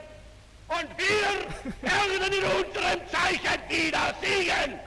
und 0.69 0.89
wir 0.99 1.49
werden 1.83 2.33
in 2.35 2.45
unserem 2.45 3.01
Zeichen 3.11 3.61
wieder 3.71 4.13
siegen! 4.23 4.79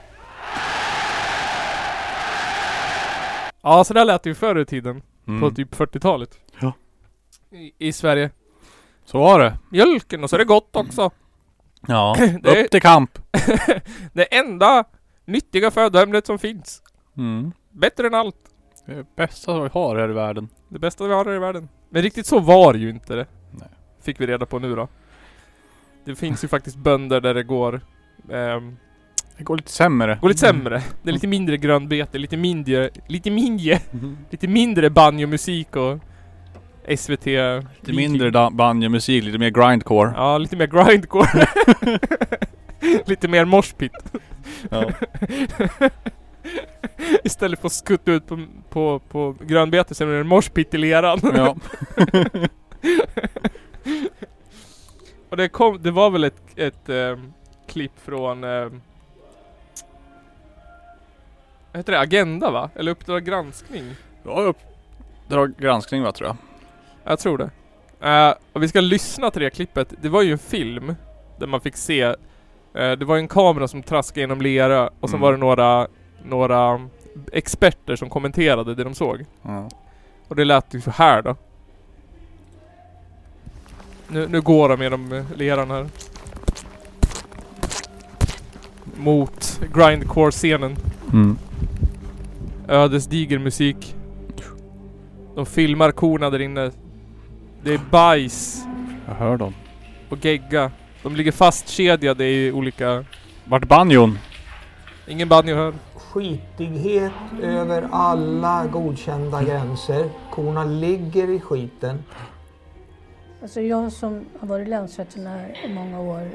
Ja, 3.62 3.84
så 3.84 3.94
där 3.94 4.04
lät 4.04 4.22
det 4.22 4.30
ju 4.30 4.34
förr 4.34 4.58
i 4.58 4.64
tiden. 4.66 5.00
På 5.24 5.30
Mm. 5.32 5.54
typ 5.54 5.74
40-talet. 5.74 6.38
Ja. 6.60 6.72
I, 7.50 7.72
I 7.88 7.92
Sverige. 7.92 8.30
Så 9.04 9.18
var 9.18 9.40
det. 9.40 9.58
Mjölken 9.70 10.22
och 10.24 10.30
så 10.30 10.36
är 10.36 10.38
det 10.38 10.44
gott 10.44 10.76
också. 10.76 11.10
Ja. 11.88 12.16
Det- 12.42 12.64
Upp 12.64 12.70
till 12.70 12.82
kamp. 12.82 13.18
Det 14.12 14.24
enda 14.36 14.84
nyttiga 15.24 15.70
födoämnet 15.70 16.26
som 16.26 16.38
finns. 16.38 16.82
Mm. 17.16 17.52
Bättre 17.70 18.06
än 18.06 18.14
allt. 18.14 18.36
Det 18.86 18.92
är 18.92 18.96
det 18.96 19.16
bästa 19.16 19.60
vi 19.62 19.68
har 19.72 19.96
här 19.96 20.10
i 20.10 20.12
världen. 20.12 20.48
Det 20.68 20.78
bästa 20.78 21.06
vi 21.06 21.14
har 21.14 21.24
här 21.24 21.34
i 21.34 21.38
världen. 21.38 21.68
Men 21.90 22.02
riktigt 22.02 22.26
så 22.26 22.40
var 22.40 22.74
ju 22.74 22.90
inte 22.90 23.14
det. 23.14 23.26
Nej. 23.50 23.68
Fick 24.02 24.20
vi 24.20 24.26
reda 24.26 24.46
på 24.46 24.58
nu 24.58 24.74
då. 24.74 24.88
Det 26.04 26.14
finns 26.14 26.44
ju 26.44 26.48
faktiskt 26.56 26.76
bönder 26.76 27.20
där 27.20 27.34
det 27.34 27.42
går 27.42 27.80
ehm, 28.32 28.76
Det 29.36 29.44
går 29.44 29.56
lite 29.56 29.70
sämre. 29.72 30.18
Går 30.22 30.28
lite 30.28 30.40
sämre. 30.40 30.82
Det 31.02 31.10
är 31.10 31.12
lite 31.14 31.26
mindre 31.26 31.56
grönbete, 31.56 32.18
lite 32.18 32.36
mindre, 32.36 32.90
lite 33.08 33.30
mindre, 33.30 33.78
Mm. 33.92 34.18
lite 34.30 34.48
mindre 34.48 34.90
banjomusik 34.90 35.76
och 35.76 35.98
SVT 36.98 37.26
Lite 37.26 37.92
mindre 37.92 38.30
da- 38.30 38.50
banjomusik, 38.50 39.24
lite 39.24 39.38
mer 39.38 39.50
grindcore. 39.50 40.12
Ja, 40.16 40.38
lite 40.38 40.56
mer 40.56 40.66
grindcore. 40.66 41.46
lite 43.06 43.28
mer 43.28 43.44
moshpit. 43.44 43.92
Ja. 44.70 44.90
Istället 47.24 47.60
för 47.60 47.66
att 47.66 47.72
skutta 47.72 48.12
ut 48.12 48.26
på, 48.26 48.46
på, 48.70 48.98
på 48.98 49.36
grönbete 49.40 49.94
så 49.94 50.04
är 50.04 50.08
det 50.08 50.16
en 50.18 50.28
moshpit 50.28 50.74
i 50.74 50.78
leran. 50.78 51.20
ja. 51.22 51.56
och 55.30 55.36
det 55.36 55.48
kom, 55.48 55.82
det 55.82 55.90
var 55.90 56.10
väl 56.10 56.24
ett, 56.24 56.42
ett 56.56 56.88
ehm, 56.88 57.32
klipp 57.66 57.92
från 58.04 58.44
um, 58.44 58.82
Heter 61.72 61.92
det 61.92 62.00
Agenda 62.00 62.50
va? 62.50 62.70
Eller 62.74 62.92
Uppdrag 62.92 63.24
granskning? 63.24 63.94
Ja, 64.24 64.40
Uppdrag 64.40 65.54
granskning 65.58 66.02
va, 66.02 66.12
tror 66.12 66.28
jag. 66.28 66.36
Jag 67.04 67.18
tror 67.18 67.38
det. 67.38 67.50
Eh, 68.08 68.34
och 68.52 68.62
vi 68.62 68.68
ska 68.68 68.80
lyssna 68.80 69.30
till 69.30 69.42
det 69.42 69.50
klippet. 69.50 69.94
Det 70.02 70.08
var 70.08 70.22
ju 70.22 70.32
en 70.32 70.38
film 70.38 70.94
där 71.38 71.46
man 71.46 71.60
fick 71.60 71.76
se 71.76 72.02
eh, 72.02 72.14
Det 72.72 73.04
var 73.04 73.16
en 73.16 73.28
kamera 73.28 73.68
som 73.68 73.82
traskade 73.82 74.20
genom 74.20 74.40
lera 74.40 74.88
och 75.00 75.08
Mm. 75.08 75.20
var 75.20 75.32
det 75.32 75.38
några 75.38 75.88
Några 76.24 76.80
experter 77.32 77.96
som 77.96 78.08
kommenterade 78.10 78.74
det 78.74 78.84
de 78.84 78.94
såg. 78.94 79.24
Ja. 79.42 79.68
Och 80.28 80.36
det 80.36 80.44
lät 80.44 80.74
ju 80.74 80.80
så 80.80 80.90
här 80.90 81.22
då. 81.22 81.36
Nu, 84.08 84.28
nu 84.28 84.40
går 84.40 84.68
de 84.68 84.82
genom 84.82 85.12
eh, 85.12 85.24
leran 85.36 85.70
här. 85.70 85.86
Mot 88.96 89.60
grindcore-scenen. 89.74 90.76
Mm. 91.12 91.38
Ödesdiger 92.68 93.38
musik. 93.38 93.94
De 95.34 95.46
filmar 95.46 95.92
korna 95.92 96.30
där 96.30 96.38
inne. 96.40 96.70
Det 97.62 97.74
är 97.74 97.80
bajs 97.90 98.64
Jag 99.06 99.14
hör 99.14 99.36
dem. 99.36 99.54
och 100.08 100.24
gegga. 100.24 100.70
De 101.02 101.16
ligger 101.16 101.32
fastkedjade 101.32 102.24
i 102.26 102.52
olika... 102.52 103.04
Vart 103.44 103.68
banjon? 103.68 104.18
Ingen 105.08 105.28
banjo 105.28 105.56
här. 105.56 105.72
Skitighet 106.12 107.12
över 107.42 107.88
alla 107.92 108.66
godkända 108.66 109.42
gränser. 109.42 110.10
Korna 110.30 110.64
ligger 110.64 111.30
i 111.30 111.40
skiten. 111.40 112.04
Alltså 113.42 113.60
jag 113.60 113.92
som 113.92 114.24
har 114.40 114.48
varit 114.48 114.68
länsveterinär 114.68 115.56
i 115.64 115.74
många 115.74 116.00
år, 116.00 116.30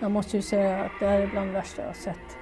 jag 0.00 0.10
måste 0.10 0.36
ju 0.36 0.42
säga 0.42 0.84
att 0.84 0.92
det 1.00 1.06
här 1.06 1.20
är 1.20 1.26
bland 1.26 1.48
det 1.48 1.52
värsta 1.52 1.82
jag 1.82 1.88
har 1.88 1.94
sett. 1.94 2.36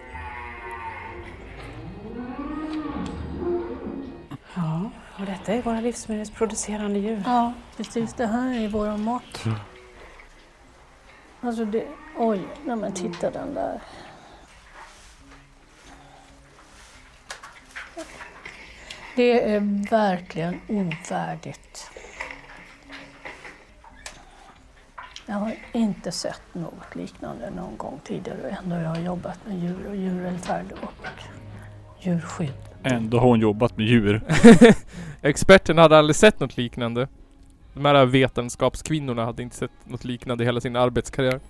Ja, 4.54 4.90
och 5.18 5.26
detta 5.26 5.52
är 5.52 5.62
våra 5.62 5.80
livsmedelsproducerande 5.80 6.98
djur. 6.98 7.22
Ja, 7.26 7.52
precis. 7.76 8.14
Det 8.14 8.26
här 8.26 8.64
är 8.64 8.68
vår 8.68 8.96
mat. 8.96 9.44
Alltså 11.40 11.64
det, 11.64 11.86
oj, 12.18 12.40
nej 12.64 12.76
men 12.76 12.92
titta 12.92 13.30
den 13.30 13.54
där. 13.54 13.80
Det 19.16 19.54
är 19.54 19.90
verkligen 19.90 20.60
ovärdigt. 20.68 21.90
Jag 25.26 25.34
har 25.34 25.54
inte 25.72 26.12
sett 26.12 26.42
något 26.52 26.94
liknande 26.94 27.50
någon 27.50 27.76
gång 27.76 28.00
tidigare. 28.04 28.58
Ändå 28.62 28.76
har 28.76 28.82
jag 28.82 29.04
jobbat 29.04 29.46
med 29.46 29.58
djur 29.58 29.86
och 29.88 29.96
djurvälfärd 29.96 30.72
och 30.82 30.92
djurskydd. 32.00 32.54
Ändå 32.82 33.18
har 33.18 33.26
hon 33.26 33.40
jobbat 33.40 33.76
med 33.76 33.86
djur. 33.86 34.22
Experterna 35.22 35.82
hade 35.82 35.98
aldrig 35.98 36.16
sett 36.16 36.40
något 36.40 36.56
liknande. 36.56 37.08
De 37.74 37.84
här 37.84 38.06
vetenskapskvinnorna 38.06 39.24
hade 39.24 39.42
inte 39.42 39.56
sett 39.56 39.70
något 39.84 40.04
liknande 40.04 40.44
i 40.44 40.46
hela 40.46 40.60
sin 40.60 40.76
arbetskarriär. 40.76 41.40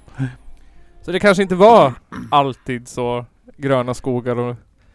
Så 1.02 1.12
det 1.12 1.20
kanske 1.20 1.42
inte 1.42 1.54
var 1.54 1.92
alltid 2.30 2.88
så 2.88 3.24
gröna 3.56 3.94
skogar 3.94 4.38
och... 4.38 4.54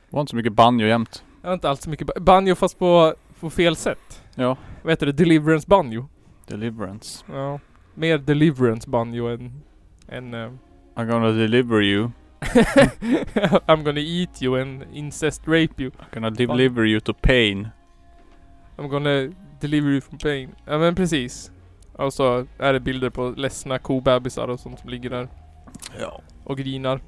Det 0.10 0.18
var 0.18 0.22
inte 0.22 0.30
så 0.30 0.36
mycket 0.36 0.54
banjo 0.54 0.88
jämt. 0.88 1.24
Jag 1.46 1.50
har 1.50 1.54
inte 1.54 1.70
alls 1.70 1.82
så 1.82 1.90
mycket 1.90 2.08
ba- 2.08 2.20
banjo 2.20 2.56
fast 2.56 2.80
på, 2.80 3.14
på 3.40 3.50
fel 3.50 3.76
sätt. 3.76 4.24
Ja. 4.36 4.58
Vad 4.84 4.92
heter 4.92 5.06
det? 5.06 5.12
Deliverance 5.12 5.68
banjo. 5.68 6.08
Deliverance. 6.48 7.26
Ja. 7.32 7.60
Mer 7.94 8.18
deliverance 8.18 8.90
banjo 8.90 9.28
än... 9.28 9.62
än 10.08 10.34
eh, 10.34 10.52
I'm 10.96 11.06
gonna 11.06 11.32
deliver 11.32 11.82
you. 11.82 12.10
I'm 13.68 13.84
gonna 13.84 14.00
eat 14.00 14.42
you 14.42 14.62
and 14.62 14.84
incest 14.94 15.42
rape 15.48 15.84
you. 15.84 15.92
I'm 15.92 16.14
gonna 16.14 16.30
deliver 16.30 16.86
you 16.86 17.00
to 17.00 17.14
pain. 17.14 17.68
I'm 18.78 18.88
gonna 18.88 19.34
deliver 19.62 19.90
you 19.90 20.02
from 20.02 20.18
pain. 20.18 20.50
Ja 20.66 20.78
men 20.78 20.96
precis. 20.96 21.52
Och 21.94 22.14
så 22.14 22.46
är 22.58 22.74
det 22.74 22.80
bilder 22.80 23.10
på 23.10 23.34
ledsna 23.38 23.80
kobebisar 23.80 24.48
och 24.48 24.60
sånt 24.60 24.80
som 24.80 24.90
ligger 24.90 25.10
där. 25.10 25.28
Ja. 26.00 26.22
och 26.44 26.58
grinar. 26.58 27.02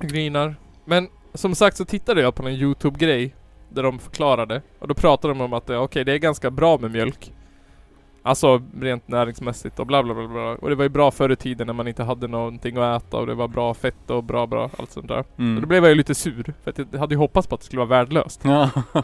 Grinar. 0.00 0.54
Men 0.84 1.08
som 1.34 1.54
sagt 1.54 1.76
så 1.76 1.84
tittade 1.84 2.20
jag 2.20 2.34
på 2.34 2.48
en 2.48 2.54
YouTube-grej 2.54 3.34
där 3.74 3.82
de 3.82 3.98
förklarade. 3.98 4.62
Och 4.78 4.88
då 4.88 4.94
pratade 4.94 5.34
de 5.34 5.40
om 5.40 5.52
att 5.52 5.70
okej, 5.70 6.04
det 6.04 6.12
är 6.12 6.18
ganska 6.18 6.50
bra 6.50 6.78
med 6.78 6.90
mjölk. 6.90 7.32
Alltså 8.24 8.62
rent 8.80 9.08
näringsmässigt 9.08 9.78
och 9.78 9.86
bla 9.86 10.02
bla 10.02 10.14
bla 10.14 10.28
bla. 10.28 10.42
Och 10.54 10.68
det 10.68 10.74
var 10.74 10.82
ju 10.82 10.88
bra 10.88 11.10
förr 11.10 11.32
i 11.32 11.36
tiden 11.36 11.66
när 11.66 11.74
man 11.74 11.88
inte 11.88 12.02
hade 12.02 12.28
någonting 12.28 12.76
att 12.76 13.02
äta 13.02 13.16
och 13.16 13.26
det 13.26 13.34
var 13.34 13.48
bra 13.48 13.74
fett 13.74 14.10
och 14.10 14.24
bra 14.24 14.46
bra 14.46 14.70
allt 14.78 14.90
sånt 14.90 15.08
där. 15.08 15.18
Och 15.18 15.26
då 15.36 15.42
Mm. 15.42 15.68
blev 15.68 15.82
jag 15.84 15.88
ju 15.90 15.94
lite 15.94 16.14
sur. 16.14 16.54
För 16.64 16.70
att 16.70 16.78
jag 16.92 16.98
hade 16.98 17.14
ju 17.14 17.18
hoppats 17.18 17.46
på 17.46 17.54
att 17.54 17.60
det 17.60 17.64
skulle 17.66 17.80
vara 17.80 17.88
värdelöst. 17.88 18.40
Ja. 18.44 18.70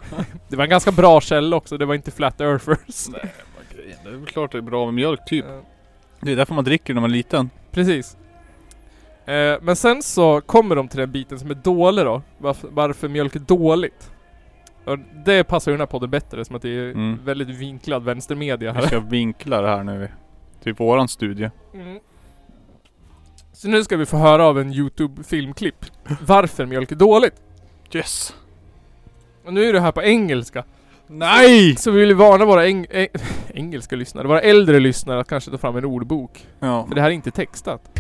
Det 0.49 0.57
var 0.57 0.65
en 0.65 0.71
ganska 0.71 0.93
bra 0.93 1.21
källa 1.21 1.57
också, 1.57 1.79
det 1.79 1.87
var 1.87 1.95
inte 1.95 2.11
flat 2.11 2.41
earthers. 2.41 3.09
Nej, 3.09 3.33
grejen. 3.77 3.99
Det 4.05 4.09
är 4.11 4.15
väl 4.15 4.27
klart 4.27 4.53
det 4.53 4.59
är 4.59 4.63
bra 4.63 4.85
med 4.85 4.95
mjölk 4.95 5.21
typ. 5.27 5.45
Ja. 5.49 5.61
Det 6.21 6.33
är 6.33 6.37
därför 6.37 6.55
man 6.55 6.65
dricker 6.65 6.95
när 6.95 7.01
man 7.01 7.11
är 7.11 7.15
liten. 7.15 7.51
Precis. 7.71 8.17
Eh, 9.27 9.57
men 9.63 9.77
sen 9.77 10.03
så 10.03 10.41
kommer 10.41 10.77
de 10.77 10.89
till 10.89 10.99
den 11.01 11.13
biten 11.13 11.39
som 11.39 11.51
är 11.51 11.55
dålig 11.55 12.05
då. 12.05 12.23
Varför, 12.39 12.69
varför 12.73 13.09
mjölk 13.09 13.37
är 13.37 13.41
dåligt. 13.41 14.11
Och 14.89 14.99
det 15.25 15.45
passar 15.45 15.71
ju 15.71 15.75
den 15.77 15.81
här 15.81 15.87
podden 15.87 16.11
bättre 16.11 16.45
som 16.45 16.57
att 16.57 16.63
det 16.63 16.69
är 16.69 16.91
Mm. 16.91 17.19
väldigt 17.25 17.49
vinklad 17.49 18.05
vänstermedia 18.05 18.73
Vi 18.73 18.79
här. 18.81 18.87
ska 18.87 19.01
vinkla 19.01 19.61
det 19.63 19.69
här 19.69 19.85
nu. 19.85 20.09
Till 20.63 20.73
våran 20.75 21.09
studie. 21.09 21.51
Mm. 21.75 21.99
Så 23.53 23.69
nu 23.69 23.85
ska 23.85 23.97
vi 23.97 24.07
få 24.07 24.17
höra 24.17 24.45
av 24.45 24.59
en 24.61 24.73
YouTube-filmklipp. 24.73 25.85
Varför 26.27 26.67
mjölk 26.67 26.93
är 26.93 26.97
dåligt. 26.97 27.35
Yes. 27.93 28.35
Och 29.45 29.55
nu 29.55 29.65
är 29.65 29.73
det 29.73 29.81
här 29.81 29.93
på 29.93 30.03
engelska. 30.03 30.65
Nej! 31.07 31.77
Så 31.77 31.91
vi 31.91 32.01
vill 32.01 32.15
varna 32.15 32.45
våra 32.45 32.67
eng 32.67 32.87
eng 32.91 33.09
engelska 33.55 33.97
lyssnare, 33.97 34.27
våra 34.29 34.41
äldre 34.41 34.81
lyssnare 34.81 35.21
att 35.21 35.29
kanske 35.29 35.51
ta 35.51 35.59
fram 35.59 35.77
en 35.77 35.85
ordbok. 35.85 36.47
Ja. 36.61 36.87
För 36.89 36.95
det 36.95 37.01
här 37.01 37.09
är 37.09 37.15
inte 37.15 37.31
textat. 37.31 37.99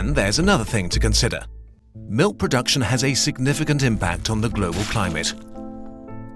And 0.00 0.16
there's 0.18 0.40
another 0.50 0.64
thing 0.64 0.88
to 0.88 1.00
consider. 1.00 1.44
Milk 2.10 2.38
production 2.38 2.82
has 2.82 3.04
a 3.04 3.14
significant 3.14 3.82
impact 3.82 4.30
on 4.30 4.42
the 4.42 4.48
global 4.48 4.74
climate. 4.84 5.28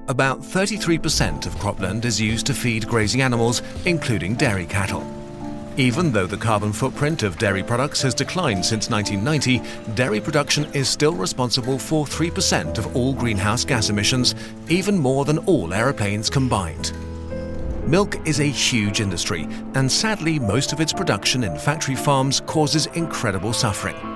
About 0.06 0.42
33% 0.42 1.46
of 1.46 1.54
cropland 1.54 2.04
is 2.04 2.20
used 2.20 2.44
to 2.46 2.54
feed 2.54 2.86
grazing 2.86 3.22
animals, 3.22 3.62
including 3.86 4.34
dairy 4.34 4.66
cattle. 4.66 5.02
Even 5.78 6.12
though 6.12 6.26
the 6.26 6.36
carbon 6.36 6.72
footprint 6.72 7.22
of 7.22 7.38
dairy 7.38 7.62
products 7.62 8.02
has 8.02 8.14
declined 8.14 8.64
since 8.64 8.90
1990, 8.90 9.92
dairy 9.94 10.20
production 10.20 10.66
is 10.74 10.90
still 10.90 11.14
responsible 11.14 11.78
for 11.78 12.04
3% 12.04 12.76
of 12.76 12.94
all 12.94 13.14
greenhouse 13.14 13.64
gas 13.64 13.88
emissions, 13.88 14.34
even 14.68 14.98
more 14.98 15.24
than 15.24 15.38
all 15.38 15.72
aeroplanes 15.72 16.28
combined. 16.28 16.92
Milk 17.88 18.16
is 18.26 18.40
a 18.40 18.44
huge 18.44 19.00
industry, 19.00 19.48
and 19.74 19.90
sadly, 19.90 20.38
most 20.38 20.72
of 20.74 20.80
its 20.80 20.92
production 20.92 21.44
in 21.44 21.58
factory 21.58 21.96
farms 21.96 22.40
causes 22.40 22.86
incredible 22.94 23.54
suffering. 23.54 24.13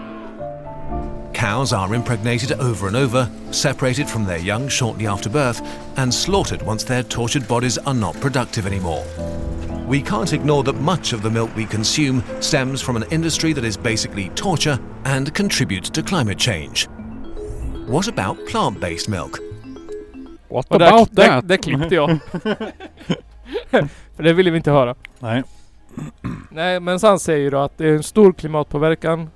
Cows 1.39 1.73
are 1.73 1.95
impregnated 1.95 2.51
over 2.59 2.89
and 2.89 2.97
over, 2.97 3.31
separated 3.53 4.11
from 4.11 4.25
their 4.25 4.39
young 4.39 4.67
shortly 4.69 5.07
after 5.07 5.31
birth, 5.31 5.63
and 5.97 6.13
slaughtered 6.13 6.63
once 6.63 6.83
their 6.83 7.05
tortured 7.05 7.47
bodies 7.47 7.79
are 7.79 7.95
not 7.95 8.21
productive 8.21 8.67
anymore. 8.67 9.05
We 9.87 10.03
can't 10.03 10.33
ignore 10.33 10.65
that 10.65 10.81
much 10.81 11.13
of 11.13 11.23
the 11.23 11.31
milk 11.31 11.51
we 11.55 11.65
consume 11.65 12.25
stems 12.41 12.83
from 12.83 12.97
an 12.97 13.05
industry 13.13 13.53
that 13.53 13.65
is 13.65 13.77
basically 13.77 14.31
torture 14.35 14.81
and 15.05 15.33
contributes 15.33 15.91
to 15.91 16.03
climate 16.03 16.39
change. 16.39 16.89
What 17.87 18.09
about 18.09 18.45
plant 18.49 18.81
based 18.81 19.09
milk? 19.09 19.39
What 20.49 20.67
Och 20.71 20.77
about 20.77 21.13
där, 21.13 21.27
that? 21.29 21.49
där 21.49 21.57
klippte 21.57 21.95
jag. 21.95 22.19
För 24.17 24.23
det 24.23 24.33
ville 24.33 24.51
vi 24.51 24.57
inte 24.57 24.71
höra. 24.71 24.95
Nej. 25.21 25.43
Nej, 26.51 26.81
men 26.81 27.01
så 27.01 27.07
han 27.07 27.19
säger 27.19 27.39
ju 27.39 27.51
då 27.51 27.59
att 27.59 27.79
det 27.79 27.89
är 27.89 27.95
en 27.95 28.03
stor 28.03 28.33
klimatpåverkan. 28.33 29.31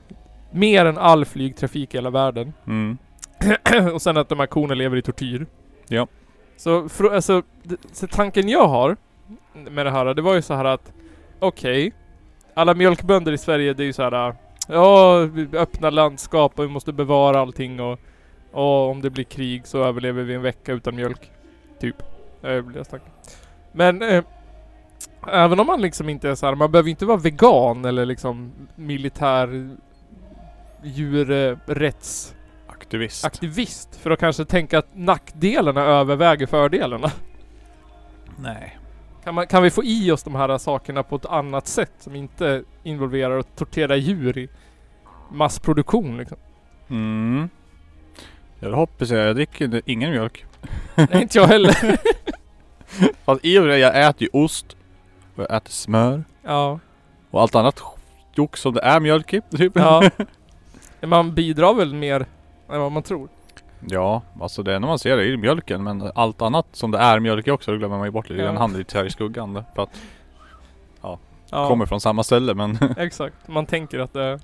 Mer 0.52 0.84
än 0.84 0.98
all 0.98 1.24
flygtrafik 1.24 1.94
i 1.94 1.96
hela 1.96 2.10
världen. 2.10 2.52
Mm. 2.66 2.98
och 3.94 4.02
sen 4.02 4.16
att 4.16 4.28
de 4.28 4.40
här 4.40 4.46
korna 4.46 4.74
lever 4.74 4.96
i 4.96 5.02
tortyr. 5.02 5.46
Ja. 5.88 6.06
Så, 6.56 6.88
för, 6.88 7.14
alltså, 7.14 7.42
så 7.92 8.06
tanken 8.06 8.48
jag 8.48 8.68
har 8.68 8.96
med 9.70 9.86
det 9.86 9.90
här, 9.90 10.14
det 10.14 10.22
var 10.22 10.34
ju 10.34 10.42
så 10.42 10.54
här 10.54 10.64
att 10.64 10.92
okej, 11.38 11.92
alla 12.54 12.74
mjölkbönder 12.74 13.32
i 13.32 13.38
Sverige 13.38 13.74
det 13.74 13.82
är 13.82 13.84
ju 13.84 13.92
så 13.92 14.02
här 14.02 14.34
ja, 14.68 15.28
öppna 15.52 15.90
landskap 15.90 16.58
och 16.58 16.64
vi 16.64 16.68
måste 16.68 16.92
bevara 16.92 17.40
allting 17.40 17.80
och, 17.80 17.98
och 18.52 18.90
om 18.90 19.02
det 19.02 19.10
blir 19.10 19.24
krig 19.24 19.66
så 19.66 19.84
överlever 19.84 20.22
vi 20.22 20.34
en 20.34 20.42
vecka 20.42 20.72
utan 20.72 20.96
mjölk. 20.96 21.30
Typ. 21.80 21.96
Jag 22.40 22.64
blir 22.64 22.84
stark. 22.84 23.02
Men 23.72 24.02
eh, 24.02 24.24
även 25.28 25.60
om 25.60 25.66
man 25.66 25.80
liksom 25.80 26.08
inte 26.08 26.28
är 26.28 26.34
så 26.34 26.46
här, 26.46 26.54
man 26.54 26.72
behöver 26.72 26.90
inte 26.90 27.06
vara 27.06 27.16
vegan 27.16 27.84
eller 27.84 28.06
liksom 28.06 28.52
militär 28.76 29.76
djurrätts 30.84 32.34
Aktivist. 32.66 33.24
aktivist 33.24 33.96
för 33.96 34.10
att 34.10 34.20
kanske 34.20 34.44
tänka 34.44 34.78
att 34.78 34.88
nackdelarna 34.96 35.80
överväger 35.82 36.46
fördelarna. 36.46 37.10
Nej. 38.36 38.78
Kan, 39.24 39.34
man, 39.34 39.46
kan 39.46 39.62
vi 39.62 39.70
få 39.70 39.84
i 39.84 40.10
oss 40.10 40.22
de 40.22 40.34
här 40.34 40.58
sakerna 40.58 41.02
på 41.02 41.16
ett 41.16 41.26
annat 41.26 41.66
sätt 41.66 41.92
som 41.98 42.16
inte 42.16 42.62
involverar 42.82 43.38
att 43.38 43.56
tortera 43.56 43.96
djur 43.96 44.38
i 44.38 44.48
massproduktion 45.30 46.16
liksom? 46.16 46.38
Mm. 46.90 47.48
Jag 48.60 48.72
hoppas 48.72 49.10
jag. 49.10 49.28
Jag 49.28 49.36
dricker 49.36 49.82
ingen 49.86 50.10
mjölk. 50.10 50.44
Nej, 50.94 51.22
inte 51.22 51.38
jag 51.38 51.46
heller. 51.46 51.72
Fast 53.24 53.44
i 53.44 53.58
och 53.58 53.62
sig, 53.62 53.80
jag 53.80 54.08
äter 54.08 54.22
ju 54.22 54.28
ost. 54.32 54.76
Och 55.34 55.42
jag 55.42 55.56
äter 55.56 55.70
smör. 55.70 56.24
Ja. 56.42 56.78
Och 57.30 57.40
allt 57.40 57.54
annat 57.54 57.82
jox 58.34 58.60
som 58.60 58.74
det 58.74 58.80
är 58.80 59.00
mjölk 59.00 59.32
i. 59.32 59.40
Typ. 59.50 59.72
ja. 59.74 60.10
Man 61.06 61.34
bidrar 61.34 61.74
väl 61.74 61.94
mer 61.94 62.26
än 62.68 62.80
vad 62.80 62.92
man 62.92 63.02
tror. 63.02 63.28
Ja, 63.88 64.22
alltså 64.40 64.62
det 64.62 64.74
enda 64.74 64.88
man 64.88 64.98
ser 64.98 65.18
är 65.18 65.22
ju 65.22 65.36
mjölken. 65.36 65.84
Men 65.84 66.10
allt 66.14 66.42
annat 66.42 66.66
som 66.72 66.90
det 66.90 66.98
är 66.98 67.20
mjölk 67.20 67.48
också, 67.48 67.70
det 67.70 67.78
glömmer 67.78 67.98
man 67.98 68.06
ju 68.06 68.10
bort 68.10 68.28
lite. 68.28 68.42
Ja. 68.42 68.52
Hamnar 68.58 68.78
lite 68.78 68.98
här 68.98 69.04
i 69.04 69.10
skuggan. 69.10 69.64
För 69.74 69.82
att 69.82 69.90
Ja, 71.54 71.68
kommer 71.68 71.86
från 71.86 72.00
samma 72.00 72.22
ställe 72.22 72.54
men 72.54 72.78
exakt. 72.96 73.48
Man 73.48 73.66
tänker 73.66 73.98
att 73.98 74.12
det 74.12 74.22
är 74.22 74.40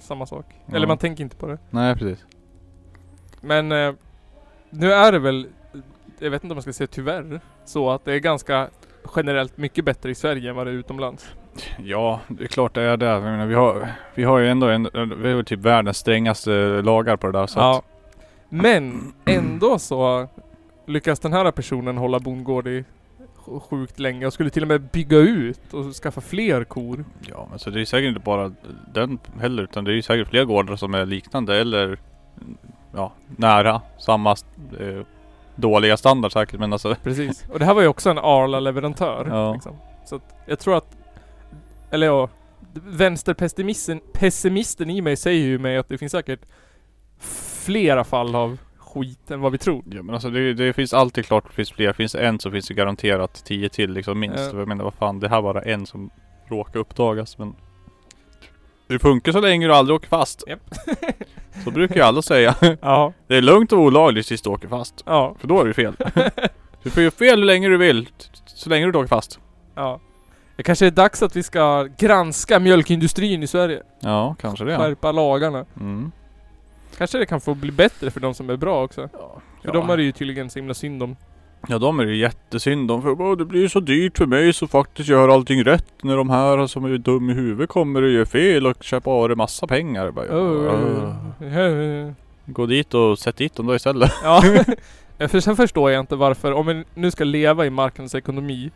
samma 0.00 0.26
sak. 0.26 0.46
Ja. 0.66 0.76
Eller 0.76 0.86
man 0.86 0.98
tänker 0.98 1.24
inte 1.24 1.36
på 1.36 1.46
det. 1.46 1.58
Nej 1.70 1.94
precis. 1.96 2.24
Men 3.40 3.72
eh, 3.72 3.92
nu 4.70 4.92
är 4.92 5.12
det 5.12 5.18
väl, 5.18 5.46
jag 6.18 6.30
vet 6.30 6.44
inte 6.44 6.52
om 6.52 6.56
man 6.56 6.62
ska 6.62 6.72
säga 6.72 6.86
tyvärr, 6.86 7.40
så 7.64 7.90
att 7.90 8.04
det 8.04 8.12
är 8.12 8.18
ganska 8.18 8.68
generellt 9.16 9.56
mycket 9.56 9.84
bättre 9.84 10.10
i 10.10 10.14
Sverige 10.14 10.50
än 10.50 10.56
vad 10.56 10.66
det 10.66 10.70
är 10.70 10.74
utomlands. 10.74 11.26
Ja, 11.84 12.20
det 12.28 12.44
är 12.44 12.48
klart 12.48 12.74
det 12.74 12.82
är 12.82 12.96
det. 12.96 13.06
Jag 13.06 13.22
menar, 13.22 13.46
vi, 13.46 13.54
har, 13.54 13.88
vi 14.14 14.24
har 14.24 14.38
ju 14.38 14.48
ändå 14.48 14.68
en, 14.68 14.88
vi 15.22 15.32
har 15.32 15.42
typ 15.42 15.60
världens 15.60 15.96
strängaste 15.98 16.50
lagar 16.82 17.16
på 17.16 17.26
det 17.26 17.38
där. 17.38 17.46
Så 17.46 17.58
Ja. 17.58 17.78
att, 17.78 17.84
Men 18.48 19.12
ändå 19.24 19.78
så 19.78 20.28
lyckas 20.86 21.20
den 21.20 21.32
här 21.32 21.50
personen 21.50 21.98
hålla 21.98 22.18
bondgård 22.18 22.66
i 22.66 22.84
sj- 23.44 23.60
sjukt 23.70 23.98
länge 23.98 24.26
och 24.26 24.32
skulle 24.32 24.50
till 24.50 24.62
och 24.62 24.68
med 24.68 24.80
bygga 24.82 25.16
ut 25.18 25.74
och 25.74 25.84
skaffa 25.94 26.20
fler 26.20 26.64
kor. 26.64 27.04
ja, 27.30 27.46
men 27.50 27.58
så 27.58 27.70
det 27.70 27.80
är 27.80 27.84
säkert 27.84 28.08
inte 28.08 28.20
bara 28.20 28.52
den 28.94 29.18
heller. 29.40 29.62
Utan 29.62 29.84
det 29.84 29.94
är 29.98 30.02
säkert 30.02 30.28
fler 30.28 30.44
gårdar 30.44 30.76
som 30.76 30.94
är 30.94 31.06
liknande 31.06 31.56
eller 31.60 31.98
ja, 32.94 33.12
nära 33.36 33.80
samma 33.98 34.30
eh, 34.80 35.02
dåliga 35.56 35.96
standard 35.96 36.32
säkert. 36.32 36.60
Men 36.60 36.72
alltså 36.72 36.94
Precis. 37.02 37.44
Och 37.52 37.58
det 37.58 37.64
här 37.64 37.74
var 37.74 37.82
ju 37.82 37.88
också 37.88 38.10
en 38.10 38.18
Arla-leverantör. 38.18 39.26
Ja. 39.30 39.52
Liksom. 39.52 39.76
Så 40.04 40.16
att 40.16 40.34
jag 40.46 40.58
tror 40.58 40.76
att, 40.76 40.96
eller 41.92 42.06
ja, 42.06 42.28
vänsterpessimisten 42.72 44.00
pessimisten 44.12 44.90
i 44.90 45.00
mig 45.00 45.16
säger 45.16 45.46
ju 45.46 45.58
mig 45.58 45.76
att 45.76 45.88
det 45.88 45.98
finns 45.98 46.12
säkert 46.12 46.40
flera 47.64 48.04
fall 48.04 48.34
av 48.34 48.58
skit 48.78 49.30
än 49.30 49.40
vad 49.40 49.52
vi 49.52 49.58
tror. 49.58 49.84
Ja 49.90 50.02
men 50.02 50.14
alltså 50.14 50.30
det, 50.30 50.54
det 50.54 50.72
finns 50.72 50.94
alltid 50.94 51.26
klart 51.26 51.44
det 51.48 51.54
finns 51.54 51.72
fler. 51.72 51.92
Finns 51.92 52.14
en 52.14 52.40
så 52.40 52.50
finns 52.50 52.68
det 52.68 52.74
garanterat 52.74 53.44
tio 53.44 53.68
till 53.68 53.92
liksom 53.92 54.20
minst. 54.20 54.38
Ja. 54.52 54.58
Jag 54.58 54.68
menar 54.68 54.84
vad 54.84 54.94
fan, 54.94 55.20
det 55.20 55.28
här 55.28 55.40
var 55.40 55.54
bara 55.54 55.62
en 55.64 55.86
som 55.86 56.10
råkade 56.48 56.78
uppdagas 56.78 57.38
men 57.38 57.54
Det 58.86 58.98
funkar 58.98 59.32
så 59.32 59.40
länge 59.40 59.66
du 59.66 59.74
aldrig 59.74 59.96
åker 59.96 60.08
fast. 60.08 60.44
Japp. 60.46 60.60
Så 61.64 61.70
brukar 61.70 61.94
ju 61.94 62.02
alla 62.02 62.22
säga. 62.22 62.54
Ja. 62.80 63.12
Det 63.26 63.36
är 63.36 63.42
lugnt 63.42 63.72
och 63.72 63.78
olagligt 63.78 64.26
tills 64.26 64.42
du 64.42 64.50
åker 64.50 64.68
fast. 64.68 65.02
Ja. 65.06 65.36
För 65.38 65.48
då 65.48 65.60
är 65.60 65.64
det 65.64 65.74
fel. 65.74 65.96
Du 66.82 66.90
får 66.90 67.02
göra 67.02 67.10
fel 67.10 67.38
hur 67.38 67.46
länge 67.46 67.68
du 67.68 67.76
vill. 67.76 68.08
Så 68.46 68.70
länge 68.70 68.84
du 68.84 68.88
inte 68.88 68.98
åker 68.98 69.08
fast. 69.08 69.38
Ja. 69.74 70.00
Det 70.56 70.62
kanske 70.62 70.86
är 70.86 70.90
dags 70.90 71.22
att 71.22 71.36
vi 71.36 71.42
ska 71.42 71.88
granska 71.98 72.58
mjölkindustrin 72.58 73.42
i 73.42 73.46
Sverige. 73.46 73.82
Ja, 74.00 74.36
kanske 74.40 74.64
det. 74.64 74.76
Skärpa 74.76 75.12
lagarna. 75.12 75.64
Mm. 75.80 76.12
Kanske 76.98 77.18
det 77.18 77.26
kan 77.26 77.40
få 77.40 77.54
bli 77.54 77.70
bättre 77.72 78.10
för 78.10 78.20
de 78.20 78.34
som 78.34 78.50
är 78.50 78.56
bra 78.56 78.84
också. 78.84 79.08
För 79.08 79.18
Ja. 79.62 79.72
de 79.72 79.90
är 79.90 79.96
det 79.96 80.02
ju 80.02 80.12
tydligen 80.12 80.50
så 80.50 80.58
himla 80.58 80.74
synd 80.74 81.02
om. 81.02 81.16
Ja 81.68 81.78
de 81.78 82.00
är 82.00 82.04
det 82.06 82.16
jättesynd 82.16 82.90
om 82.90 83.02
för 83.02 83.20
"Åh, 83.20 83.36
det 83.36 83.44
blir 83.44 83.60
ju 83.60 83.68
så 83.68 83.80
dyrt 83.80 84.18
för 84.18 84.26
mig 84.26 84.52
så 84.52 84.66
faktiskt 84.66 85.08
gör 85.08 85.28
allting 85.28 85.64
rätt 85.64 85.92
när 86.02 86.16
de 86.16 86.30
här 86.30 86.66
som 86.66 86.84
är 86.84 86.98
dum 86.98 87.30
i 87.30 87.32
huvudet 87.32 87.68
kommer 87.70 88.02
och 88.02 88.08
gör 88.10 88.24
fel 88.24 88.66
och 88.66 88.82
köper 88.82 89.10
av 89.10 89.28
det 89.28 89.36
massa 89.36 89.66
pengar. 89.66 90.10
Bara, 90.10 90.26
"Åh." 90.38 92.10
Gå 92.46 92.66
dit 92.66 92.94
och 92.94 93.18
sätt 93.18 93.36
dit 93.36 93.54
dem 93.54 93.66
då 93.66 93.74
istället. 93.74 94.12
Ja. 94.24 94.42
Ja, 95.18 95.28
för 95.28 95.40
sen 95.40 95.56
förstår 95.56 95.90
jag 95.90 96.00
inte 96.00 96.16
varför, 96.16 96.52
om 96.52 96.66
vi 96.66 96.84
nu 96.94 97.10
ska 97.10 97.24
leva 97.24 97.66
i 97.66 97.70
marknadsekonomi, 97.70 98.70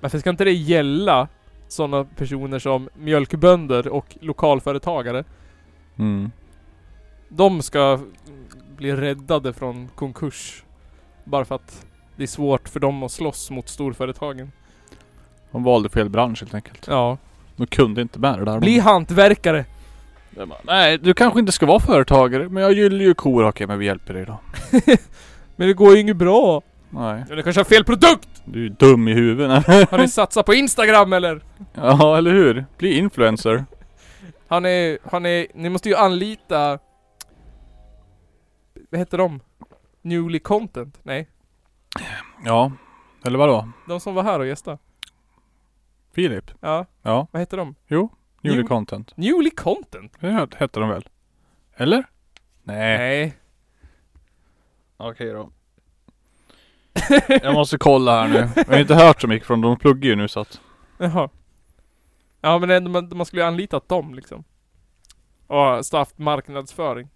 varför 0.00 0.18
ska 0.18 0.30
inte 0.30 0.44
det 0.44 0.52
gälla 0.52 1.28
sådana 1.68 2.04
personer 2.04 2.58
som 2.58 2.88
mjölkbönder 2.94 3.88
och 3.88 4.16
lokalföretagare? 4.20 5.24
Mm. 5.98 6.30
De 7.28 7.62
ska 7.62 8.00
bli 8.76 8.96
räddade 8.96 9.52
från 9.52 9.88
konkurs. 9.94 10.64
Bara 11.24 11.44
för 11.44 11.54
att 11.54 11.86
det 12.16 12.22
är 12.22 12.26
svårt 12.26 12.68
för 12.68 12.80
dem 12.80 13.02
att 13.02 13.12
slåss 13.12 13.50
mot 13.50 13.68
storföretagen. 13.68 14.52
De 15.50 15.62
valde 15.62 15.88
fel 15.88 16.08
bransch 16.08 16.40
helt 16.40 16.54
enkelt. 16.54 16.86
Ja. 16.88 17.18
De 17.56 17.66
kunde 17.66 18.02
inte 18.02 18.18
med 18.18 18.38
det 18.38 18.44
där. 18.44 18.60
Bli 18.60 18.78
hantverkare! 18.78 19.64
Bara, 20.30 20.58
Nej, 20.62 20.98
du 20.98 21.14
kanske 21.14 21.40
inte 21.40 21.52
ska 21.52 21.66
vara 21.66 21.80
företagare 21.80 22.48
men 22.48 22.62
jag 22.62 22.72
gillar 22.72 23.04
ju 23.04 23.14
kor. 23.14 23.48
Okej, 23.48 23.66
men 23.66 23.78
vi 23.78 23.86
hjälper 23.86 24.14
dig 24.14 24.24
då. 24.24 24.40
Men 25.56 25.68
det 25.68 25.74
går 25.74 25.94
ju 25.94 26.00
inget 26.00 26.16
bra! 26.16 26.62
Nej. 26.90 27.24
Eller 27.30 27.42
kanske 27.42 27.60
har 27.60 27.64
fel 27.64 27.84
produkt! 27.84 28.28
Du 28.44 28.66
är 28.66 28.70
dum 28.70 29.08
i 29.08 29.12
huvudet. 29.14 29.66
Har 29.90 29.98
ni 29.98 30.08
satsat 30.08 30.46
på 30.46 30.54
Instagram 30.54 31.12
eller? 31.12 31.42
ja, 31.74 32.18
eller 32.18 32.30
hur? 32.30 32.66
Bli 32.78 32.98
influencer. 32.98 33.64
Har 34.48 34.60
ni, 34.60 34.98
har 35.04 35.20
ni, 35.20 35.48
ni 35.54 35.68
måste 35.68 35.88
ju 35.88 35.94
anlita... 35.96 36.78
Vad 38.90 38.98
heter 38.98 39.18
de? 39.18 39.40
Newly 40.02 40.38
content? 40.38 40.98
Nej. 41.02 41.28
Ja. 42.44 42.72
Eller 43.24 43.38
vadå? 43.38 43.68
De 43.88 44.00
som 44.00 44.14
var 44.14 44.22
här 44.22 44.38
och 44.38 44.46
gästade. 44.46 44.78
Filip? 46.14 46.50
Ja. 46.60 46.86
Ja. 47.02 47.26
Vad 47.30 47.42
heter 47.42 47.56
de? 47.56 47.74
Jo. 47.86 48.08
Newly 48.42 48.62
New- 48.62 48.66
content. 48.68 49.16
Newly 49.16 49.50
content? 49.50 50.12
Det 50.20 50.54
hette 50.56 50.80
de 50.80 50.88
väl? 50.88 51.08
Eller? 51.76 52.04
Nej. 52.62 52.98
Nej. 52.98 53.36
Okej 54.96 55.32
då. 55.32 55.50
Jag 57.42 57.54
måste 57.54 57.78
kolla 57.78 58.20
här 58.20 58.28
nu. 58.28 58.48
Jag 58.56 58.64
har 58.64 58.78
inte 58.80 58.94
hört 58.94 59.20
så 59.20 59.26
mycket 59.26 59.46
från 59.46 59.60
dem. 59.60 59.70
De 59.70 59.78
pluggar 59.78 60.10
ju 60.10 60.16
nu 60.16 60.28
så 60.28 60.40
att. 60.40 60.60
Jaha. 60.98 61.28
Ja 62.40 62.58
men 62.58 62.70
ändå, 62.70 62.90
man, 62.90 63.10
man 63.14 63.26
skulle 63.26 63.42
ju 63.42 63.48
anlitat 63.48 63.88
dem 63.88 64.14
liksom. 64.14 64.44
Och 65.46 65.84
haft 65.92 66.18
marknadsföring. 66.18 67.08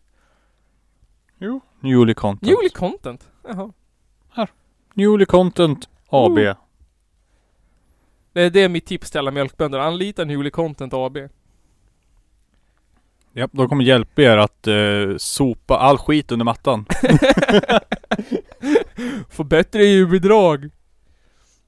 Jo. 1.38 1.60
Newly 1.80 2.14
content. 2.14 2.42
Newly 2.42 2.68
content. 2.68 3.30
Jaha. 3.48 3.72
Newly 4.94 5.26
content 5.26 5.88
AB. 6.08 6.38
Mm. 6.38 6.54
Det, 8.32 8.50
det 8.50 8.60
är 8.60 8.68
mitt 8.68 8.86
tips 8.86 9.10
till 9.10 9.18
alla 9.18 9.30
mjölkbönder. 9.30 9.78
Anlita 9.78 10.24
Newly 10.24 10.50
Content 10.50 10.94
AB. 10.94 11.18
Ja, 13.32 13.48
de 13.52 13.68
kommer 13.68 13.84
hjälpa 13.84 14.22
er 14.22 14.36
att 14.36 14.66
eh, 14.66 15.16
sopa 15.16 15.78
all 15.78 15.98
skit 15.98 16.32
under 16.32 16.44
mattan. 16.44 16.86
Få 19.30 19.44
bättre 19.44 19.82
EU-bidrag. 19.82 20.70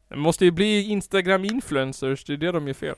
Det 0.09 0.17
måste 0.17 0.45
ju 0.45 0.51
bli 0.51 0.83
Instagram-influencers. 0.91 2.25
Det 2.27 2.33
är 2.33 2.37
det 2.37 2.53
de 2.53 2.67
gör 2.67 2.75
fel. 2.75 2.95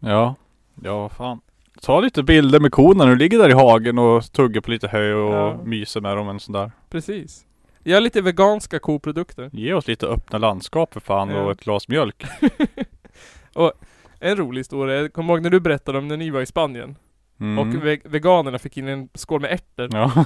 Ja. 0.00 0.34
Ja, 0.82 1.00
vad 1.00 1.12
fan. 1.12 1.40
Ta 1.82 2.00
lite 2.00 2.22
bilder 2.22 2.60
med 2.60 2.72
korna 2.72 3.04
när 3.04 3.10
du 3.10 3.16
ligger 3.18 3.38
där 3.38 3.48
i 3.48 3.52
hagen 3.52 3.98
och 3.98 4.32
tuggar 4.32 4.60
på 4.60 4.70
lite 4.70 4.88
hö 4.88 5.14
och 5.14 5.34
Ja. 5.34 5.56
myser 5.64 6.00
med 6.00 6.16
dem 6.16 6.28
en 6.28 6.40
sån 6.40 6.52
där. 6.52 6.70
Precis. 6.90 7.44
Gör 7.84 8.00
lite 8.00 8.20
veganska 8.22 8.78
koprodukter. 8.78 9.50
Ge 9.52 9.72
oss 9.74 9.86
lite 9.88 10.06
öppna 10.06 10.38
landskap 10.38 10.92
för 10.92 11.00
fan 11.00 11.28
Ja. 11.30 11.42
och 11.42 11.50
ett 11.52 11.60
glas 11.64 11.88
mjölk. 11.88 12.24
En 14.20 14.36
rolig 14.36 14.60
historia. 14.60 14.96
Jag 14.96 15.12
kommer 15.12 15.34
ihåg 15.34 15.42
när 15.42 15.50
du 15.50 15.60
berättade 15.60 15.98
om 15.98 16.08
när 16.08 16.16
ni 16.16 16.30
var 16.30 16.40
i 16.40 16.46
Spanien. 16.46 16.96
Mm. 17.40 17.58
Och 17.58 17.84
ve- 17.84 18.00
veganerna 18.04 18.58
fick 18.58 18.76
in 18.76 18.88
en 18.88 19.08
skål 19.14 19.40
med 19.40 19.50
ärtor. 19.52 19.88
Ja. 19.92 20.24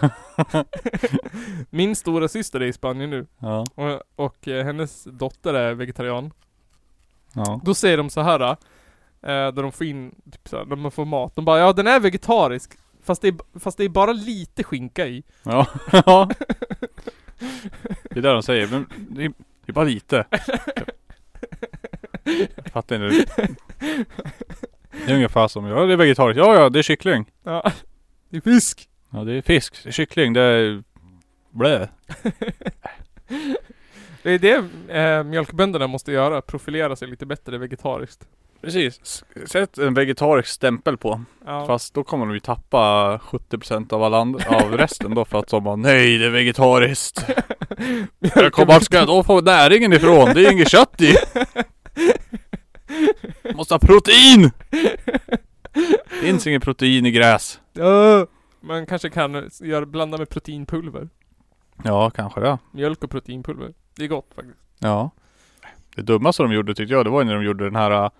Min 1.70 1.96
stora 1.96 2.28
syster 2.28 2.60
är 2.60 2.64
i 2.66 2.72
Spanien 2.72 3.10
nu. 3.10 3.26
ja. 3.38 3.64
Och, 3.74 4.02
och 4.26 4.48
eh, 4.48 4.64
hennes 4.64 5.04
dotter 5.04 5.54
är 5.54 5.74
vegetarian. 5.74 6.32
Ja. 7.34 7.60
Då 7.64 7.74
säger 7.74 7.96
de 7.96 8.10
så 8.10 8.20
här. 8.20 8.40
Eh, 8.50 8.56
där 9.22 9.62
de 9.62 9.72
får 9.72 9.86
in, 9.86 10.14
typ 10.32 10.48
så 10.48 10.56
här, 10.56 10.64
när 10.64 10.76
man 10.76 10.90
får 10.90 11.04
mat. 11.04 11.36
De 11.36 11.44
bara 11.44 11.58
ja 11.58 11.72
den 11.72 11.86
är 11.86 12.00
vegetarisk. 12.00 12.72
Fast 13.02 13.22
det 13.22 13.28
är, 13.28 13.58
fast 13.58 13.78
det 13.78 13.84
är 13.84 13.88
bara 13.88 14.12
lite 14.12 14.64
skinka 14.64 15.06
i. 15.06 15.22
Ja. 15.42 15.66
ja. 15.92 16.28
Det 18.10 18.18
är 18.18 18.22
det 18.22 18.32
de 18.32 18.42
säger. 18.42 18.66
Men 18.68 18.86
det 19.10 19.24
är, 19.24 19.28
det 19.66 19.70
är 19.70 19.72
bara 19.72 19.84
lite. 19.84 20.24
Jag 22.56 22.72
fattar 22.72 23.12
inte. 23.12 23.48
Det 25.06 25.12
är 25.12 25.14
ungefär 25.16 25.48
som, 25.48 25.66
ja 25.66 25.80
det 25.86 25.92
är 25.92 25.96
vegetariskt. 25.96 26.38
Ja 26.38 26.54
ja, 26.54 26.68
det 26.68 26.78
är 26.78 26.82
kyckling. 26.82 27.30
Ja. 27.44 27.72
Det 28.30 28.36
är 28.36 28.40
fisk. 28.40 28.88
Ja 29.10 29.24
det 29.24 29.32
är 29.32 29.42
fisk, 29.42 29.82
det 29.82 29.88
är 29.88 29.92
kyckling, 29.92 30.32
det 30.32 30.40
är 30.42 30.82
blä. 31.50 31.88
Det 34.22 34.30
är 34.32 34.38
det 34.38 34.64
eh, 34.98 35.24
mjölkbönderna 35.24 35.86
måste 35.86 36.12
göra. 36.12 36.40
Profilera 36.42 36.96
sig 36.96 37.08
lite 37.08 37.26
bättre 37.26 37.58
vegetariskt. 37.58 38.28
Precis. 38.60 39.24
Sätt 39.46 39.78
en 39.78 39.94
vegetarisk 39.94 40.48
stämpel 40.48 40.96
på. 40.96 41.24
Ja. 41.46 41.66
Fast 41.66 41.94
då 41.94 42.04
kommer 42.04 42.26
de 42.26 42.34
ju 42.34 42.40
tappa 42.40 43.16
70% 43.18 43.92
av, 43.92 44.02
alla 44.02 44.18
and- 44.18 44.44
av 44.48 44.76
resten 44.76 45.14
då 45.14 45.24
för 45.24 45.38
att 45.38 45.48
de 45.48 45.64
bara 45.64 45.76
nej 45.76 46.18
det 46.18 46.26
är 46.26 46.30
vegetariskt. 46.30 47.24
Jag 48.34 48.52
kommer, 48.52 48.66
vart 48.66 48.82
ska 48.82 48.96
jag 48.96 49.06
då 49.06 49.22
få 49.22 49.40
näringen 49.40 49.92
ifrån? 49.92 50.34
Det 50.34 50.46
är 50.46 50.52
inget 50.52 50.70
kött 50.70 51.00
i. 51.00 51.14
Måste 53.54 53.74
ha 53.74 53.78
protein! 53.78 54.50
Finns 56.22 56.46
inget 56.46 56.62
protein 56.62 57.06
i 57.06 57.10
gräs. 57.10 57.60
Ja. 57.72 58.26
Man 58.60 58.86
kanske 58.86 59.10
kan 59.10 59.50
göra, 59.60 59.86
blanda 59.86 60.18
med 60.18 60.28
proteinpulver. 60.28 61.08
Ja, 61.84 62.10
kanske 62.10 62.40
det. 62.40 62.58
Mjölk 62.72 63.04
och 63.04 63.10
proteinpulver. 63.10 63.72
Det 63.96 64.04
är 64.04 64.08
gott 64.08 64.34
faktiskt. 64.34 64.58
Ja. 64.78 65.10
Det 65.96 66.02
dummaste 66.02 66.42
de 66.42 66.52
gjorde 66.52 66.74
tyckte 66.74 66.94
jag, 66.94 67.06
det 67.06 67.10
var 67.10 67.24
när 67.24 67.34
de 67.34 67.44
gjorde 67.44 67.64
den 67.64 67.76
här 67.76 68.10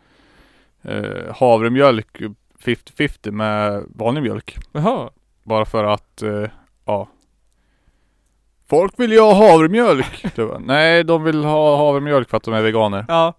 eh, 0.83 1.35
havremjölk 1.35 2.21
50-50 2.65 3.31
med 3.31 3.85
vanlig 3.95 4.23
mjölk. 4.23 4.59
Jaha. 4.73 5.11
Bara 5.43 5.65
för 5.65 5.85
att, 5.85 6.23
eh, 6.23 6.45
ja. 6.85 7.09
Folk 8.69 9.01
vill 9.01 9.13
ju 9.13 9.21
ha 9.21 9.35
havremjölk. 9.35 10.27
Det 10.35 10.45
var, 10.45 10.59
nej, 10.59 11.05
de 11.05 11.25
vill 11.25 11.45
ha 11.45 11.77
havremjölk 11.77 12.31
för 12.31 12.37
att 12.37 12.43
de 12.43 12.55
är 12.55 12.63
veganer. 12.63 13.05
Ja. 13.09 13.35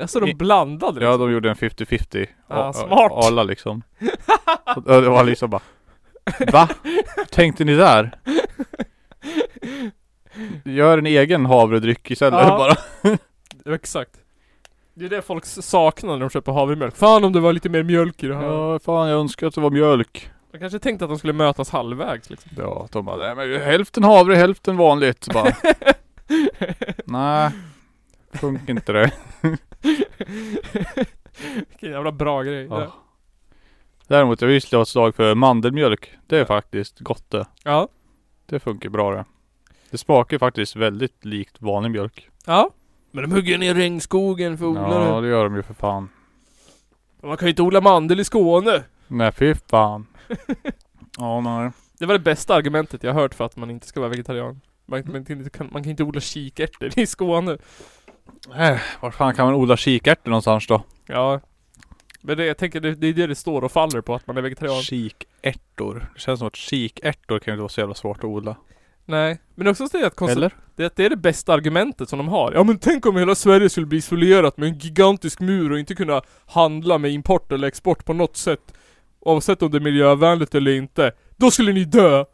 Alltså 0.00 0.20
de 0.20 0.34
blandade 0.34 1.04
Ja, 1.04 1.10
liksom. 1.10 1.26
de 1.28 1.32
gjorde 1.32 1.50
en 1.50 1.56
50-50. 1.56 2.26
Ja, 2.48 2.54
A- 2.68 2.72
smart. 2.72 3.12
Alla 3.14 3.42
liksom. 3.42 3.82
Och 4.76 4.82
det 5.02 5.08
var 5.08 5.24
liksom 5.24 5.50
bara 5.50 5.62
Va? 6.52 6.68
Tänkte 7.30 7.64
ni 7.64 7.74
där? 7.74 8.18
Gör 10.64 10.98
en 10.98 11.06
egen 11.06 11.46
havredryck 11.46 12.10
istället 12.10 12.40
Ja. 12.40 12.58
bara. 13.02 13.16
Ja, 13.64 13.74
Exakt. 13.74 14.10
Det 14.94 15.04
är 15.04 15.08
det 15.08 15.22
folk 15.22 15.44
saknar 15.44 16.12
när 16.12 16.20
de 16.20 16.30
köper 16.30 16.52
havremjölk. 16.52 16.96
Fan 16.96 17.24
om 17.24 17.32
det 17.32 17.40
var 17.40 17.52
lite 17.52 17.68
mer 17.68 17.82
mjölk 17.82 18.22
i 18.22 18.26
det 18.26 18.36
här. 18.36 18.44
Ja, 18.44 18.78
fan 18.78 19.08
jag 19.08 19.20
önskar 19.20 19.46
att 19.46 19.54
det 19.54 19.60
var 19.60 19.70
mjölk. 19.70 20.30
Jag 20.52 20.60
kanske 20.60 20.78
tänkte 20.78 21.04
att 21.04 21.10
de 21.10 21.18
skulle 21.18 21.32
mötas 21.32 21.70
halvvägs 21.70 22.30
liksom. 22.30 22.50
Ja, 22.58 22.88
de 22.92 23.04
bara, 23.04 23.16
nej 23.16 23.34
men 23.48 23.60
hälften 23.62 24.04
havre, 24.04 24.34
hälften 24.34 24.76
vanligt. 24.76 25.28
Bara, 25.34 25.52
nej, 27.04 27.50
funkar 28.32 28.70
inte 28.70 28.92
det. 28.92 29.10
Vilken 31.68 31.90
jävla 31.90 32.12
bra 32.12 32.42
grej. 32.42 32.66
Ja. 32.70 32.92
Däremot, 34.06 34.40
jag 34.40 34.48
vill 34.48 34.62
slå 34.62 34.82
ett 34.82 34.88
slag 34.88 35.14
för 35.14 35.34
mandelmjölk. 35.34 36.12
Det 36.26 36.38
är 36.38 36.44
faktiskt 36.44 37.00
gott 37.00 37.30
det. 37.30 37.46
ja. 37.64 37.88
Det 38.46 38.60
funkar 38.60 38.88
bra 38.88 39.10
det. 39.14 39.24
Det 39.90 39.98
smakar 39.98 40.38
faktiskt 40.38 40.76
väldigt 40.76 41.24
likt 41.24 41.62
vanlig 41.62 41.90
mjölk. 41.90 42.30
Ja. 42.46 42.70
Men 43.10 43.24
de 43.30 43.32
hugger 43.36 43.58
ner 43.58 43.74
regnskogen 43.74 44.58
för 44.58 44.64
att 44.64 44.70
odla 44.70 45.08
Ja, 45.14 45.20
det. 45.20 45.28
gör 45.28 45.44
de 45.44 45.56
ju 45.56 45.62
för 45.62 45.74
fan. 45.74 46.08
Man 47.22 47.36
kan 47.36 47.46
ju 47.46 47.50
inte 47.50 47.62
odla 47.62 47.80
mandel 47.80 48.20
i 48.20 48.24
Skåne. 48.24 48.82
Nej, 49.08 49.32
fy 49.32 49.54
fan. 49.54 50.06
Ja, 51.18 51.40
nej. 51.40 51.70
Det 51.98 52.06
var 52.06 52.14
det 52.14 52.18
bästa 52.18 52.54
argumentet 52.54 53.02
jag 53.02 53.14
hört 53.14 53.34
för 53.34 53.44
att 53.44 53.56
man 53.56 53.70
inte 53.70 53.86
ska 53.86 54.00
vara 54.00 54.10
vegetarian. 54.10 54.60
Man, 54.86 55.02
man, 55.12 55.24
man 55.72 55.82
kan 55.82 55.90
inte 55.90 56.02
odla 56.04 56.20
kikärtor 56.20 56.90
i 56.98 57.06
Skåne. 57.06 57.58
Äh, 58.58 58.78
var 59.00 59.10
fan 59.10 59.34
kan 59.34 59.46
man 59.46 59.54
odla 59.54 59.76
kikärtor 59.76 60.30
någonstans 60.30 60.66
då? 60.66 60.82
Ja. 61.06 61.40
Men 62.20 62.36
det, 62.36 62.46
jag 62.46 62.58
tänker 62.58 62.80
det, 62.80 62.94
det 62.94 63.06
är 63.06 63.12
det 63.12 63.26
det 63.26 63.34
står 63.34 63.64
och 63.64 63.72
faller 63.72 64.00
på 64.00 64.14
att 64.14 64.26
man 64.26 64.36
är 64.36 64.42
vegetarian. 64.42 64.82
Kikärtor. 64.82 66.10
Det 66.14 66.20
känns 66.20 66.38
som 66.38 66.48
att 66.48 66.56
kikärtor 66.56 67.38
kan 67.38 67.54
inte 67.54 67.60
vara 67.60 67.68
så 67.68 67.80
jävla 67.80 67.94
svårt 67.94 68.18
att 68.18 68.24
odla. 68.24 68.56
Nej. 69.04 69.40
Men 69.54 69.66
också 69.66 69.86
det 69.92 70.06
att 70.06 70.22
Eller? 70.22 70.52
det, 70.76 70.84
att 70.84 70.96
det 70.96 71.04
är 71.04 71.10
det 71.10 71.16
bästa 71.16 71.52
argumentet 71.52 72.08
som 72.08 72.18
de 72.18 72.28
har. 72.28 72.52
Ja 72.52 72.62
men 72.62 72.78
tänk 72.78 73.06
om 73.06 73.16
hela 73.16 73.34
Sverige 73.34 73.70
skulle 73.70 73.86
bli 73.86 73.98
isolerat 73.98 74.56
med 74.56 74.68
en 74.68 74.78
gigantisk 74.78 75.40
mur 75.40 75.72
och 75.72 75.78
inte 75.78 75.94
kunna 75.94 76.22
handla 76.46 76.98
med 76.98 77.10
import 77.10 77.52
eller 77.52 77.68
export 77.68 78.04
på 78.04 78.12
något 78.12 78.36
sätt. 78.36 78.74
Oavsett 79.20 79.62
om 79.62 79.70
det 79.70 79.78
är 79.78 79.80
miljövänligt 79.80 80.54
eller 80.54 80.70
inte. 80.70 81.12
Då 81.36 81.50
skulle 81.50 81.72
ni 81.72 81.84
dö! 81.84 82.24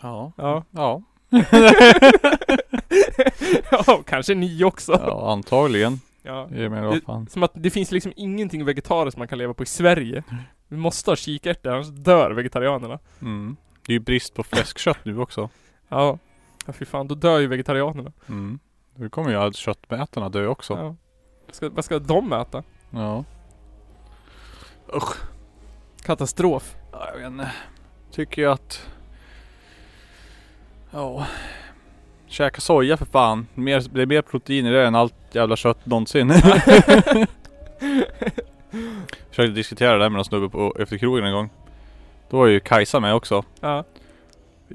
Ja. 0.00 0.32
Ja. 0.36 0.64
Ja. 0.70 1.02
ja, 3.70 4.02
kanske 4.06 4.34
ni 4.34 4.64
också. 4.64 4.92
Ja, 4.92 5.32
antagligen. 5.32 6.00
Ja. 6.22 6.48
Jag 6.50 6.70
menar 6.70 6.86
vad 6.86 7.02
fan. 7.02 7.28
Som 7.28 7.42
att 7.42 7.52
det 7.54 7.70
finns 7.70 7.90
liksom 7.90 8.12
ingenting 8.16 8.64
vegetariskt 8.64 9.18
man 9.18 9.28
kan 9.28 9.38
leva 9.38 9.54
på 9.54 9.62
i 9.62 9.66
Sverige. 9.66 10.22
Vi 10.68 10.76
måste 10.76 11.10
ha 11.10 11.16
kikärtor, 11.16 11.70
annars 11.70 11.88
dör 11.88 12.30
vegetarianerna. 12.30 12.98
Mm. 13.20 13.56
Det 13.86 13.92
är 13.92 13.94
ju 13.94 14.00
brist 14.00 14.34
på 14.34 14.42
fläskkött 14.42 15.04
nu 15.04 15.18
också. 15.18 15.48
Ja. 15.88 16.18
Ja 16.66 16.72
fy 16.72 16.84
fan, 16.84 17.08
då 17.08 17.14
dör 17.14 17.38
ju 17.38 17.46
vegetarianerna. 17.46 18.12
Mm. 18.28 18.58
Nu 18.94 19.08
kommer 19.08 19.30
ju 19.30 19.36
all 19.36 19.54
köttmätarna 19.54 20.28
dö 20.28 20.46
också. 20.46 20.74
Ja. 20.74 20.96
Ska, 21.50 21.68
vad 21.68 21.84
ska 21.84 21.98
de 21.98 22.32
äta? 22.32 22.62
Ja. 22.90 23.24
Usch. 24.94 25.16
Katastrof. 26.02 26.76
Ja, 26.92 27.08
jag 27.12 27.18
vet 27.18 27.26
inte. 27.26 27.52
Tycker 28.10 28.42
ju 28.42 28.50
att... 28.50 28.88
Ja. 30.90 31.26
Käka 32.26 32.60
soja 32.60 32.96
för 32.96 33.06
fan. 33.06 33.46
Mer, 33.54 33.84
det 33.92 34.02
är 34.02 34.06
mer 34.06 34.22
protein 34.22 34.66
i 34.66 34.70
det 34.70 34.86
än 34.86 34.94
allt 34.94 35.14
jävla 35.32 35.56
kött 35.56 35.86
någonsin. 35.86 36.32
Försökte 39.30 39.52
diskutera 39.54 39.92
det 39.92 39.98
där 39.98 40.08
med 40.10 40.16
någon 40.16 40.24
snubbe 40.24 40.48
på, 40.48 40.76
efter 40.78 40.98
krogen 40.98 41.24
en 41.24 41.32
gång. 41.32 41.50
Då 42.30 42.36
var 42.38 42.46
ju 42.46 42.60
Kajsa 42.60 43.00
med 43.00 43.14
också. 43.14 43.42
Ja. 43.60 43.84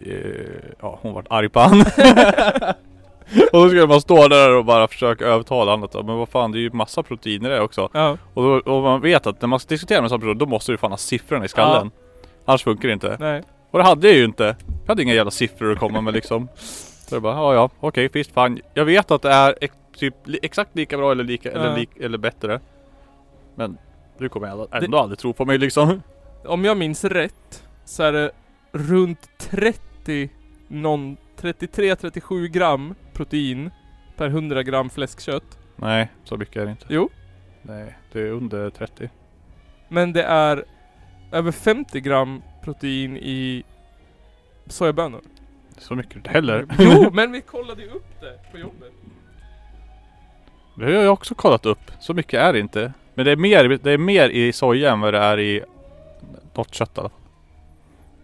Eh, 0.06 0.12
Ja, 0.82 1.00
hon 1.02 1.14
vart 1.14 1.26
arg 1.30 1.50
på 1.50 1.60
han. 1.60 1.82
och 3.52 3.62
då 3.62 3.68
skulle 3.68 3.88
man 3.88 4.02
stå 4.02 4.28
där 4.28 4.56
och 4.56 4.66
bara 4.66 4.88
försöka 4.88 5.26
övertala 5.26 5.72
honom 5.72 5.84
att 5.84 6.06
men 6.06 6.18
vad 6.18 6.30
fan 6.30 6.52
det 6.52 6.58
är 6.58 6.62
ju 6.62 6.72
massa 6.72 7.04
protein 7.04 7.46
i 7.46 7.50
det 7.50 7.62
också. 7.62 7.90
Ja. 7.94 8.18
Och, 8.34 8.44
då, 8.44 8.72
och 8.74 8.84
man 8.84 9.02
vet 9.02 9.28
att 9.28 9.42
när 9.42 9.48
man 9.48 9.60
ska 9.60 9.68
diskutera 9.70 10.02
med 10.02 10.04
en 10.04 10.10
sån 10.10 10.20
person 10.20 10.38
då 10.38 10.46
måste 10.46 10.72
du 10.72 10.78
fan 10.78 10.92
ha 10.92 10.98
siffrorna 10.98 11.46
i 11.46 11.48
skallen. 11.48 11.92
Annars 12.46 12.64
funkar 12.64 12.88
det 12.88 12.94
inte. 12.94 13.18
Nej. 13.20 13.44
Och 13.74 13.80
det 13.80 13.86
hade 13.86 14.08
jag 14.08 14.18
ju 14.18 14.26
inte. 14.26 14.56
Jag 14.82 14.88
hade 14.88 15.04
inga 15.04 15.14
jävla 15.14 15.32
siffror 15.32 15.72
att 15.72 15.80
komma 15.80 16.02
med 16.02 16.14
liksom. 16.14 16.48
Så 17.08 17.16
jag 17.16 17.22
bara, 17.22 17.36
ja 17.36 17.54
ja, 17.54 17.70
okej 17.80 18.10
visst 18.14 18.32
fan. 18.32 18.60
Jag 18.74 18.86
vet 18.86 19.12
att 19.12 19.22
det 19.22 19.30
är 19.30 19.56
ex, 19.62 19.76
typ 19.98 20.16
li, 20.26 20.40
exakt 20.42 20.76
lika 20.76 20.98
bra 20.98 21.12
eller 21.12 21.24
lika, 21.24 21.52
eller, 21.52 21.78
lik, 21.78 21.90
eller 22.00 22.18
bättre. 22.18 22.60
Men 23.56 23.78
du 24.18 24.30
kommer 24.30 24.48
ändå, 24.48 24.68
ändå 24.72 24.98
aldrig 24.98 25.20
tro 25.20 25.34
på 25.34 25.46
mig 25.46 25.58
liksom. 25.58 26.02
Om 26.46 26.66
jag 26.66 26.78
minns 26.78 27.04
rätt 27.04 27.64
så 27.86 28.04
är 28.04 28.12
det 28.12 28.32
runt 28.72 29.30
30, 29.38 30.30
någon 30.68 31.18
33-37 31.42 32.48
gram 32.48 32.96
protein 33.14 33.72
per 34.18 34.28
100 34.28 34.64
gram 34.64 34.90
fläskkött. 34.90 35.58
Nej, 35.76 36.12
så 36.24 36.38
mycket 36.38 36.58
är 36.58 36.66
det 36.66 36.72
inte. 36.72 36.86
Jo. 36.90 37.10
Nej, 37.62 37.98
det 38.12 38.20
är 38.20 38.32
under 38.32 38.70
30. 38.70 39.10
Men 39.90 40.14
det 40.14 40.24
är 40.24 40.66
över 41.32 41.52
50 41.52 42.02
gram 42.02 42.42
protein 42.64 43.18
i 43.18 43.64
sojabönor. 44.68 45.22
Så 45.78 45.96
mycket 45.96 46.16
inte 46.16 46.30
heller. 46.30 46.68
Jo, 46.80 47.10
men 47.14 47.32
vi 47.32 47.42
kollade 47.42 47.82
ju 47.82 47.90
upp 47.90 48.22
det 48.22 48.52
på 48.52 48.58
jobbet. 48.58 48.92
Det 50.78 50.86
har 50.86 50.92
jag 50.92 51.14
också 51.14 51.36
kollat 51.36 51.66
upp. 51.66 51.92
Så 52.00 52.14
mycket 52.14 52.40
är 52.40 52.54
det 52.54 52.60
inte. 52.60 52.94
Men 53.14 53.26
det 53.26 53.32
är 53.32 53.36
mer, 53.36 53.80
det 53.84 53.92
är 53.92 53.98
mer 53.98 54.30
i 54.30 54.54
soja 54.54 54.92
än 54.92 55.00
vad 55.00 55.14
det 55.14 55.20
är 55.20 55.40
i 55.40 55.64
något 56.54 56.74
kött 56.74 56.98
i 56.98 57.00
alla 57.00 57.10
fall. 57.10 57.20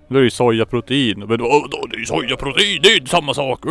Det 0.07 0.17
är 0.17 0.21
ju 0.21 0.29
sojaprotein. 0.29 1.19
Men 1.19 1.39
då, 1.39 1.67
då, 1.71 1.87
det 1.87 1.95
är 1.95 1.99
ju 1.99 2.05
sojaprotein, 2.05 2.81
det 2.83 2.89
är 2.89 2.97
inte 2.97 3.09
samma 3.09 3.33
sak. 3.33 3.59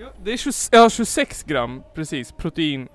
Ja, 0.00 0.06
det 0.24 0.32
är 0.32 0.36
20, 0.36 0.50
ja, 0.72 0.90
26 0.90 1.42
gram 1.42 1.82
precis 1.94 2.32
protein 2.32 2.88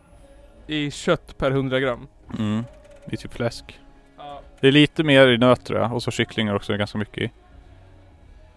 i 0.68 0.92
kött 0.92 1.38
per 1.38 1.52
100 1.52 1.80
gram. 1.80 2.08
Mm. 2.40 2.64
I 3.12 3.18
typ 3.18 3.34
fläsk. 3.34 3.80
Ja. 4.18 4.42
Det 4.60 4.68
är 4.68 4.72
lite 4.72 5.04
mer 5.04 5.28
i 5.28 5.38
nöt 5.38 5.66
tror 5.66 5.80
jag. 5.80 5.94
Och 5.94 6.04
så 6.04 6.12
kycklingar 6.12 6.56
också, 6.56 6.72
det 6.72 6.76
är 6.76 6.80
ganska 6.80 6.98
mycket 6.98 7.24
i. 7.24 7.32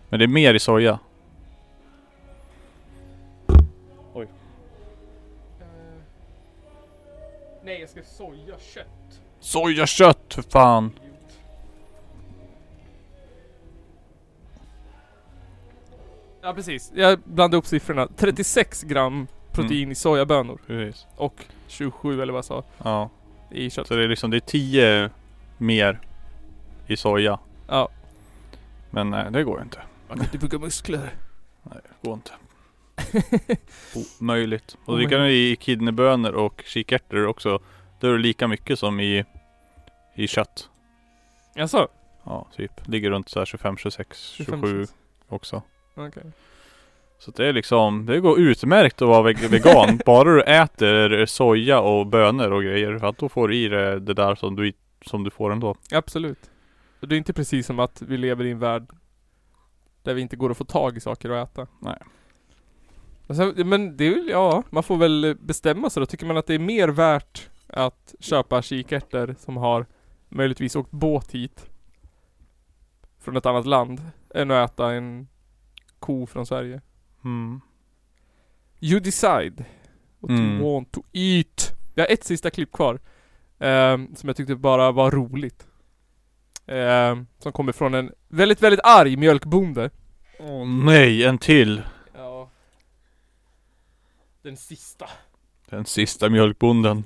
Men 0.08 0.18
det 0.18 0.24
är 0.24 0.28
mer 0.28 0.54
i 0.54 0.58
soja. 0.58 0.98
Nej, 7.64 7.80
jag 7.80 7.88
ska 7.90 8.02
sojakött. 8.02 9.20
Sojakött 9.40 10.34
för 10.34 10.42
fan! 10.42 10.92
Ja 16.40 16.52
precis, 16.54 16.92
jag 16.94 17.18
blandade 17.20 17.56
upp 17.56 17.66
siffrorna. 17.66 18.08
36 18.16 18.82
gram 18.82 19.26
protein 19.52 19.78
Mm. 19.78 19.92
i 19.92 19.94
sojabönor. 19.94 20.60
Precis. 20.66 21.06
Och 21.16 21.44
27 21.66 22.22
eller 22.22 22.32
vad 22.32 22.38
jag 22.38 22.44
sa, 22.44 22.62
Ja. 22.84 23.10
I 23.50 23.70
kött. 23.70 23.86
Så 23.86 23.96
det 23.96 24.04
är 24.04 24.08
liksom, 24.08 24.30
det 24.30 24.36
är 24.36 24.40
10 24.40 25.10
mer 25.58 26.00
i 26.86 26.96
soja. 26.96 27.38
Ja. 27.68 27.88
Men 28.90 29.10
nej, 29.10 29.26
det 29.30 29.44
går 29.44 29.62
inte. 29.62 29.82
Man 30.08 30.16
kan 30.16 30.26
inte 30.26 30.38
bygga 30.38 30.58
muskler. 30.58 31.14
Nej, 31.62 31.78
det 31.82 32.08
går 32.08 32.14
inte. 32.14 32.30
Omöjligt. 34.20 34.76
Och 34.84 34.88
Omöjligt. 34.88 35.10
det 35.10 35.16
kan 35.16 35.26
i 35.26 35.56
kidneybönor 35.60 36.32
och 36.32 36.62
kikärtor 36.66 37.26
också. 37.26 37.58
Då 38.00 38.08
är 38.08 38.12
det 38.12 38.18
lika 38.18 38.48
mycket 38.48 38.78
som 38.78 39.00
i, 39.00 39.24
i 40.14 40.28
kött. 40.28 40.68
Jaså? 41.54 41.88
Ja, 42.24 42.46
typ. 42.56 42.72
Ligger 42.88 43.10
runt 43.10 43.28
så 43.28 43.38
här 43.38 43.46
25, 43.46 43.76
26, 43.76 44.18
27 44.22 44.86
också. 45.28 45.62
Okej. 45.94 46.22
Så 47.18 47.30
det 47.30 47.46
är 47.46 47.52
liksom, 47.52 48.06
det 48.06 48.20
går 48.20 48.38
utmärkt 48.40 49.02
att 49.02 49.08
vara 49.08 49.22
veg- 49.22 49.48
vegan. 49.50 50.00
bara 50.06 50.24
du 50.24 50.42
äter 50.42 51.26
soja 51.26 51.80
och 51.80 52.06
bönor 52.06 52.50
och 52.50 52.62
grejer. 52.62 52.98
För 52.98 53.06
att 53.06 53.18
då 53.18 53.28
får 53.28 53.48
du 53.48 53.56
i 53.56 53.68
dig 53.68 54.00
det 54.00 54.14
där 54.14 54.34
som 54.34 54.56
du, 54.56 54.72
som 55.06 55.24
du 55.24 55.30
får 55.30 55.52
ändå. 55.52 55.74
Absolut. 55.92 56.50
Det 57.00 57.14
är 57.14 57.18
inte 57.18 57.32
precis 57.32 57.66
som 57.66 57.78
att 57.78 58.02
vi 58.02 58.16
lever 58.16 58.44
i 58.44 58.50
en 58.50 58.58
värld 58.58 58.86
där 60.02 60.14
vi 60.14 60.20
inte 60.20 60.36
går 60.36 60.50
att 60.50 60.56
få 60.56 60.64
tag 60.64 60.96
i 60.96 61.00
saker 61.00 61.30
att 61.30 61.50
äta. 61.52 61.66
Nej. 61.80 61.98
Men 63.64 63.96
det 63.96 64.06
är 64.06 64.10
väl, 64.14 64.28
ja, 64.28 64.62
man 64.70 64.82
får 64.82 64.96
väl 64.96 65.36
bestämma 65.40 65.90
sig 65.90 66.00
då. 66.00 66.06
Tycker 66.06 66.26
man 66.26 66.36
att 66.36 66.46
det 66.46 66.54
är 66.54 66.58
mer 66.58 66.88
värt 66.88 67.48
att 67.66 68.14
köpa 68.20 68.62
kikärtor 68.62 69.34
som 69.38 69.56
har 69.56 69.86
möjligtvis 70.28 70.76
åkt 70.76 70.90
båt 70.90 71.32
hit 71.32 71.66
från 73.20 73.36
ett 73.36 73.46
annat 73.46 73.66
land 73.66 74.00
än 74.34 74.50
att 74.50 74.70
äta 74.70 74.92
en 74.92 75.28
ko 75.98 76.26
från 76.26 76.46
Sverige? 76.46 76.80
Mm. 77.24 77.60
You 78.80 79.00
decide 79.00 79.64
what 80.20 80.30
Mm. 80.30 80.52
you 80.60 80.72
want 80.74 80.92
to 80.92 81.02
eat. 81.12 81.74
Jag 81.94 82.04
har 82.04 82.12
ett 82.12 82.24
sista 82.24 82.50
klipp 82.50 82.72
kvar. 82.72 82.98
ehm, 83.60 84.14
som 84.16 84.28
jag 84.28 84.36
tyckte 84.36 84.54
bara 84.56 84.92
var 84.92 85.10
roligt. 85.10 85.66
Ehm, 86.66 87.26
som 87.38 87.52
kommer 87.52 87.72
från 87.72 87.94
en 87.94 88.12
väldigt, 88.28 88.62
väldigt 88.62 88.80
arg 88.84 89.16
mjölkbonde. 89.16 89.90
Åh 90.38 90.66
nej, 90.66 91.24
en 91.24 91.38
till. 91.38 91.82
Ja. 92.16 92.50
Den 94.42 94.56
sista. 94.56 95.08
Den 95.70 95.84
sista 95.84 96.28
mjölkbonden. 96.28 97.04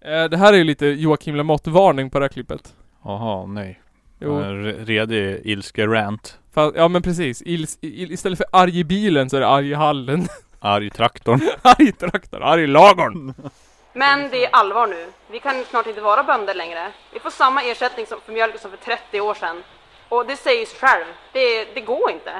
Eh, 0.00 0.24
det 0.24 0.36
här 0.36 0.52
är 0.52 0.56
ju 0.56 0.64
lite 0.64 0.86
Joakim 0.86 1.34
Lamotte-varning 1.36 2.10
på 2.10 2.18
det 2.18 2.24
här 2.24 2.28
klippet. 2.32 2.76
Jaha, 3.04 3.46
nej. 3.46 3.80
Jo. 4.20 4.34
En 4.34 4.64
re- 4.64 4.84
redig 4.84 5.40
ilske-rant. 5.46 6.38
Fast, 6.54 6.76
ja 6.76 6.88
men 6.88 7.02
precis. 7.02 7.42
Il, 7.42 7.66
il, 7.80 8.12
istället 8.12 8.38
för 8.38 8.46
arg 8.50 8.78
i 8.78 8.84
bilen 8.84 9.30
så 9.30 9.36
är 9.36 9.40
det 9.40 9.48
arg 9.48 9.70
i 9.70 9.74
hallen. 9.74 10.28
Arg 10.60 10.90
traktorn. 10.90 11.40
arg 11.62 11.88
i 11.88 11.92
traktorn, 11.92 12.42
arg 12.42 12.62
i 12.62 12.66
lagorn. 12.66 13.34
Men 13.92 14.30
det 14.30 14.44
är 14.44 14.50
allvar 14.52 14.86
nu. 14.86 15.12
Vi 15.30 15.40
kan 15.40 15.64
snart 15.64 15.86
inte 15.86 16.00
vara 16.00 16.22
bönder 16.22 16.54
längre. 16.54 16.92
Vi 17.12 17.20
får 17.20 17.30
samma 17.30 17.62
ersättning 17.62 18.06
som 18.06 18.20
för 18.20 18.32
mjölken 18.32 18.60
som 18.60 18.70
för 18.70 18.78
30 18.78 19.20
år 19.20 19.34
sedan. 19.34 19.62
Och 20.08 20.26
det 20.26 20.36
säger 20.36 20.66
sig 20.66 20.78
själv. 20.78 21.04
Det, 21.32 21.64
det 21.74 21.80
går 21.80 22.10
inte. 22.10 22.32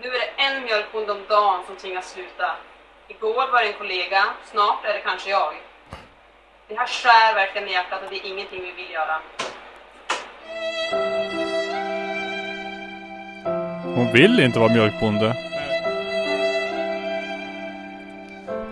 Nu 0.00 0.08
är 0.08 0.18
det 0.18 0.42
en 0.42 0.64
mjölkbonde 0.64 1.12
om 1.12 1.24
dagen 1.28 1.60
som 1.66 1.76
tvingas 1.76 2.12
sluta. 2.12 2.56
Igår 3.08 3.52
var 3.52 3.62
det 3.62 3.68
en 3.68 3.78
kollega, 3.78 4.24
snart 4.50 4.84
är 4.84 4.94
det 4.94 5.00
kanske 5.00 5.30
jag. 5.30 5.54
Det 6.68 6.74
här 6.74 6.86
skär 6.86 7.34
verkligen 7.34 7.68
i 7.68 7.72
hjärtat 7.72 8.02
och 8.02 8.10
det 8.10 8.16
är 8.16 8.26
ingenting 8.26 8.62
vi 8.62 8.72
vill 8.72 8.90
göra. 8.90 9.20
Hon 13.94 14.12
vill 14.12 14.40
inte 14.40 14.58
vara 14.58 14.72
mjölkbonde. 14.72 15.36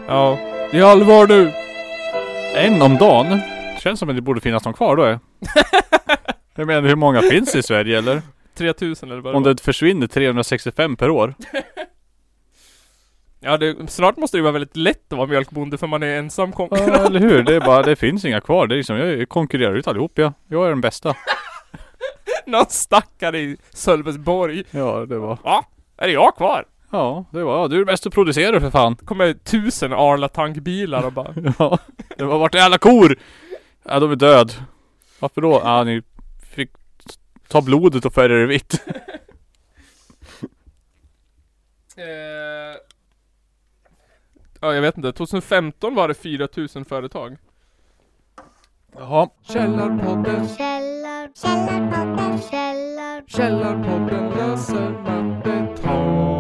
Ja, 0.09 0.39
det 0.71 0.79
är 0.79 0.83
allvar 0.83 1.27
nu. 1.27 1.53
En 2.57 2.83
om 2.83 2.97
dagen? 2.97 3.41
Känns 3.83 4.01
som 4.01 4.09
att 4.09 4.17
det 4.17 4.23
borde 4.23 4.41
finnas 4.41 4.65
någon 4.65 4.75
kvar 4.75 4.97
då. 4.97 5.05
Jag 6.55 6.67
menar 6.67 6.89
hur 6.89 6.97
många 6.97 7.23
finns 7.23 7.55
i 7.55 7.63
Sverige 7.63 7.99
eller? 7.99 8.23
3000 8.55 9.11
eller 9.11 9.21
vad 9.21 9.35
Om 9.35 9.43
det 9.43 9.61
försvinner 9.61 10.07
365 10.07 10.97
per 10.97 11.11
år. 11.11 11.35
Ja, 13.43 13.57
det, 13.57 13.91
snart 13.91 14.17
måste 14.17 14.37
det 14.37 14.43
vara 14.43 14.53
väldigt 14.53 14.77
lätt 14.77 15.13
att 15.13 15.19
vara 15.19 15.29
mjölkbonde 15.29 15.79
för 15.79 15.87
man 15.87 16.03
är 16.03 16.19
ensam 16.19 16.51
Ja, 16.51 16.57
konkurrent. 16.57 17.09
eller 17.09 17.21
hur? 17.21 17.43
Det 17.43 17.55
är 17.57 17.61
bara, 17.61 17.83
det 17.83 17.97
finns 17.97 18.25
inga 18.25 18.41
kvar. 18.41 18.67
Det 18.67 18.75
är 18.75 18.77
liksom, 18.77 18.97
jag 18.97 19.29
konkurrerar 19.29 19.75
ut 19.75 19.89
allihop 19.89 20.13
ja. 20.15 20.33
Jag 20.49 20.67
är 20.67 20.69
den 20.69 20.81
bästa. 20.81 21.15
Någon 22.47 22.67
stackare 22.69 23.39
i 23.39 23.57
Sölvesborg. 23.71 24.65
Ja, 24.71 25.07
det 25.07 25.19
var. 25.19 25.39
Va? 25.45 25.65
Är 25.97 26.07
det 26.07 26.13
jag 26.13 26.37
kvar? 26.37 26.65
Ja, 26.91 27.25
det 27.33 27.45
var, 27.45 27.59
ja, 27.59 27.69
du 27.69 27.81
är 27.81 27.85
bäst 27.85 28.07
att 28.07 28.15
producera 28.15 28.61
för 28.61 28.71
fan. 28.71 28.97
kommer 28.97 29.33
tusen 29.33 29.93
Arla 29.93 30.29
tankbilar 30.29 31.07
och 31.07 31.13
bara 31.13 31.35
Ja, 31.59 31.79
det 32.17 32.25
var 32.25 32.39
vart 32.39 32.55
är 32.55 32.61
alla 32.63 32.79
kor? 32.79 33.17
Ja, 33.83 34.01
de 34.01 34.11
är 34.11 34.17
död. 34.17 34.53
Varför 35.19 35.41
då? 35.41 35.61
Ja, 35.65 35.85
ni 35.85 36.03
fick 36.55 36.71
ta 37.49 37.61
blodet 37.63 38.05
och 38.05 38.15
färga 38.15 38.37
det 38.37 38.47
vitt. 38.47 38.83
Eh, 41.97 42.81
Ja, 44.61 44.75
jag 44.75 44.83
vet 44.83 44.97
inte. 44.97 45.13
2015 45.13 45.95
var 45.95 46.09
det 46.09 46.15
4000 46.15 46.85
företag. 46.85 47.37
Jaha. 48.99 49.29
Källarpodden, 49.53 50.49
Källar, 50.57 51.31
källarpodden, 51.43 52.41
källar, 52.51 53.23
Källarpodden 53.27 54.31
löser 54.31 54.91
mattetal. 54.91 56.40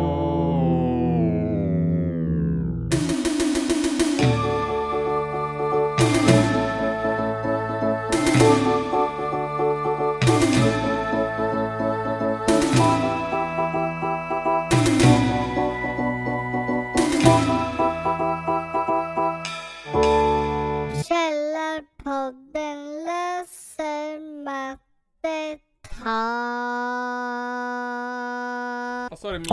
Källarpodden 22.05 23.05
löser 23.05 24.44
mattetal. 24.44 25.61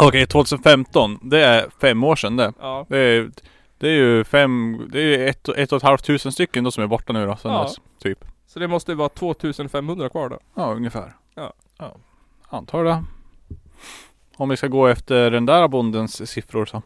Okej, 0.07 0.27
2015. 0.27 1.19
Det 1.21 1.43
är 1.45 1.69
fem 1.81 2.03
år 2.03 2.15
sedan 2.15 2.35
det. 2.35 2.53
Ja. 2.59 2.85
Det 2.89 2.97
är, 2.97 3.29
det 3.77 3.87
är 3.87 3.91
ju 3.93 4.23
fem, 4.23 4.81
det 4.91 5.01
är 5.01 5.27
ett, 5.27 5.49
ett 5.49 5.71
och 5.71 5.77
ett 5.77 5.83
halvt 5.83 6.03
tusen 6.05 6.31
stycken 6.31 6.63
då 6.63 6.71
som 6.71 6.83
är 6.83 6.87
borta 6.87 7.13
nu 7.13 7.25
då, 7.25 7.35
sen 7.35 7.51
Ja. 7.51 7.63
dess. 7.63 7.75
Typ. 7.99 8.25
Så 8.47 8.59
det 8.59 8.67
måste 8.67 8.95
vara 8.95 9.09
2500 9.09 10.09
kvar 10.09 10.29
då. 10.29 10.39
Ja, 10.55 10.73
ungefär. 10.73 11.13
Ja. 11.35 11.53
ja. 11.77 11.95
Antar 12.49 12.83
det. 12.83 13.03
Om 14.37 14.49
vi 14.49 14.57
ska 14.57 14.67
gå 14.67 14.87
efter 14.87 15.31
den 15.31 15.45
där 15.45 15.67
bondens 15.67 16.29
siffror 16.31 16.65
så. 16.65 16.81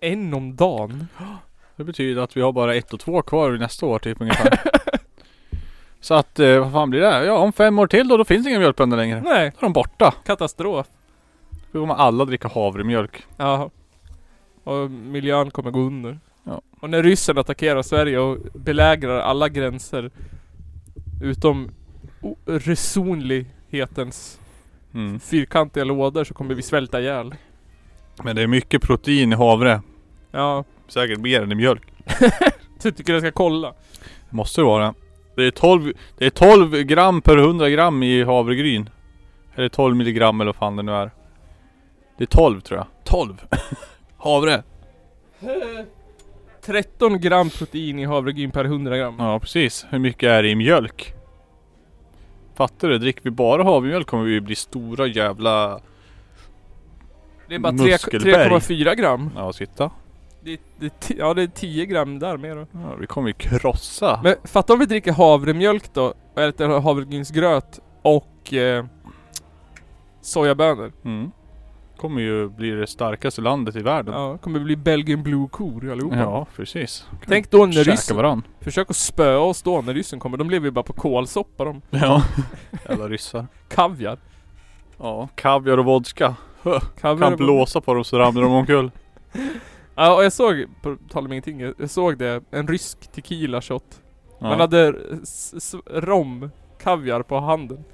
En 0.00 0.34
om 0.34 0.56
dagen. 0.56 1.06
Det 1.76 1.84
betyder 1.84 2.22
att 2.22 2.36
vi 2.36 2.40
har 2.40 2.52
bara 2.52 2.74
ett 2.74 2.92
och 2.92 3.00
två 3.00 3.22
kvar 3.22 3.52
nästa 3.52 3.86
år 3.86 3.98
typ 3.98 4.20
ungefär. 4.20 4.60
Så 6.00 6.14
att, 6.14 6.38
eh, 6.38 6.58
vad 6.60 6.72
fan 6.72 6.90
blir 6.90 7.00
det? 7.00 7.24
Ja, 7.24 7.38
om 7.38 7.52
fem 7.52 7.78
år 7.78 7.86
till 7.86 8.08
då, 8.08 8.16
då 8.16 8.24
finns 8.24 8.46
inga 8.46 8.58
mjölkbönder 8.58 8.96
längre. 8.96 9.20
Nej. 9.20 9.50
Då 9.54 9.58
är 9.58 9.62
de 9.62 9.72
borta. 9.72 10.14
Katastrof. 10.24 10.86
Då 11.72 11.80
kommer 11.80 11.94
alla 11.94 12.24
dricka 12.24 12.48
havremjölk. 12.48 13.22
Ja. 13.36 13.70
Och 14.64 14.90
miljön 14.90 15.50
kommer 15.50 15.70
gå 15.70 15.80
under. 15.80 16.18
Ja. 16.44 16.60
Och 16.80 16.90
när 16.90 17.02
ryssen 17.02 17.38
attackerar 17.38 17.82
Sverige 17.82 18.18
och 18.18 18.38
belägrar 18.54 19.20
alla 19.20 19.48
gränser 19.48 20.10
utom 21.22 21.70
resonlighetens 22.46 24.40
Mm. 24.94 25.20
fyrkantiga 25.20 25.84
lådor 25.84 26.24
så 26.24 26.34
kommer 26.34 26.54
vi 26.54 26.62
svälta 26.62 27.00
ihjäl. 27.00 27.34
Men 28.22 28.36
det 28.36 28.42
är 28.42 28.46
mycket 28.46 28.82
protein 28.82 29.32
i 29.32 29.36
havre. 29.36 29.80
Ja. 30.30 30.64
Säkert 30.88 31.18
mer 31.18 31.42
än 31.42 31.52
i 31.52 31.54
mjölk. 31.54 31.82
Så 32.78 32.90
tycker 32.90 33.12
jag 33.12 33.22
ska 33.22 33.30
kolla. 33.32 33.74
Måste 34.30 34.60
det 34.60 34.64
vara. 34.64 34.94
Det 35.36 35.42
är 35.46 35.50
12, 35.50 35.92
det 36.18 36.26
är 36.26 36.30
12 36.30 36.82
gram 36.82 37.22
per 37.22 37.36
100 37.36 37.70
gram 37.70 38.02
i 38.02 38.24
havregryn. 38.24 38.90
Eller 39.54 39.68
12 39.68 39.96
milligram 39.96 40.40
eller 40.40 40.48
vad 40.48 40.56
fan 40.56 40.76
det 40.76 40.82
nu 40.82 40.92
är. 40.92 41.10
Det 42.18 42.24
är 42.24 42.26
12 42.26 42.60
tror 42.60 42.78
jag. 42.78 42.86
12! 43.04 43.34
Havre! 44.18 44.62
13 46.64 47.20
gram 47.20 47.50
protein 47.50 47.98
i 47.98 48.04
havregryn 48.04 48.50
per 48.50 48.64
100 48.64 48.96
gram. 48.98 49.14
Ja 49.18 49.40
precis. 49.40 49.86
Hur 49.90 49.98
mycket 49.98 50.28
är 50.28 50.42
det 50.42 50.48
i 50.48 50.54
mjölk? 50.54 51.12
Fattar 52.54 52.88
du? 52.88 52.98
Dricker 52.98 53.22
vi 53.22 53.30
bara 53.30 53.62
havremjölk 53.62 54.06
kommer 54.06 54.24
vi 54.24 54.40
bli 54.40 54.54
stora 54.54 55.06
jävla 55.06 55.80
Det 57.48 57.54
är 57.54 57.58
bara 57.58 57.72
tre- 57.72 57.92
muskelberg. 57.92 58.48
3,4 58.50 58.94
gram. 58.94 59.30
Ja, 59.36 59.52
sitta. 59.52 59.90
Det, 60.78 61.10
ja 61.18 61.34
det 61.34 61.42
är 61.42 61.46
10 61.46 61.86
gram 61.86 62.18
där 62.18 62.36
mer 62.36 62.56
då. 62.56 62.66
Ja, 62.72 62.94
vi 63.00 63.06
kommer 63.06 63.28
ju 63.28 63.34
krossa. 63.34 64.20
Men 64.24 64.34
fatta 64.44 64.72
om 64.72 64.78
vi 64.78 64.86
dricker 64.86 65.12
havremjölk 65.12 65.94
då, 65.94 66.14
och 66.34 66.42
äter 66.42 66.80
havregrynsgröt 66.80 67.80
och 68.02 68.54
eh, 68.54 68.84
sojabönor. 70.20 70.92
Mm. 71.04 71.30
Kommer 71.96 72.22
ju 72.22 72.48
bli 72.48 72.70
det 72.70 72.86
starkaste 72.86 73.40
landet 73.40 73.76
i 73.76 73.80
världen. 73.82 74.14
Ja, 74.14 74.38
kommer 74.38 74.60
bli 74.60 74.76
Belgian 74.76 75.22
Blue-kor 75.22 75.90
allihopa. 75.90 76.16
Ja, 76.16 76.46
precis. 76.56 77.06
Tänk 77.26 77.50
då 77.50 77.66
när 77.66 77.84
ryssen... 77.84 78.16
varann. 78.16 78.42
Försök 78.60 78.90
att 78.90 78.96
spöa 78.96 79.38
oss 79.38 79.62
då 79.62 79.82
när 79.82 79.94
ryssen 79.94 80.18
kommer. 80.18 80.36
De 80.36 80.50
lever 80.50 80.66
ju 80.66 80.70
bara 80.70 80.82
på 80.82 80.92
kolsoppa 80.92 81.64
de. 81.64 81.82
Ja. 81.90 82.22
Jävla 82.88 83.08
ryssar. 83.08 83.46
Kaviar. 83.68 84.18
Ja, 84.98 85.28
kaviar 85.34 85.78
och 85.78 85.84
vodka. 85.84 86.34
Kaviar 87.00 87.24
kan 87.24 87.32
och- 87.32 87.38
blåsa 87.38 87.80
på 87.80 87.94
dem 87.94 88.04
så 88.04 88.18
ramlar 88.18 88.42
de 88.42 88.52
omkull. 88.52 88.90
Ja, 89.96 90.14
och 90.14 90.24
jag 90.24 90.32
såg, 90.32 90.66
på 90.82 90.96
tal 91.08 91.24
om 91.24 91.32
ingenting, 91.32 91.60
jag 91.60 91.90
såg 91.90 92.18
det, 92.18 92.42
en 92.50 92.68
rysk 92.68 93.12
tequila 93.12 93.60
shot. 93.62 94.02
Ja. 94.38 94.48
Man 94.48 94.60
hade 94.60 94.94
rom, 95.90 96.50
kaviar 96.82 97.22
på 97.22 97.40
handen. 97.40 97.84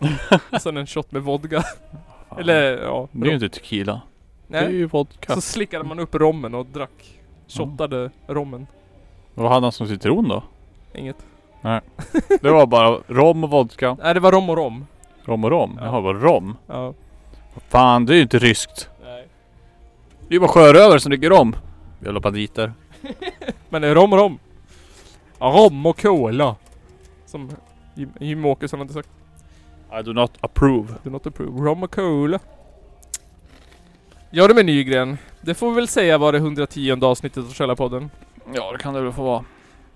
och 0.53 0.63
sen 0.63 0.77
en 0.77 0.87
shot 0.87 1.13
med 1.13 1.23
vodka. 1.23 1.63
Eller 2.39 2.83
ja. 2.83 3.09
Det 3.13 3.27
är 3.27 3.29
ju 3.29 3.35
inte 3.35 3.49
tequila. 3.49 4.01
Nej. 4.47 4.61
Det 4.61 4.67
är 4.67 4.73
ju 4.73 4.87
vodka. 4.87 5.35
Så 5.35 5.41
slickade 5.41 5.85
man 5.85 5.99
upp 5.99 6.15
rommen 6.15 6.55
och 6.55 6.67
drack. 6.67 7.21
Shottade 7.49 8.11
rommen. 8.27 8.67
Vad 9.35 9.51
hade 9.53 9.65
han 9.67 9.73
som 9.73 9.87
citron 9.89 10.29
då? 10.29 10.43
Inget. 10.95 11.27
Nej. 11.61 11.81
Det 12.41 12.51
var 12.51 12.67
bara 12.67 12.99
rom 13.07 13.45
och 13.45 13.51
vodka. 13.51 13.97
Nej 14.03 14.15
det 14.15 14.21
var 14.21 14.33
rom 14.33 14.51
och 14.51 14.57
rom. 14.57 14.87
Rom 15.25 15.45
och 15.45 15.51
rom? 15.51 15.79
Jaha, 15.81 16.01
var 16.01 16.15
rom? 16.15 16.57
Ja. 16.67 16.95
Fan, 17.69 18.07
det 18.07 18.13
är 18.13 18.17
ju 18.17 18.23
inte 18.23 18.39
ryskt. 18.39 18.89
Nej. 19.05 19.29
Det 20.21 20.29
är 20.29 20.33
ju 20.33 20.41
bara 20.41 20.49
sjörövare 20.49 21.01
som 21.01 21.11
dricker 21.11 21.31
rom. 21.31 21.57
Jävla 22.05 22.21
banditer. 22.21 22.73
Men 23.69 23.83
det 23.83 23.89
är 23.89 23.95
rom 23.95 24.13
och 24.13 24.19
rom. 24.19 24.39
Rom 25.39 25.87
och 25.87 26.01
cola. 26.03 26.57
Som 27.27 27.51
Jim, 27.95 28.11
Jim 28.21 28.45
Åkesson 28.45 28.79
hade 28.79 28.93
sagt. 28.93 29.09
I 30.01 30.03
do 30.03 30.13
not 30.13 30.33
approve. 30.41 30.95
Do 31.03 31.11
not 31.11 31.27
approve. 31.27 31.61
Rom 31.69 31.83
och 31.83 31.95
cola. 31.95 32.39
Ja 34.31 34.49
du 34.49 34.55
med 34.55 34.67
Nygren. 34.67 35.19
Det 35.41 35.55
får 35.55 35.69
vi 35.71 35.75
väl 35.77 35.89
säga 35.89 36.19
var 36.19 36.33
det 36.33 36.39
110 36.39 36.99
avsnittet 37.05 37.45
av 37.45 37.51
Källarpodden. 37.53 38.11
Ja, 38.55 38.73
det 38.73 38.79
kan 38.79 38.95
det 38.95 39.01
väl 39.01 39.13
få 39.13 39.23
vara. 39.25 39.45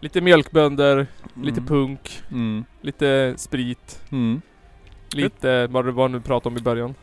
Lite 0.01 0.21
mjölkbönder, 0.21 1.07
lite 1.43 1.61
Mm. 1.61 1.67
punk, 1.67 2.23
Mm. 2.31 2.65
lite 2.81 3.35
sprit. 3.37 4.03
Mm. 4.13 4.41
Lite 5.15 5.67
vad 5.67 5.85
det 5.85 5.93
var 5.93 6.09
nu 6.09 6.21
pratade 6.21 6.53
om 6.55 6.59
i 6.59 6.63
början. 6.63 6.95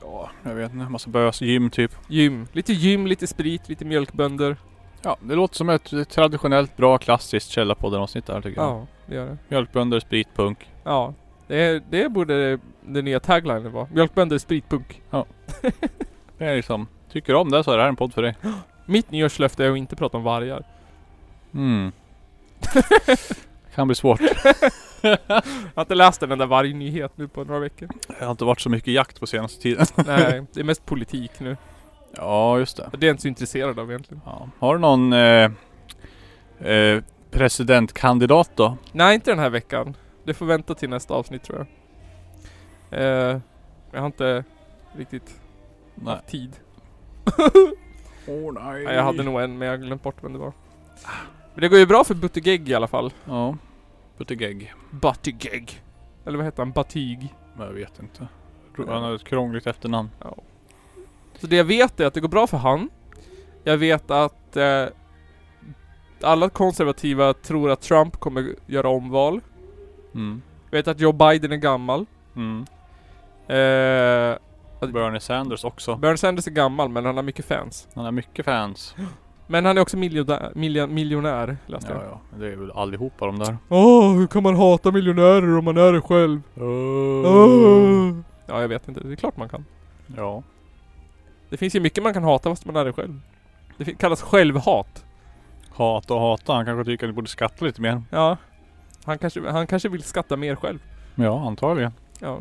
Ja, 0.00 0.30
jag 0.42 0.54
vet 0.54 0.72
inte. 0.72 0.90
Massa 0.90 1.10
bös. 1.10 1.40
Gym 1.40 1.70
typ. 1.70 1.92
Gym. 2.08 2.46
Lite 2.52 2.72
gym, 2.72 3.06
lite 3.06 3.26
sprit, 3.26 3.68
lite 3.68 3.84
mjölkbönder. 3.84 4.56
Ja, 5.02 5.16
det 5.20 5.34
låter 5.34 5.56
som 5.56 5.68
ett 5.68 6.08
traditionellt 6.08 6.76
bra 6.76 6.98
klassiskt 6.98 7.50
Källarpodden 7.50 8.00
avsnitt 8.00 8.26
där 8.26 8.40
tycker 8.40 8.60
jag. 8.60 8.70
Ja, 8.70 8.86
det 9.06 9.14
gör 9.14 9.26
det. 9.26 9.38
Mjölkbönder, 9.48 10.00
sprit, 10.00 10.28
punk. 10.34 10.70
Ja. 10.84 11.14
Det, 11.46 11.82
det 11.90 12.08
borde 12.08 12.58
den 12.80 13.04
nya 13.04 13.20
taglinen 13.20 13.72
vara. 13.72 13.88
Mjölkbönder, 13.92 14.38
spritpunk. 14.38 15.02
Ja. 15.10 15.26
Det 16.38 16.44
är 16.44 16.56
liksom, 16.56 16.86
tycker 17.12 17.32
du 17.32 17.38
om 17.38 17.50
det 17.50 17.64
så 17.64 17.70
är 17.70 17.76
det 17.76 17.82
här 17.82 17.88
en 17.88 17.96
podd 17.96 18.14
för 18.14 18.22
dig. 18.22 18.34
Mitt 18.86 19.10
nyårslöfte 19.10 19.64
är 19.64 19.70
att 19.70 19.78
inte 19.78 19.96
prata 19.96 20.16
om 20.16 20.22
vargar. 20.22 20.64
Mm. 21.54 21.92
kan 23.78 23.88
bli 23.88 23.94
svårt. 23.94 24.20
Jag 25.00 25.18
har 25.74 25.82
inte 25.82 25.94
läst 25.94 26.22
en 26.22 26.32
enda 26.32 26.46
vargnyhet 26.46 27.12
nu 27.16 27.28
på 27.28 27.44
några 27.44 27.60
veckor. 27.60 27.88
Det 28.18 28.24
har 28.24 28.30
inte 28.30 28.44
varit 28.44 28.60
så 28.60 28.70
mycket 28.70 28.94
jakt 28.94 29.20
på 29.20 29.26
senaste 29.26 29.62
tiden. 29.62 29.86
Nej, 30.06 30.46
det 30.52 30.60
är 30.60 30.64
mest 30.64 30.86
politik 30.86 31.30
nu. 31.40 31.56
Ja, 32.16 32.58
just 32.58 32.76
det. 32.76 32.90
Det 32.92 33.06
är 33.06 33.08
jag 33.08 33.12
inte 33.12 33.22
så 33.22 33.28
intresserad 33.28 33.78
av 33.78 33.90
egentligen. 33.90 34.20
Ja. 34.26 34.48
Har 34.58 34.74
du 34.74 34.80
någon 34.80 35.12
eh, 35.12 35.50
eh, 36.72 37.02
presidentkandidat 37.30 38.50
då? 38.54 38.76
Nej, 38.92 39.14
inte 39.14 39.30
den 39.30 39.38
här 39.38 39.50
veckan. 39.50 39.96
Det 40.24 40.34
får 40.34 40.46
vänta 40.46 40.74
till 40.74 40.90
nästa 40.90 41.14
avsnitt 41.14 41.42
tror 41.42 41.66
jag. 42.90 43.00
Eh, 43.00 43.40
jag 43.92 44.00
har 44.00 44.06
inte 44.06 44.44
riktigt 44.96 45.40
Nej. 45.94 46.14
haft 46.14 46.26
tid. 46.26 46.56
Åh 48.28 48.52
nej. 48.52 48.84
Nej, 48.84 48.94
jag 48.94 49.02
hade 49.02 49.22
nog 49.22 49.40
en 49.40 49.58
men 49.58 49.68
jag 49.68 49.82
glömt 49.82 50.02
bort 50.02 50.16
vem 50.20 50.32
det 50.32 50.38
var. 50.38 50.52
Men 51.54 51.62
det 51.62 51.68
går 51.68 51.78
ju 51.78 51.86
bra 51.86 52.04
för 52.04 52.14
Buttigieg 52.14 52.68
i 52.68 52.74
alla 52.74 52.86
fall. 52.86 53.12
Ja. 53.24 53.56
Buttigieg. 54.18 54.74
Buttigieg. 54.90 55.82
Eller 56.24 56.36
vad 56.36 56.46
heter 56.46 56.62
han? 56.62 56.72
Batig. 56.72 57.34
Men 57.56 57.66
jag 57.66 57.74
vet 57.74 57.98
inte. 57.98 58.28
Han 58.76 59.02
har 59.02 59.14
ett 59.14 59.24
krångligt 59.24 59.66
efternamn. 59.66 60.10
Ja. 60.22 60.36
Så 61.38 61.46
det 61.46 61.56
jag 61.56 61.64
vet 61.64 62.00
är 62.00 62.06
att 62.06 62.14
det 62.14 62.20
går 62.20 62.28
bra 62.28 62.46
för 62.46 62.56
han. 62.56 62.90
Jag 63.64 63.76
vet 63.76 64.10
att 64.10 64.56
eh, 64.56 64.86
alla 66.20 66.48
konservativa 66.48 67.34
tror 67.34 67.70
att 67.70 67.80
Trump 67.80 68.16
kommer 68.16 68.54
göra 68.66 68.88
omval. 68.88 69.40
Mm. 70.14 70.42
Jag 70.70 70.78
vet 70.78 70.88
att 70.88 71.00
Joe 71.00 71.12
Biden 71.12 71.52
är 71.52 71.56
gammal. 71.56 72.06
Mm. 72.36 72.66
Eh, 73.46 74.38
Bernie 74.92 75.20
Sanders 75.20 75.64
också. 75.64 75.96
Bernie 75.96 76.16
Sanders 76.16 76.46
är 76.46 76.50
gammal 76.50 76.88
men 76.88 77.04
han 77.04 77.16
har 77.16 77.22
mycket 77.22 77.44
fans. 77.44 77.88
Han 77.94 78.04
har 78.04 78.12
mycket 78.12 78.44
fans. 78.44 78.96
Men 79.50 79.64
han 79.64 79.78
är 79.78 79.82
också 79.82 79.96
miljonär, 79.96 80.52
miljon, 80.54 80.94
miljonär 80.94 81.56
läste 81.66 81.92
Ja, 81.92 82.02
jag. 82.02 82.04
ja. 82.12 82.20
Men 82.30 82.40
Det 82.40 82.52
är 82.52 82.56
väl 82.56 82.70
allihopa 82.70 83.26
de 83.26 83.38
där. 83.38 83.56
Åh, 83.68 84.12
hur 84.16 84.26
kan 84.26 84.42
man 84.42 84.56
hata 84.56 84.90
miljonärer 84.92 85.58
om 85.58 85.64
man 85.64 85.76
är 85.76 85.92
det 85.92 86.00
själv? 86.00 86.40
Åh. 86.56 88.16
Ja, 88.46 88.60
jag 88.60 88.68
vet 88.68 88.88
inte. 88.88 89.00
Det 89.00 89.12
är 89.12 89.16
klart 89.16 89.36
man 89.36 89.48
kan. 89.48 89.64
Ja. 90.16 90.42
Det 91.50 91.56
finns 91.56 91.74
ju 91.76 91.80
mycket 91.80 92.02
man 92.04 92.14
kan 92.14 92.24
hata 92.24 92.50
fast 92.50 92.64
man 92.66 92.76
är 92.76 92.84
det 92.84 92.92
själv. 92.92 93.20
Det 93.76 93.84
kallas 93.84 94.22
självhat. 94.22 95.04
Hata 95.70 96.14
och 96.14 96.20
hata. 96.20 96.52
Han 96.52 96.64
kanske 96.64 96.84
tycker 96.84 97.06
att 97.06 97.10
ni 97.10 97.14
borde 97.14 97.28
skatta 97.28 97.64
lite 97.64 97.80
mer. 97.80 98.02
Ja. 98.10 98.36
Han 99.04 99.18
kanske, 99.18 99.50
han 99.50 99.66
kanske 99.66 99.88
vill 99.88 100.02
skatta 100.02 100.36
mer 100.36 100.56
själv. 100.56 100.78
Ja, 101.14 101.46
antagligen. 101.46 101.92
Ja. 102.20 102.38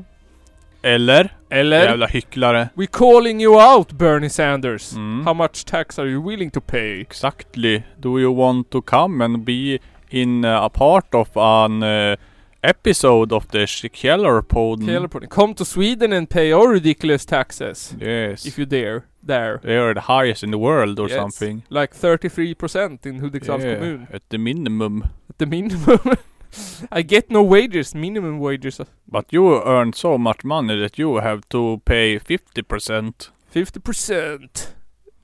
Eller? 0.87 1.29
Eller? 1.49 1.83
Jävla 1.85 2.07
hycklare. 2.07 2.69
We 2.75 2.87
calling 2.87 3.41
you 3.41 3.59
out 3.77 3.91
Bernie 3.93 4.29
Sanders. 4.29 4.93
Mm. 4.95 5.23
How 5.25 5.33
much 5.33 5.65
tax 5.65 5.99
are 5.99 6.07
you 6.09 6.21
willing 6.21 6.51
to 6.51 6.61
pay? 6.61 6.99
Exactly. 7.01 7.83
Do 7.99 8.19
you 8.19 8.31
want 8.35 8.69
to 8.71 8.81
come 8.81 9.25
and 9.25 9.45
be 9.45 9.79
in 10.09 10.45
uh, 10.45 10.63
a 10.65 10.69
part 10.69 11.15
of 11.15 11.29
an 11.35 11.83
uh, 11.83 12.15
episode 12.63 13.35
of 13.35 13.47
the 13.47 13.89
Killer 13.93 14.41
Pod? 14.41 14.85
Taylor 14.85 15.07
Pudding. 15.07 15.29
Come 15.29 15.53
to 15.55 15.65
Sweden 15.65 16.13
and 16.13 16.29
pay 16.29 16.51
our 16.53 16.69
ridiculous 16.69 17.25
taxes. 17.25 17.95
Yes. 17.99 18.45
If 18.45 18.57
you 18.57 18.65
dare. 18.65 19.03
There. 19.23 19.59
They 19.63 19.75
are 19.77 19.93
the 19.93 20.01
highest 20.01 20.43
in 20.43 20.51
the 20.51 20.57
world 20.57 20.99
or 20.99 21.09
Yes. 21.09 21.17
something. 21.17 21.63
Like 21.69 21.93
33% 21.93 23.05
in 23.05 23.19
Hudiksvalls 23.19 23.63
Yeah, 23.63 23.75
kommun. 23.75 24.07
At 24.13 24.21
the 24.29 24.37
minimum. 24.37 25.03
The 25.37 25.45
minimum. 25.45 25.99
I 26.91 27.01
get 27.01 27.29
no 27.29 27.43
wages, 27.43 27.93
minimum 27.95 28.39
wages. 28.39 28.79
But 29.07 29.25
you 29.31 29.61
earn 29.63 29.93
so 29.93 30.17
much 30.17 30.43
money 30.43 30.79
that 30.79 30.97
you 30.97 31.15
have 31.17 31.41
to 31.49 31.81
pay 31.85 32.19
50%. 32.19 33.29
50%. 33.53 34.67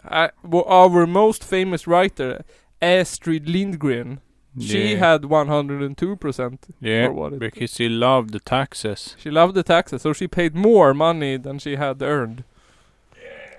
Uh, 0.05 0.27
well, 0.43 0.65
our 0.67 1.05
most 1.07 1.43
famous 1.43 1.87
writer, 1.87 2.43
Astrid 2.81 3.47
Lindgren, 3.47 4.19
she 4.59 4.91
Yeah. 4.93 4.97
had 4.99 5.25
102% 5.25 6.67
Yeah, 6.81 7.07
or 7.07 7.13
what 7.13 7.33
it- 7.33 7.39
because 7.39 7.73
she 7.75 7.89
loved 7.89 8.31
the 8.33 8.39
taxes. 8.39 9.15
She 9.17 9.29
loved 9.31 9.55
the 9.55 9.63
taxes, 9.63 10.01
so 10.01 10.13
she 10.13 10.27
paid 10.27 10.55
more 10.55 10.93
money 10.93 11.37
than 11.37 11.59
she 11.59 11.75
had 11.77 12.01
earned. 12.01 12.43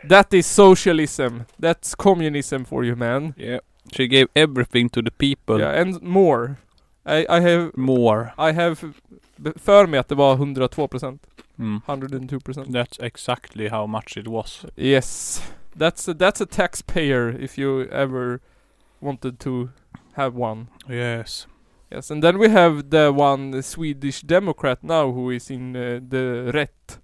That 0.08 0.34
is 0.34 0.46
socialism. 0.46 1.46
That's 1.58 1.94
communism 1.94 2.64
for 2.64 2.84
you, 2.84 2.94
man. 2.96 3.34
Yeah. 3.38 3.58
She 3.92 4.06
gave 4.06 4.28
everything 4.36 4.90
to 4.90 5.02
the 5.02 5.10
people. 5.10 5.58
Yeah, 5.60 5.80
and 5.80 6.00
more. 6.02 6.58
I, 7.07 7.26
I 7.28 7.40
have... 7.40 7.70
More. 7.74 8.32
I 8.38 8.52
have 8.52 8.76
för 9.57 9.86
mig 9.86 10.00
att 10.00 10.09
det 10.09 10.14
var 10.14 10.36
102%. 10.36 11.18
Mm. 11.59 11.80
102%. 11.86 12.72
That's 12.72 13.07
exactly 13.07 13.68
how 13.68 13.86
much 13.86 14.16
it 14.16 14.26
was. 14.26 14.66
Yes. 14.76 15.42
That's 15.76 16.11
a, 16.11 16.14
that's 16.14 16.40
a 16.40 16.46
taxpayer 16.46 17.36
if 17.40 17.59
you 17.59 17.82
ever 17.90 18.40
wanted 19.00 19.38
to 19.40 19.68
have 20.14 20.36
one. 20.36 20.66
Yes. 20.88 21.46
Yes, 21.90 22.11
and 22.11 22.22
then 22.22 22.38
we 22.38 22.48
have 22.48 22.90
the 22.90 23.11
one 23.12 23.62
Swedish 23.62 24.22
Democrat 24.22 24.82
now 24.82 25.12
who 25.12 25.30
is 25.30 25.50
in 25.50 25.76
uh, 25.76 26.00
the 26.11 26.52
rätt. 26.52 26.98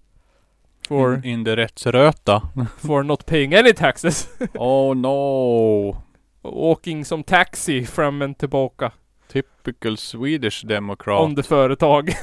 For, 0.88 1.14
In, 1.14 1.24
in 1.24 1.44
the 1.44 1.57
rättsröta. 1.57 2.48
for 2.76 3.03
not 3.03 3.26
paying 3.26 3.55
any 3.55 3.72
taxes. 3.72 4.28
oh 4.55 4.94
no. 4.94 6.03
Åking 6.42 7.05
som 7.05 7.22
taxi 7.22 7.86
fram 7.86 8.22
and 8.22 8.38
tillbaka. 8.38 8.92
Typical 9.33 9.97
Swedish 9.97 10.62
democrat. 10.62 11.20
On 11.20 11.35
the 11.37 11.43
företag. 11.43 12.14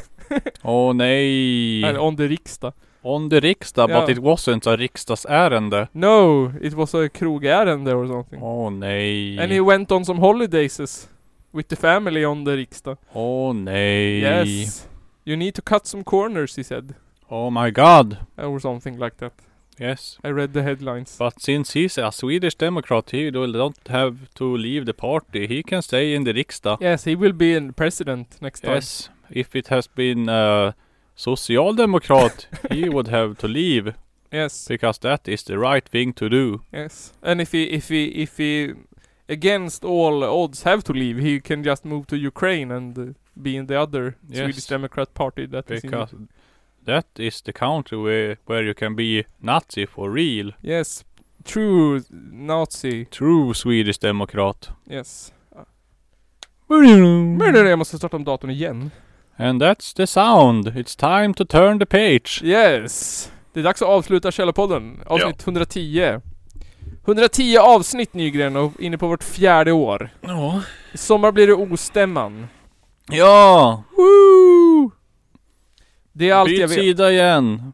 Åh 0.63 0.93
nej. 0.95 1.83
Eller 1.83 1.99
on 1.99 2.17
the 2.17 2.27
riksdag. 2.27 2.73
On 3.01 3.29
the 3.29 3.39
riksdag, 3.39 3.89
Ja. 3.89 4.01
but 4.01 4.09
it 4.09 4.23
wasn't 4.23 4.67
a 4.69 4.75
riksdagsärende. 4.75 5.87
No, 5.91 6.51
it 6.61 6.73
was 6.73 6.95
a 6.95 7.09
krogärende 7.09 7.93
or 7.93 8.07
something. 8.07 8.43
Åh 8.43 8.71
nej. 8.71 9.39
And 9.39 9.51
he 9.51 9.59
went 9.61 9.91
on 9.91 10.05
some 10.05 10.19
holidays 10.19 11.07
with 11.53 11.69
the 11.69 11.75
family 11.75 12.25
on 12.25 12.45
the 12.45 12.51
riksdag. 12.55 12.97
Åh 13.13 13.53
nej. 13.55 14.19
Yes. 14.21 14.87
You 15.25 15.35
need 15.37 15.53
to 15.55 15.61
cut 15.61 15.87
some 15.87 16.03
corners, 16.03 16.57
he 16.57 16.63
said. 16.63 16.93
Oh 17.29 17.49
my 17.63 17.71
god. 17.71 18.17
Or 18.37 18.59
something 18.59 18.99
like 18.99 19.15
that. 19.17 19.33
Yes. 19.79 20.17
I 20.23 20.29
read 20.29 20.53
the 20.53 20.63
headlines. 20.63 21.15
But 21.19 21.41
since 21.41 21.73
he's 21.73 21.97
a 21.97 22.11
Swedish 22.11 22.55
democrat, 22.55 23.11
he 23.11 23.29
will 23.29 23.51
don't 23.51 23.87
have 23.87 24.15
to 24.35 24.57
leave 24.57 24.85
the 24.85 24.93
party. 24.93 25.47
He 25.47 25.63
can 25.63 25.81
stay 25.81 26.13
in 26.15 26.23
the 26.23 26.33
riksdag. 26.33 26.77
Yes, 26.81 27.03
he 27.03 27.15
will 27.15 27.33
be 27.33 27.53
in 27.53 27.73
president 27.73 28.37
next 28.41 28.61
time. 28.61 28.75
Yes. 28.75 29.09
If 29.29 29.55
it 29.55 29.67
has 29.67 29.87
been 29.87 30.29
a 30.29 30.73
socialdemokrat, 31.17 32.47
he 32.73 32.89
would 32.89 33.07
have 33.07 33.37
to 33.37 33.47
leave. 33.47 33.93
Yes. 34.31 34.67
Because 34.67 34.97
that 34.99 35.27
is 35.27 35.43
the 35.43 35.57
right 35.57 35.87
thing 35.87 36.13
to 36.13 36.29
do. 36.29 36.61
Yes. 36.73 37.13
And 37.21 37.41
if 37.41 37.51
he, 37.51 37.63
if 37.63 37.89
he, 37.89 38.05
if 38.23 38.37
he, 38.37 38.73
against 39.29 39.85
all 39.85 40.23
odds 40.23 40.63
have 40.63 40.83
to 40.85 40.93
leave, 40.93 41.17
he 41.17 41.39
can 41.39 41.63
just 41.63 41.85
move 41.85 42.07
to 42.07 42.17
Ukraine 42.17 42.71
and 42.71 42.97
uh, 42.97 43.05
be 43.41 43.55
in 43.57 43.67
the 43.67 43.79
other 43.79 44.15
Yes. 44.27 44.43
Swedish 44.43 44.65
Democrat 44.65 45.13
party 45.13 45.45
that 45.47 45.69
is 45.71 45.81
Because 45.81 46.13
in. 46.13 46.29
That 46.87 47.19
is 47.19 47.41
the 47.41 47.51
country 47.51 47.97
where, 47.97 48.37
where 48.45 48.63
you 48.63 48.73
can 48.73 48.95
be 48.95 49.25
Nazi 49.37 49.85
for 49.85 50.09
real. 50.09 50.51
Yes. 50.61 51.05
True 51.43 52.01
Nazi. 52.31 53.05
True 53.05 53.53
Swedish 53.53 53.97
democrat. 53.97 54.69
Yes. 54.89 55.33
Men 56.69 57.55
And 57.55 57.69
jag 57.69 57.79
måste 57.79 57.97
starta 57.97 58.17
om 58.17 58.23
datorn 58.23 58.51
igen. 58.51 58.91
that's 59.37 59.95
the 59.95 60.07
sound. 60.07 60.67
It's 60.67 60.95
time 60.95 61.33
to 61.33 61.45
turn 61.45 61.79
the 61.79 61.85
page. 61.85 62.41
Yes! 62.43 63.31
Det 63.53 63.59
är 63.59 63.63
dags 63.63 63.81
att 63.81 63.87
avsluta 63.87 64.31
Källarpodden. 64.31 64.99
Avsnitt 65.05 65.43
110. 65.43 66.19
110 67.05 67.57
avsnitt 67.57 68.13
Nygren 68.13 68.55
och 68.55 68.81
inne 68.81 68.97
på 68.97 69.07
vårt 69.07 69.23
fjärde 69.23 69.71
år. 69.71 70.09
Ja. 70.21 70.61
I 70.93 70.97
sommar 70.97 71.31
blir 71.31 71.47
det 71.47 71.53
ostämman. 71.53 72.47
Ja! 73.09 73.83
Woo! 73.97 74.91
Det 76.17 76.29
är 76.29 76.33
allt 76.35 76.51
jag 76.51 76.69
Byt 76.69 76.77
vet. 76.77 76.83
sida 76.83 77.11
igen. 77.11 77.73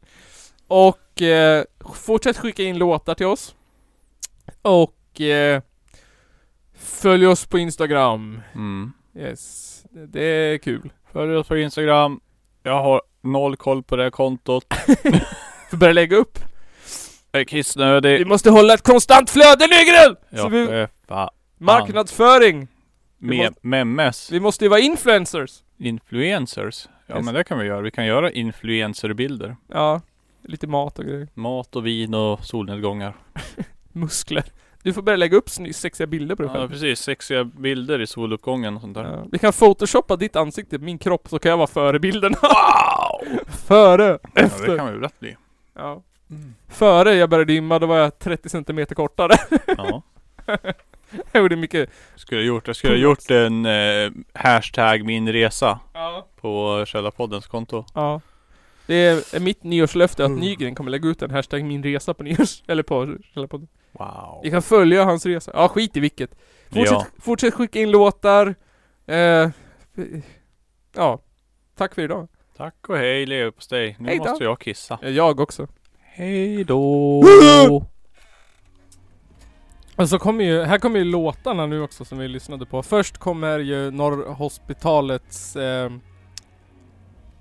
Och 0.66 1.22
eh, 1.22 1.64
fortsätt 1.94 2.36
skicka 2.38 2.62
in 2.62 2.78
låtar 2.78 3.14
till 3.14 3.26
oss. 3.26 3.54
Och 4.62 5.20
eh, 5.20 5.62
följ 6.78 7.26
oss 7.26 7.46
på 7.46 7.58
Instagram. 7.58 8.40
Mm. 8.54 8.92
Yes. 9.16 9.82
Det- 9.92 10.20
är 10.24 10.58
kul. 10.58 10.90
Följ 11.12 11.36
oss 11.36 11.48
på 11.48 11.56
Instagram. 11.56 12.20
Jag 12.62 12.82
har 12.82 13.02
noll 13.22 13.56
koll 13.56 13.82
på 13.82 13.96
det 13.96 14.02
här 14.02 14.10
kontot. 14.10 14.64
Får 15.70 15.76
börja 15.76 15.92
lägga 15.92 16.16
upp. 16.16 16.38
Jag 17.32 17.40
är 17.40 17.44
kissnödig. 17.44 18.18
Vi 18.18 18.24
måste 18.24 18.50
hålla 18.50 18.74
ett 18.74 18.82
konstant 18.82 19.30
flöde 19.30 19.66
Nygren! 19.66 20.16
Ja, 20.30 20.38
Så 20.42 20.48
vi, 20.48 20.66
för 20.66 20.88
fan. 21.08 21.28
marknadsföring. 21.58 22.68
Vi 23.18 23.28
Med 23.28 23.38
måste- 23.46 23.66
memes. 23.66 24.32
Vi 24.32 24.40
måste 24.40 24.64
ju 24.64 24.68
vara 24.68 24.80
influencers. 24.80 25.50
Influencers. 25.78 26.88
Ja 27.16 27.22
men 27.22 27.34
det 27.34 27.44
kan 27.44 27.58
vi 27.58 27.64
göra. 27.66 27.80
Vi 27.80 27.90
kan 27.90 28.06
göra 28.06 28.30
influencerbilder. 28.30 29.56
Ja. 29.68 30.00
Lite 30.42 30.66
mat 30.66 30.98
och 30.98 31.04
grejer. 31.04 31.28
Mat 31.34 31.76
och 31.76 31.86
vin 31.86 32.14
och 32.14 32.44
solnedgångar. 32.44 33.14
Muskler. 33.92 34.44
Du 34.82 34.92
får 34.92 35.02
börja 35.02 35.16
lägga 35.16 35.36
upp 35.36 35.48
sny- 35.48 35.72
sexiga 35.72 36.06
bilder 36.06 36.34
på 36.36 36.42
dig 36.42 36.50
Ja 36.54 36.58
själv. 36.58 36.68
precis. 36.70 37.00
Sexiga 37.00 37.44
bilder 37.44 38.00
i 38.00 38.06
soluppgången 38.06 38.74
och 38.74 38.80
sånt 38.80 38.94
där. 38.94 39.04
Ja. 39.04 39.24
Vi 39.32 39.38
kan 39.38 39.52
photoshoppa 39.52 40.16
ditt 40.16 40.36
ansikte 40.36 40.78
min 40.78 40.98
kropp 40.98 41.28
så 41.28 41.38
kan 41.38 41.50
jag 41.50 41.56
vara 41.56 41.66
före 41.66 41.98
bilden. 41.98 42.34
Wow! 42.42 43.38
före! 43.66 44.18
Ja, 44.22 44.28
det 44.34 44.40
Efter. 44.40 44.76
kan 44.76 44.94
vi 44.94 45.00
lätt 45.00 45.20
bli. 45.20 45.36
Ja. 45.74 46.02
Före 46.68 47.14
jag 47.14 47.30
började 47.30 47.52
dimma 47.52 47.78
då 47.78 47.86
var 47.86 47.98
jag 47.98 48.18
30 48.18 48.48
centimeter 48.48 48.94
kortare. 48.94 49.34
Ja. 49.76 50.02
jag 51.32 51.40
gjorde 51.42 51.56
mycket. 51.56 51.90
Skulle 52.16 52.40
jag 52.40 52.46
gjort. 52.46 52.66
Jag 52.66 52.76
skulle 52.76 52.92
ha 52.92 52.98
gjort 52.98 53.30
en 53.30 53.66
eh, 53.66 54.10
hashtag 54.34 55.04
min 55.04 55.32
resa. 55.32 55.78
Ja. 55.94 56.26
På 56.40 56.84
Källarpoddens 56.86 57.46
konto. 57.46 57.84
Ja. 57.94 58.20
Det 58.86 58.94
är 59.34 59.40
mitt 59.40 59.62
nyårslöfte 59.62 60.24
att 60.24 60.28
Mm. 60.28 60.40
Nygren 60.40 60.74
kommer 60.74 60.90
lägga 60.90 61.08
ut 61.08 61.22
en 61.22 61.30
hashtag 61.30 61.64
min 61.64 61.82
resa 61.82 62.14
på 62.14 62.22
nyårs... 62.22 62.62
Eller 62.68 62.82
på 62.82 63.16
Källarpodden. 63.34 63.68
Wow. 63.92 64.40
Vi 64.42 64.50
kan 64.50 64.62
följa 64.62 65.04
hans 65.04 65.26
resa. 65.26 65.50
Ja, 65.54 65.68
skit 65.68 65.96
i 65.96 66.00
vilket. 66.00 66.30
Fortsätt, 66.70 66.90
Ja. 66.90 67.06
fortsätt 67.18 67.54
skicka 67.54 67.78
in 67.80 67.90
låtar. 67.90 68.54
Eh, 69.06 69.48
ja. 70.96 71.18
Tack 71.76 71.94
för 71.94 72.02
idag. 72.02 72.28
Tack 72.56 72.88
och 72.88 72.96
hej 72.96 73.26
leverpastej. 73.26 73.96
Nu 73.98 74.08
Hej 74.08 74.18
då. 74.18 74.24
måste 74.24 74.44
jag 74.44 74.60
kissa. 74.60 74.98
Ja, 75.02 75.08
Jag 75.08 75.40
också. 75.40 75.68
Hej 76.00 76.64
då. 76.64 77.22
Och 80.02 80.08
så 80.08 80.18
kommer 80.18 80.44
ju, 80.44 80.62
här 80.62 80.78
kommer 80.78 80.98
ju 80.98 81.04
låtarna 81.04 81.66
nu 81.66 81.82
också 81.82 82.04
som 82.04 82.18
vi 82.18 82.28
lyssnade 82.28 82.66
på. 82.66 82.82
Först 82.82 83.18
kommer 83.18 83.58
ju 83.58 83.90
Norrhospitalets 83.90 85.56
eh, 85.56 85.90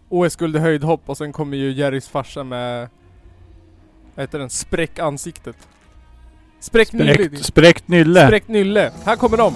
OS-guld 0.09 0.55
i 0.55 0.59
höjdhopp 0.59 1.01
och 1.05 1.17
sen 1.17 1.33
kommer 1.33 1.57
ju 1.57 1.71
Jerrys 1.71 2.07
farsa 2.07 2.43
med 2.43 2.89
vad 4.15 4.23
heter 4.23 4.39
den? 4.39 4.49
Spräck 4.49 4.99
ansiktet. 4.99 5.55
Spräck 6.59 6.93
nylle. 6.93 7.13
Spräckt, 7.13 7.45
spräckt 7.45 7.87
nylle. 7.87 8.27
Spräck 8.27 8.47
nylle. 8.47 8.91
Här 9.05 9.15
kommer 9.15 9.37
de. 9.37 9.55